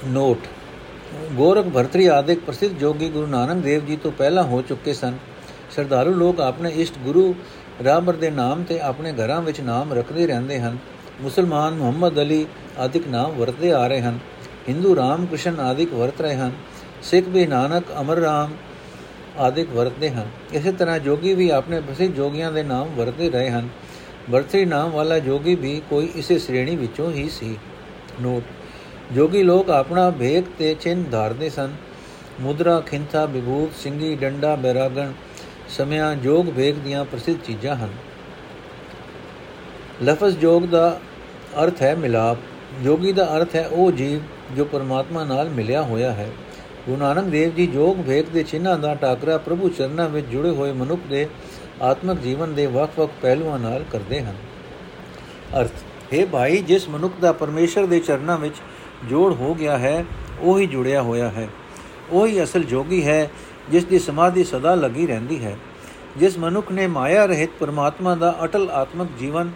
ਨੋਟ, 0.07 0.47
ਗੋਰਖ 1.33 1.67
ਭਰਤਰੀ 1.67 2.07
ਆਦਿਕ 2.07 2.39
ਪ੍ਰਸਿੱਧ 2.39 2.77
ਜੋਗੀ 2.77 3.09
ਗੁਰੂ 3.09 3.27
ਨਾਨਕ 3.27 3.63
ਦੇਵ 3.63 3.85
ਜੀ 3.85 3.95
ਤੋਂ 3.95 4.11
ਪਹਿਲਾਂ 4.11 4.43
ਹੋ 4.43 4.61
ਚੁੱਕੇ 4.61 4.93
ਸਨ। 4.93 5.17
ਸ਼ਰਧਾਲੂ 5.75 6.13
ਲੋਕ 6.13 6.39
ਆਪਣੇ 6.41 6.69
ਇਸ਼ਟ 6.69 6.97
ਗੁਰੂ 6.97 7.35
ਰਾਮਰ 7.85 8.13
ਦੇ 8.13 8.29
ਨਾਮ 8.29 8.63
ਤੇ 8.63 8.79
ਆਪਣੇ 8.79 9.13
ਘਰਾਂ 9.13 9.41
ਵਿੱਚ 9.41 9.61
ਨਾਮ 9.61 9.93
ਰੱਖਦੇ 9.93 10.27
ਰਹਿੰਦੇ 10.27 10.59
ਹਨ। 10.59 10.77
ਮੁਸਲਮਾਨ 11.21 11.73
ਮੁਹੰਮਦ 11.73 12.21
ਅਲੀ 12.21 12.45
ਆਦਿਕ 12.77 13.07
ਨਾਮ 13.07 13.31
ਵਰਤਦੇ 13.31 13.71
ਆ 13.71 13.87
ਰਹੇ 13.87 14.01
ਹਨ। 14.01 14.19
ਹਿੰਦੂ 14.69 14.95
ਰਾਮ 14.95 15.25
ਕ੍ਰਿਸ਼ਨ 15.25 15.59
ਆਦਿਕ 15.59 15.93
ਵਰਤ 15.93 16.21
ਰਹੇ 16.21 16.35
ਹਨ। 16.35 16.51
ਸਿੱਖ 17.01 17.27
ਵੀ 17.27 17.45
ਨਾਨਕ, 17.45 17.83
ਅਮਰ 18.01 18.17
ਰਾਮ 18.17 18.51
ਆਦਿਕ 19.37 19.69
ਵਰਤਦੇ 19.69 20.09
ਹਨ। 20.09 20.29
ਇਸੇ 20.53 20.71
ਤਰ੍ਹਾਂ 20.71 20.99
ਜੋਗੀ 20.99 21.33
ਵੀ 21.33 21.49
ਆਪਣੇ 21.49 21.81
ਪ੍ਰਸਿੱਧ 21.81 22.13
ਜੋਗੀਆਂ 22.13 22.51
ਦੇ 22.51 22.63
ਨਾਮ 22.63 22.87
ਵਰਤਦੇ 22.87 23.29
ਰਹੇ 23.29 23.49
ਹਨ। 23.49 23.69
ਵਰਤਰੀ 24.29 24.65
ਨਾਮ 24.65 24.89
ਵਾਲਾ 24.89 25.19
ਜੋਗੀ 25.19 25.55
ਵੀ 25.55 25.81
ਕੋਈ 25.89 26.09
ਇਸੇ 26.15 26.39
ਸ਼੍ਰੇਣੀ 26.39 26.75
ਵਿੱਚੋਂ 26.75 27.11
ਹੀ 27.11 27.29
ਸੀ। 27.29 27.57
ਨੋਟ, 28.21 28.43
ਜੋਗੀ 29.13 29.43
ਲੋਕ 29.43 29.69
ਆਪਣਾ 29.69 30.09
ਭੇਖ 30.09 30.45
ਤੇ 30.59 30.73
ਚਿੰਨ 30.73 31.03
ਧਾਰਦੇ 31.03 31.49
ਸਨ। 31.49 31.73
ਮੁਦਰਾ, 32.39 32.79
ਖਿੰਥਾ, 32.79 33.25
ਵਿਭੂਤ 33.25 33.83
ਸਿੰਘੀ 33.83 34.15
ਡੰਡਾ, 34.15 34.55
ਬੈਰਾਗਣ 34.55 35.11
ਸਮਿਆਂ 35.69 36.15
ਜੋਗ 36.15 36.45
ਭੇਖ 36.45 36.75
ਦੀਆਂ 36.75 37.05
ਪ੍ਰਸਿੱਧ 37.05 37.37
ਚੀਜ਼ਾਂ 37.45 37.75
ਹਨ। 37.75 37.89
ਲਫ਼ਜ਼ 40.03 40.37
ਜੋਗ 40.37 40.63
ਦਾ 40.63 40.99
ਅਰਥ 41.63 41.81
ਹੈ 41.81 41.95
ਮਿਲਾਪ। 41.95 42.37
ਜੋਗੀ 42.83 43.11
ਦਾ 43.11 43.37
ਅਰਥ 43.37 43.55
ਹੈ 43.55 43.67
ਉਹ 43.67 43.91
ਜੀਵ 43.91 44.19
ਜੋ 44.55 44.65
ਪਰਮਾਤਮਾ 44.65 45.23
ਨਾਲ 45.23 45.49
ਮਿਲਿਆ 45.49 45.81
ਹੋਇਆ 45.81 46.11
ਹੈ। 46.11 46.29
ਗੁਰੂ 46.87 46.97
ਨਾਨਕ 46.97 47.23
ਦੇਵ 47.23 47.55
ਜੀ 47.55 47.67
ਜੋਗ 47.67 47.97
ਭੇਖ 47.97 48.29
ਦੇ 48.29 48.43
ਚਿੰਨ੍ਹਾਂ 48.43 48.79
ਦਾ 48.79 48.95
ਟਾਕਰਾ 48.95 49.37
ਪ੍ਰਭੂ 49.37 49.69
ਚਰਨਾਂ 49.69 50.09
ਵਿੱਚ 50.09 50.27
ਜੁੜੇ 50.27 50.49
ਹੋਏ 50.49 50.71
ਮਨੁੱਖ 50.71 51.01
ਦੇ 51.09 51.27
ਆਤਮਿਕ 51.81 52.19
ਜੀਵਨ 52.19 52.53
ਦੇ 52.53 52.65
ਵੱਖ-ਵੱਖ 52.65 53.11
ਪਹਿਲੂਆਂ 53.21 53.59
ਨਾਲ 53.59 53.85
ਕਰਦੇ 53.91 54.21
ਹਨ। 54.21 54.35
ਅਰਥ, 55.59 55.71
ਹੈ 56.13 56.25
ਭਾਈ, 56.25 56.57
ਜਿਸ 56.57 56.89
ਮਨੁੱਖ 56.89 57.13
ਦਾ 57.21 57.31
ਪਰਮੇਸ਼ਰ 57.31 57.85
ਦੇ 57.85 57.99
ਚਰਨਾਂ 57.99 58.37
ਵਿੱਚ 58.37 58.55
ਜੋੜ 59.09 59.33
ਹੋ 59.33 59.55
ਗਿਆ 59.55 59.77
ਹੈ, 59.77 60.05
ਉਹ 60.41 60.59
ਹੀ 60.59 60.65
ਜੁੜਿਆ 60.65 61.01
ਹੋਇਆ 61.01 61.29
ਹੈ। 61.29 61.47
ਉਹ 62.11 62.27
ਹੀ 62.27 62.43
ਅਸਲ 62.43 62.63
ਜੋਗੀ 62.63 63.05
ਹੈ, 63.07 63.29
ਜਿਸ 63.69 63.85
ਦੀ 63.85 63.99
ਸਮਾਧੀ 63.99 64.43
ਸਦਾ 64.43 64.75
ਲੱਗੀ 64.75 65.07
ਰਹਿੰਦੀ 65.07 65.43
ਹੈ। 65.43 65.57
ਜਿਸ 66.17 66.37
ਮਨੁੱਖ 66.37 66.71
ਨੇ 66.71 66.87
ਮਾਇਆ 66.87 67.25
ਰਹਿਤ 67.25 67.49
ਪਰਮਾਤਮਾ 67.59 68.15
ਦਾ 68.15 68.37
ਅਟਲ 68.43 68.69
ਆਤਮਿਕ 68.69 69.07
ਜੀਵਨ 69.19 69.51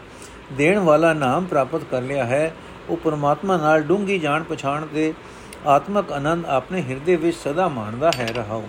ਦੇਣ 0.54 0.80
ਵਾਲਾ 0.80 1.14
ਨਾਮ 1.14 1.46
ਪ੍ਰਾਪਤ 1.46 1.82
ਕਰ 1.92 2.02
ਲਿਆ 2.02 2.26
ਹੈ, 2.26 2.56
ਉਹ 2.90 2.98
ਪਰਮਾਤਮਾ 2.98 3.58
ਨਾਲ 3.58 3.82
ਡੂੰਗੀ 3.82 4.20
ਜਾਣ 4.20 4.44
ਪਛਾਣ 4.44 4.86
ਦੇ 4.94 5.14
ਆਤਮਕ 5.68 6.12
ਆਨੰਦ 6.12 6.46
ਆਪਣੇ 6.46 6.82
ਹਿਰਦੇ 6.82 7.16
ਵਿੱਚ 7.16 7.38
ਸਦਾ 7.38 7.68
ਮਾਣਦਾ 7.68 8.12
ਹੈ 8.20 8.28
ਰਹਾਉ 8.36 8.64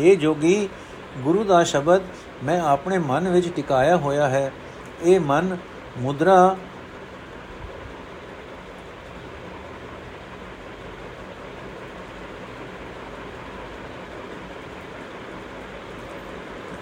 ਇਹ 0.00 0.16
ਜੋਗੀ, 0.16 0.68
ਗੁਰੂ 1.18 1.44
ਦਾ 1.44 1.64
ਸ਼ਬਦ 1.64 2.00
ਮੈਂ 2.44 2.60
ਆਪਣੇ 2.60 2.98
ਮਨ 2.98 3.28
ਵਿੱਚ 3.28 3.56
ਟਿਕਾਇਆ 3.56 3.96
ਹੋਇਆ 3.96 4.28
ਹੈ। 4.28 4.52
ਇਹ 5.02 5.20
ਮਨ 5.20 5.56
ਮੁਦਰਾ 5.98 6.56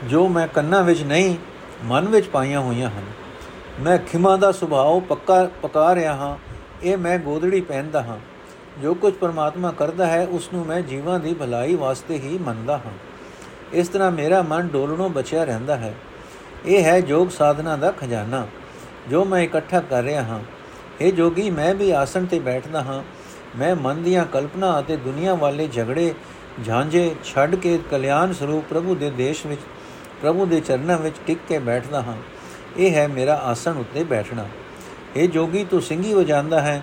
ਜੋ 0.04 0.28
ਮੈਂ 0.28 0.48
ਕੰਨਾਂ 0.48 0.82
ਵਿੱਚ 0.82 1.02
ਨਹੀਂ, 1.02 1.36
ਮਨ 1.84 2.08
ਵਿੱਚ 2.08 2.28
ਪਾਈਆਂ 2.28 2.60
ਹੋਈਆਂ 2.60 2.88
ਹਨ। 2.88 3.04
ਮੈਂ 3.80 3.98
ਖਿਮਾ 3.98 4.36
ਦਾ 4.36 4.52
ਸੁਭਾਅ 4.52 5.00
ਪੱਕਾ, 5.00 5.50
ਪਕਾ 5.62 5.94
ਰਿਹਾ 5.94 6.14
ਹਾਂ। 6.14 6.36
ਇਹ 6.82 6.96
ਮੈਂ 6.96 7.18
ਗੋਦੜੀ 7.18 7.60
ਪਹਿਨਦਾ 7.60 8.02
ਹਾਂ। 8.02 8.33
ਜੋ 8.82 8.94
ਕੁਝ 8.94 9.14
ਪਰਮਾਤਮਾ 9.14 9.70
ਕਰਦਾ 9.70 10.06
ਹੈ 10.06 10.26
ਉਸ 10.26 10.48
ਨੂੰ 10.54 10.66
ਮੈਂ 10.66 10.80
ਜੀਵਾਂ 10.80 11.20
ਦੀ 11.20 11.34
ਭਲਾਈ 11.34 11.74
ਵਾਸਤੇ 11.74 12.18
ਹੀ 12.18 12.38
ਮੰਨਦਾ 12.38 12.76
ਹਾਂ। 12.76 12.92
ਇਸ 13.72 13.88
ਤਰ੍ਹਾਂ 13.88 14.10
ਮੇਰਾ 14.10 14.42
ਮਨ 14.42 14.68
ਡੋਲਣੋਂ 14.68 15.08
ਬਚਿਆ 15.08 15.44
ਰਹਿੰਦਾ 15.44 15.76
ਹੈ। 15.76 15.94
ਇਹ 16.66 16.84
ਹੈ 16.84 16.96
ਯੋਗ 16.98 17.28
ਸਾਧਨਾ 17.28 17.76
ਦਾ 17.76 17.90
ਖਜ਼ਾਨਾ, 17.90 18.46
ਜੋ 19.10 19.24
ਮੈਂ 19.24 19.40
ਇਕੱਠਾ 19.40 19.80
ਕਰ 19.80 20.02
ਰਿਹਾ 20.02 20.22
ਹਾਂ। 20.22 20.40
ਇਹ 21.00 21.12
ਜੋਗੀ, 21.12 21.50
ਮੈਂ 21.50 21.74
ਵੀ 21.74 21.90
ਆਸਣ 21.90 22.26
ਤੇ 22.26 22.38
ਬੈਠਦਾ 22.38 22.82
ਹਾਂ। 22.82 23.02
ਮੈਂ 23.58 23.74
ਮਨ 23.76 24.02
ਦੀਆਂ 24.02 24.24
ਕਲਪਨਾ 24.24 24.78
ਅਤੇ 24.80 24.96
ਦੁਨੀਆ 24.96 25.34
ਵਾਲੇ 25.34 25.68
ਝਗੜੇ 25.72 26.14
ਝਾਂਝੇ 26.66 27.14
ਛੱਡ 27.24 27.54
ਕੇ 27.54 27.78
ਕਲਿਆਣ 27.90 28.32
ਸਰੂਪ 28.32 28.64
ਪ੍ਰਭੂ 28.70 28.94
ਦੇ 28.94 29.10
ਦੇਸ਼ 29.10 29.46
ਵਿੱਚ, 29.46 29.60
ਪ੍ਰਭੂ 30.22 30.46
ਦੇ 30.46 30.60
ਚਰਨਾਂ 30.60 30.98
ਵਿੱਚ 30.98 31.16
ਟਿਕ 31.26 31.38
ਕੇ 31.48 31.58
ਬੈਠਦਾ 31.58 32.02
ਹਾਂ। 32.02 32.16
ਇਹ 32.76 32.94
ਹੈ 32.94 33.08
ਮੇਰਾ 33.08 33.34
ਆਸਣ 33.34 33.76
ਉੱਤੇ 33.76 34.04
ਬੈਠਣਾ। 34.04 34.46
ਇਹ 35.16 35.28
ਜੋਗੀ, 35.28 35.64
ਤੂੰ 35.64 35.82
ਸਿੰਘੀ 35.82 36.14
ਵਜਾਂਦਾ 36.14 36.60
ਹੈ। 36.60 36.82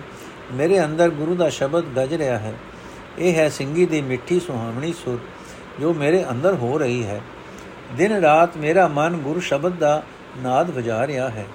ਮੇਰੇ 0.52 0.84
ਅੰਦਰ 0.84 1.08
ਗੁਰੂ 1.10 1.34
ਦਾ 1.34 1.48
ਸ਼ਬਦ 1.48 1.84
ਗੱਜ 1.96 2.14
ਰਿਹਾ 2.14 2.38
ਹੈ। 2.38 2.52
ਇਹ 3.18 3.34
ਹੈ 3.34 3.48
ਸਿੰਘੀ 3.48 3.86
ਦੀ 3.86 4.00
ਮਿੱਠੀ 4.02 4.40
ਸੁਹਾਵਣੀ 4.40 4.92
ਸੁਰ, 4.92 5.18
ਜੋ 5.80 5.92
ਮੇਰੇ 5.94 6.24
ਅੰਦਰ 6.30 6.54
ਹੋ 6.54 6.78
ਰਹੀ 6.78 7.04
ਹੈ। 7.06 7.20
ਦਿਨ 7.96 8.12
ਰਾਤ 8.12 8.56
ਮੇਰਾ 8.56 8.88
ਮਨ 8.88 9.16
ਗੁਰੂ 9.16 9.40
ਸ਼ਬਦ 9.40 9.72
ਦਾ 9.72 10.02
ਨਾਦ 10.38 10.70
ਵਜਾ 10.70 11.06
ਰਿਹਾ 11.06 11.28
ਹੈ। 11.28 11.46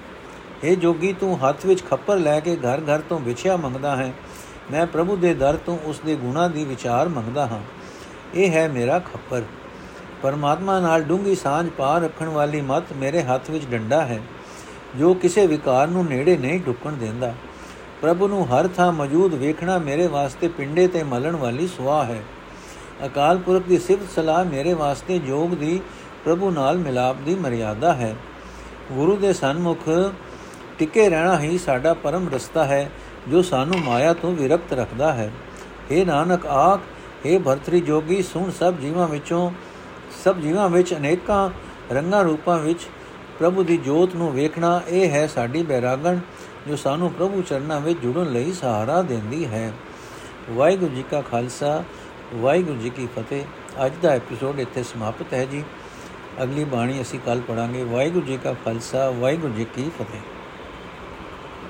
ਇਹ 0.64 0.76
ਜੋਗੀ, 0.76 1.12
ਤੂੰ 1.12 1.38
ਹੱਥ 1.38 1.66
ਵਿੱਚ 1.66 1.84
ਖੱਪਰ 1.84 2.16
ਲੈ 2.16 2.40
ਕੇ 2.40 2.56
ਘਰ 2.56 2.80
ਘਰ 2.80 3.00
ਤੋਂ 3.00 3.18
ਵਿਛਿਆ 3.20 3.56
ਮੰਗਦਾ 3.56 3.96
ਹੈ। 3.96 4.12
ਮੈਂ 4.70 4.86
ਪ੍ਰਭੂ 4.86 5.16
ਦੇ 5.16 5.34
ਦਰ 5.34 5.56
ਤੋਂ 5.56 5.78
ਉਸ 5.84 6.00
ਦੇ 6.06 6.16
ਗੁਣਾ 6.16 6.48
ਦੀ 6.48 6.64
ਵਿਚਾਰ 6.64 7.08
ਮੰਗਦਾ 7.08 7.46
ਹਾਂ। 7.46 7.60
ਇਹ 8.34 8.50
ਹੈ 8.50 8.68
ਮੇਰਾ 8.68 8.98
ਖੱਪਰ। 8.98 9.42
ਪਰਮਾਤਮਾ 10.22 10.80
ਨਾਲ 10.80 11.02
ਡੂੰਗੀ 11.02 11.34
ਸਾਂਝ 11.34 11.68
ਪਾ 11.70 11.98
ਰੱਖਣ 11.98 12.28
ਵਾਲੀ 12.28 12.60
ਮਤ 12.60 12.92
ਮੇਰੇ 12.96 13.22
ਹੱਥ 13.22 13.50
ਵਿੱਚ 13.50 13.64
ਡੰਡਾ 13.64 14.04
ਹੈ, 14.04 14.20
ਜੋ 14.96 15.14
ਕਿਸੇ 15.14 15.46
ਵਿਕਾਰ 15.46 15.88
ਨੂੰ 15.88 16.04
ਨੇੜੇ 16.06 16.36
ਨਹੀਂ 16.36 16.60
ਢੁੱਕਣ 16.60 16.92
ਦਿੰਦਾ। 16.92 17.34
ਪ੍ਰਭੂ 18.02 18.28
ਨੂੰ 18.28 18.46
ਹਰ 18.48 18.68
ਥਾਂ 18.68 18.92
ਮੌਜੂਦ 18.92 19.34
ਵੇਖਣਾ 19.34 19.78
ਮੇਰੇ 19.78 20.06
ਵਾਸਤੇ 20.06 20.48
ਪਿੰਡੇ 20.48 20.86
ਤੇ 20.88 21.02
ਮਲਣ 21.02 21.36
ਵਾਲੀ 21.36 21.66
ਸੁਆਹ 21.66 22.04
ਹੈ। 22.04 22.22
ਅਕਾਲ 23.06 23.38
ਪੁਰਖ 23.38 23.62
ਦੀ 23.62 23.78
ਸਿਫਤ 23.78 24.10
ਸਲਾਹ 24.14 24.44
ਮੇਰੇ 24.44 24.74
ਵਾਸਤੇ 24.74 25.18
ਜੋਗ 25.18 25.50
ਦੀ 25.50 25.80
ਪ੍ਰਭੂ 26.24 26.50
ਨਾਲ 26.50 26.78
ਮਿਲਾਪ 26.78 27.16
ਦੀ 27.16 27.34
ਮਰਿਆਦਾ 27.34 27.94
ਹੈ। 27.94 28.16
ਗੁਰੂ 28.92 29.16
ਦੇ 29.16 29.32
ਸਨਮੁਖ 29.32 29.88
ਟਿਕੇ 30.78 31.08
ਰਹਿਣਾ 31.08 31.40
ਹੀ 31.40 31.58
ਸਾਡਾ 31.58 31.94
ਪਰਮ 31.94 32.28
ਰਸਤਾ 32.34 32.64
ਹੈ, 32.64 32.90
ਜੋ 33.28 33.42
ਸਾਨੂੰ 33.42 33.78
ਮਾਇਆ 33.78 34.12
ਤੋਂ 34.12 34.32
ਵਿਰਕਤ 34.32 34.72
ਰੱਖਦਾ 34.72 35.12
ਹੈ। 35.12 35.30
हे 35.92 36.06
ਨਾਨਕ 36.06 36.46
ਆਖ 36.46 36.80
हे 37.26 37.42
ਭਰਤਰੀ 37.42 37.80
ਜੋਗੀ, 37.80 38.22
ਸੁਣ 38.22 38.50
ਸਭ 38.50 38.74
ਜੀਵਾਂ 38.74 39.08
ਵਿੱਚੋਂ, 39.08 39.50
ਸਭ 40.24 40.36
ਜੀਵਾਂ 40.36 40.68
ਵਿੱਚ 40.68 40.94
ਅਨੇਕਾਂ 40.94 41.50
ਰੰਗਾਂ 41.92 42.24
ਰੂਪਾਂ 42.24 42.58
ਵਿੱਚ 42.58 42.80
ਪ੍ਰਭੂ 43.38 43.62
ਦੀ 43.62 43.76
ਜੋਤ 43.76 44.14
ਨੂੰ 44.14 44.32
ਵੇਖਣਾ, 44.32 44.80
ਇਹ 44.88 45.10
ਹੈ 45.10 45.26
ਸਾਡੀ 45.26 45.62
ਬੈਰਾਗਣ। 45.62 46.18
ਜੋ 46.68 46.76
ਸਾਨੂੰ 46.76 47.12
ਪ੍ਰਭੂ 47.12 47.42
ਚਰਨਾਂ 47.42 47.80
ਵਿੱਚ 47.80 48.00
ਜੁੜਨ 48.00 48.32
ਲਈ 48.32 48.52
ਸਹਾਰਾ 48.52 49.02
ਦਿੰਦੀ 49.02 49.46
ਹੈ। 49.46 49.72
ਵਾਹਿਗੁਰੂ 50.50 50.94
ਜੀ 50.94 51.04
ਕਾ 51.10 51.20
ਖਾਲਸਾ, 51.20 51.84
ਵਾਹਿਗੁਰੂ 52.34 52.78
ਜੀ 52.78 52.90
ਕੀ 52.90 53.08
ਫਤਿਹ। 53.16 53.44
ਅੱਜ 53.86 53.92
ਦਾ 54.02 54.08
ਐਪੀਸੋਡ 54.08 54.60
ਇੱਥੇ 54.60 54.82
ਸਮਾਪਤ 54.82 55.34
ਹੈ 55.34 55.44
ਜੀ। 55.44 55.64
ਅਗਲੀ 56.42 56.64
ਬਾਣੀ 56.64 57.02
ਅਸੀਂ 57.02 57.20
ਕੱਲ 57.26 57.40
ਪੜਾਂਗੇ 57.40 57.84
ਵਾਹਿਗੁਰੂ 57.84 58.26
ਜੀ 58.26 58.36
ਕਾ 58.36 58.52
ਖਾਲਸਾ, 58.52 59.10
ਵਾਹਿਗੁਰੂ 59.10 59.52
ਜੀ 59.52 59.64
ਕੀ 59.64 59.90
ਫਤਿਹ। 59.98 60.37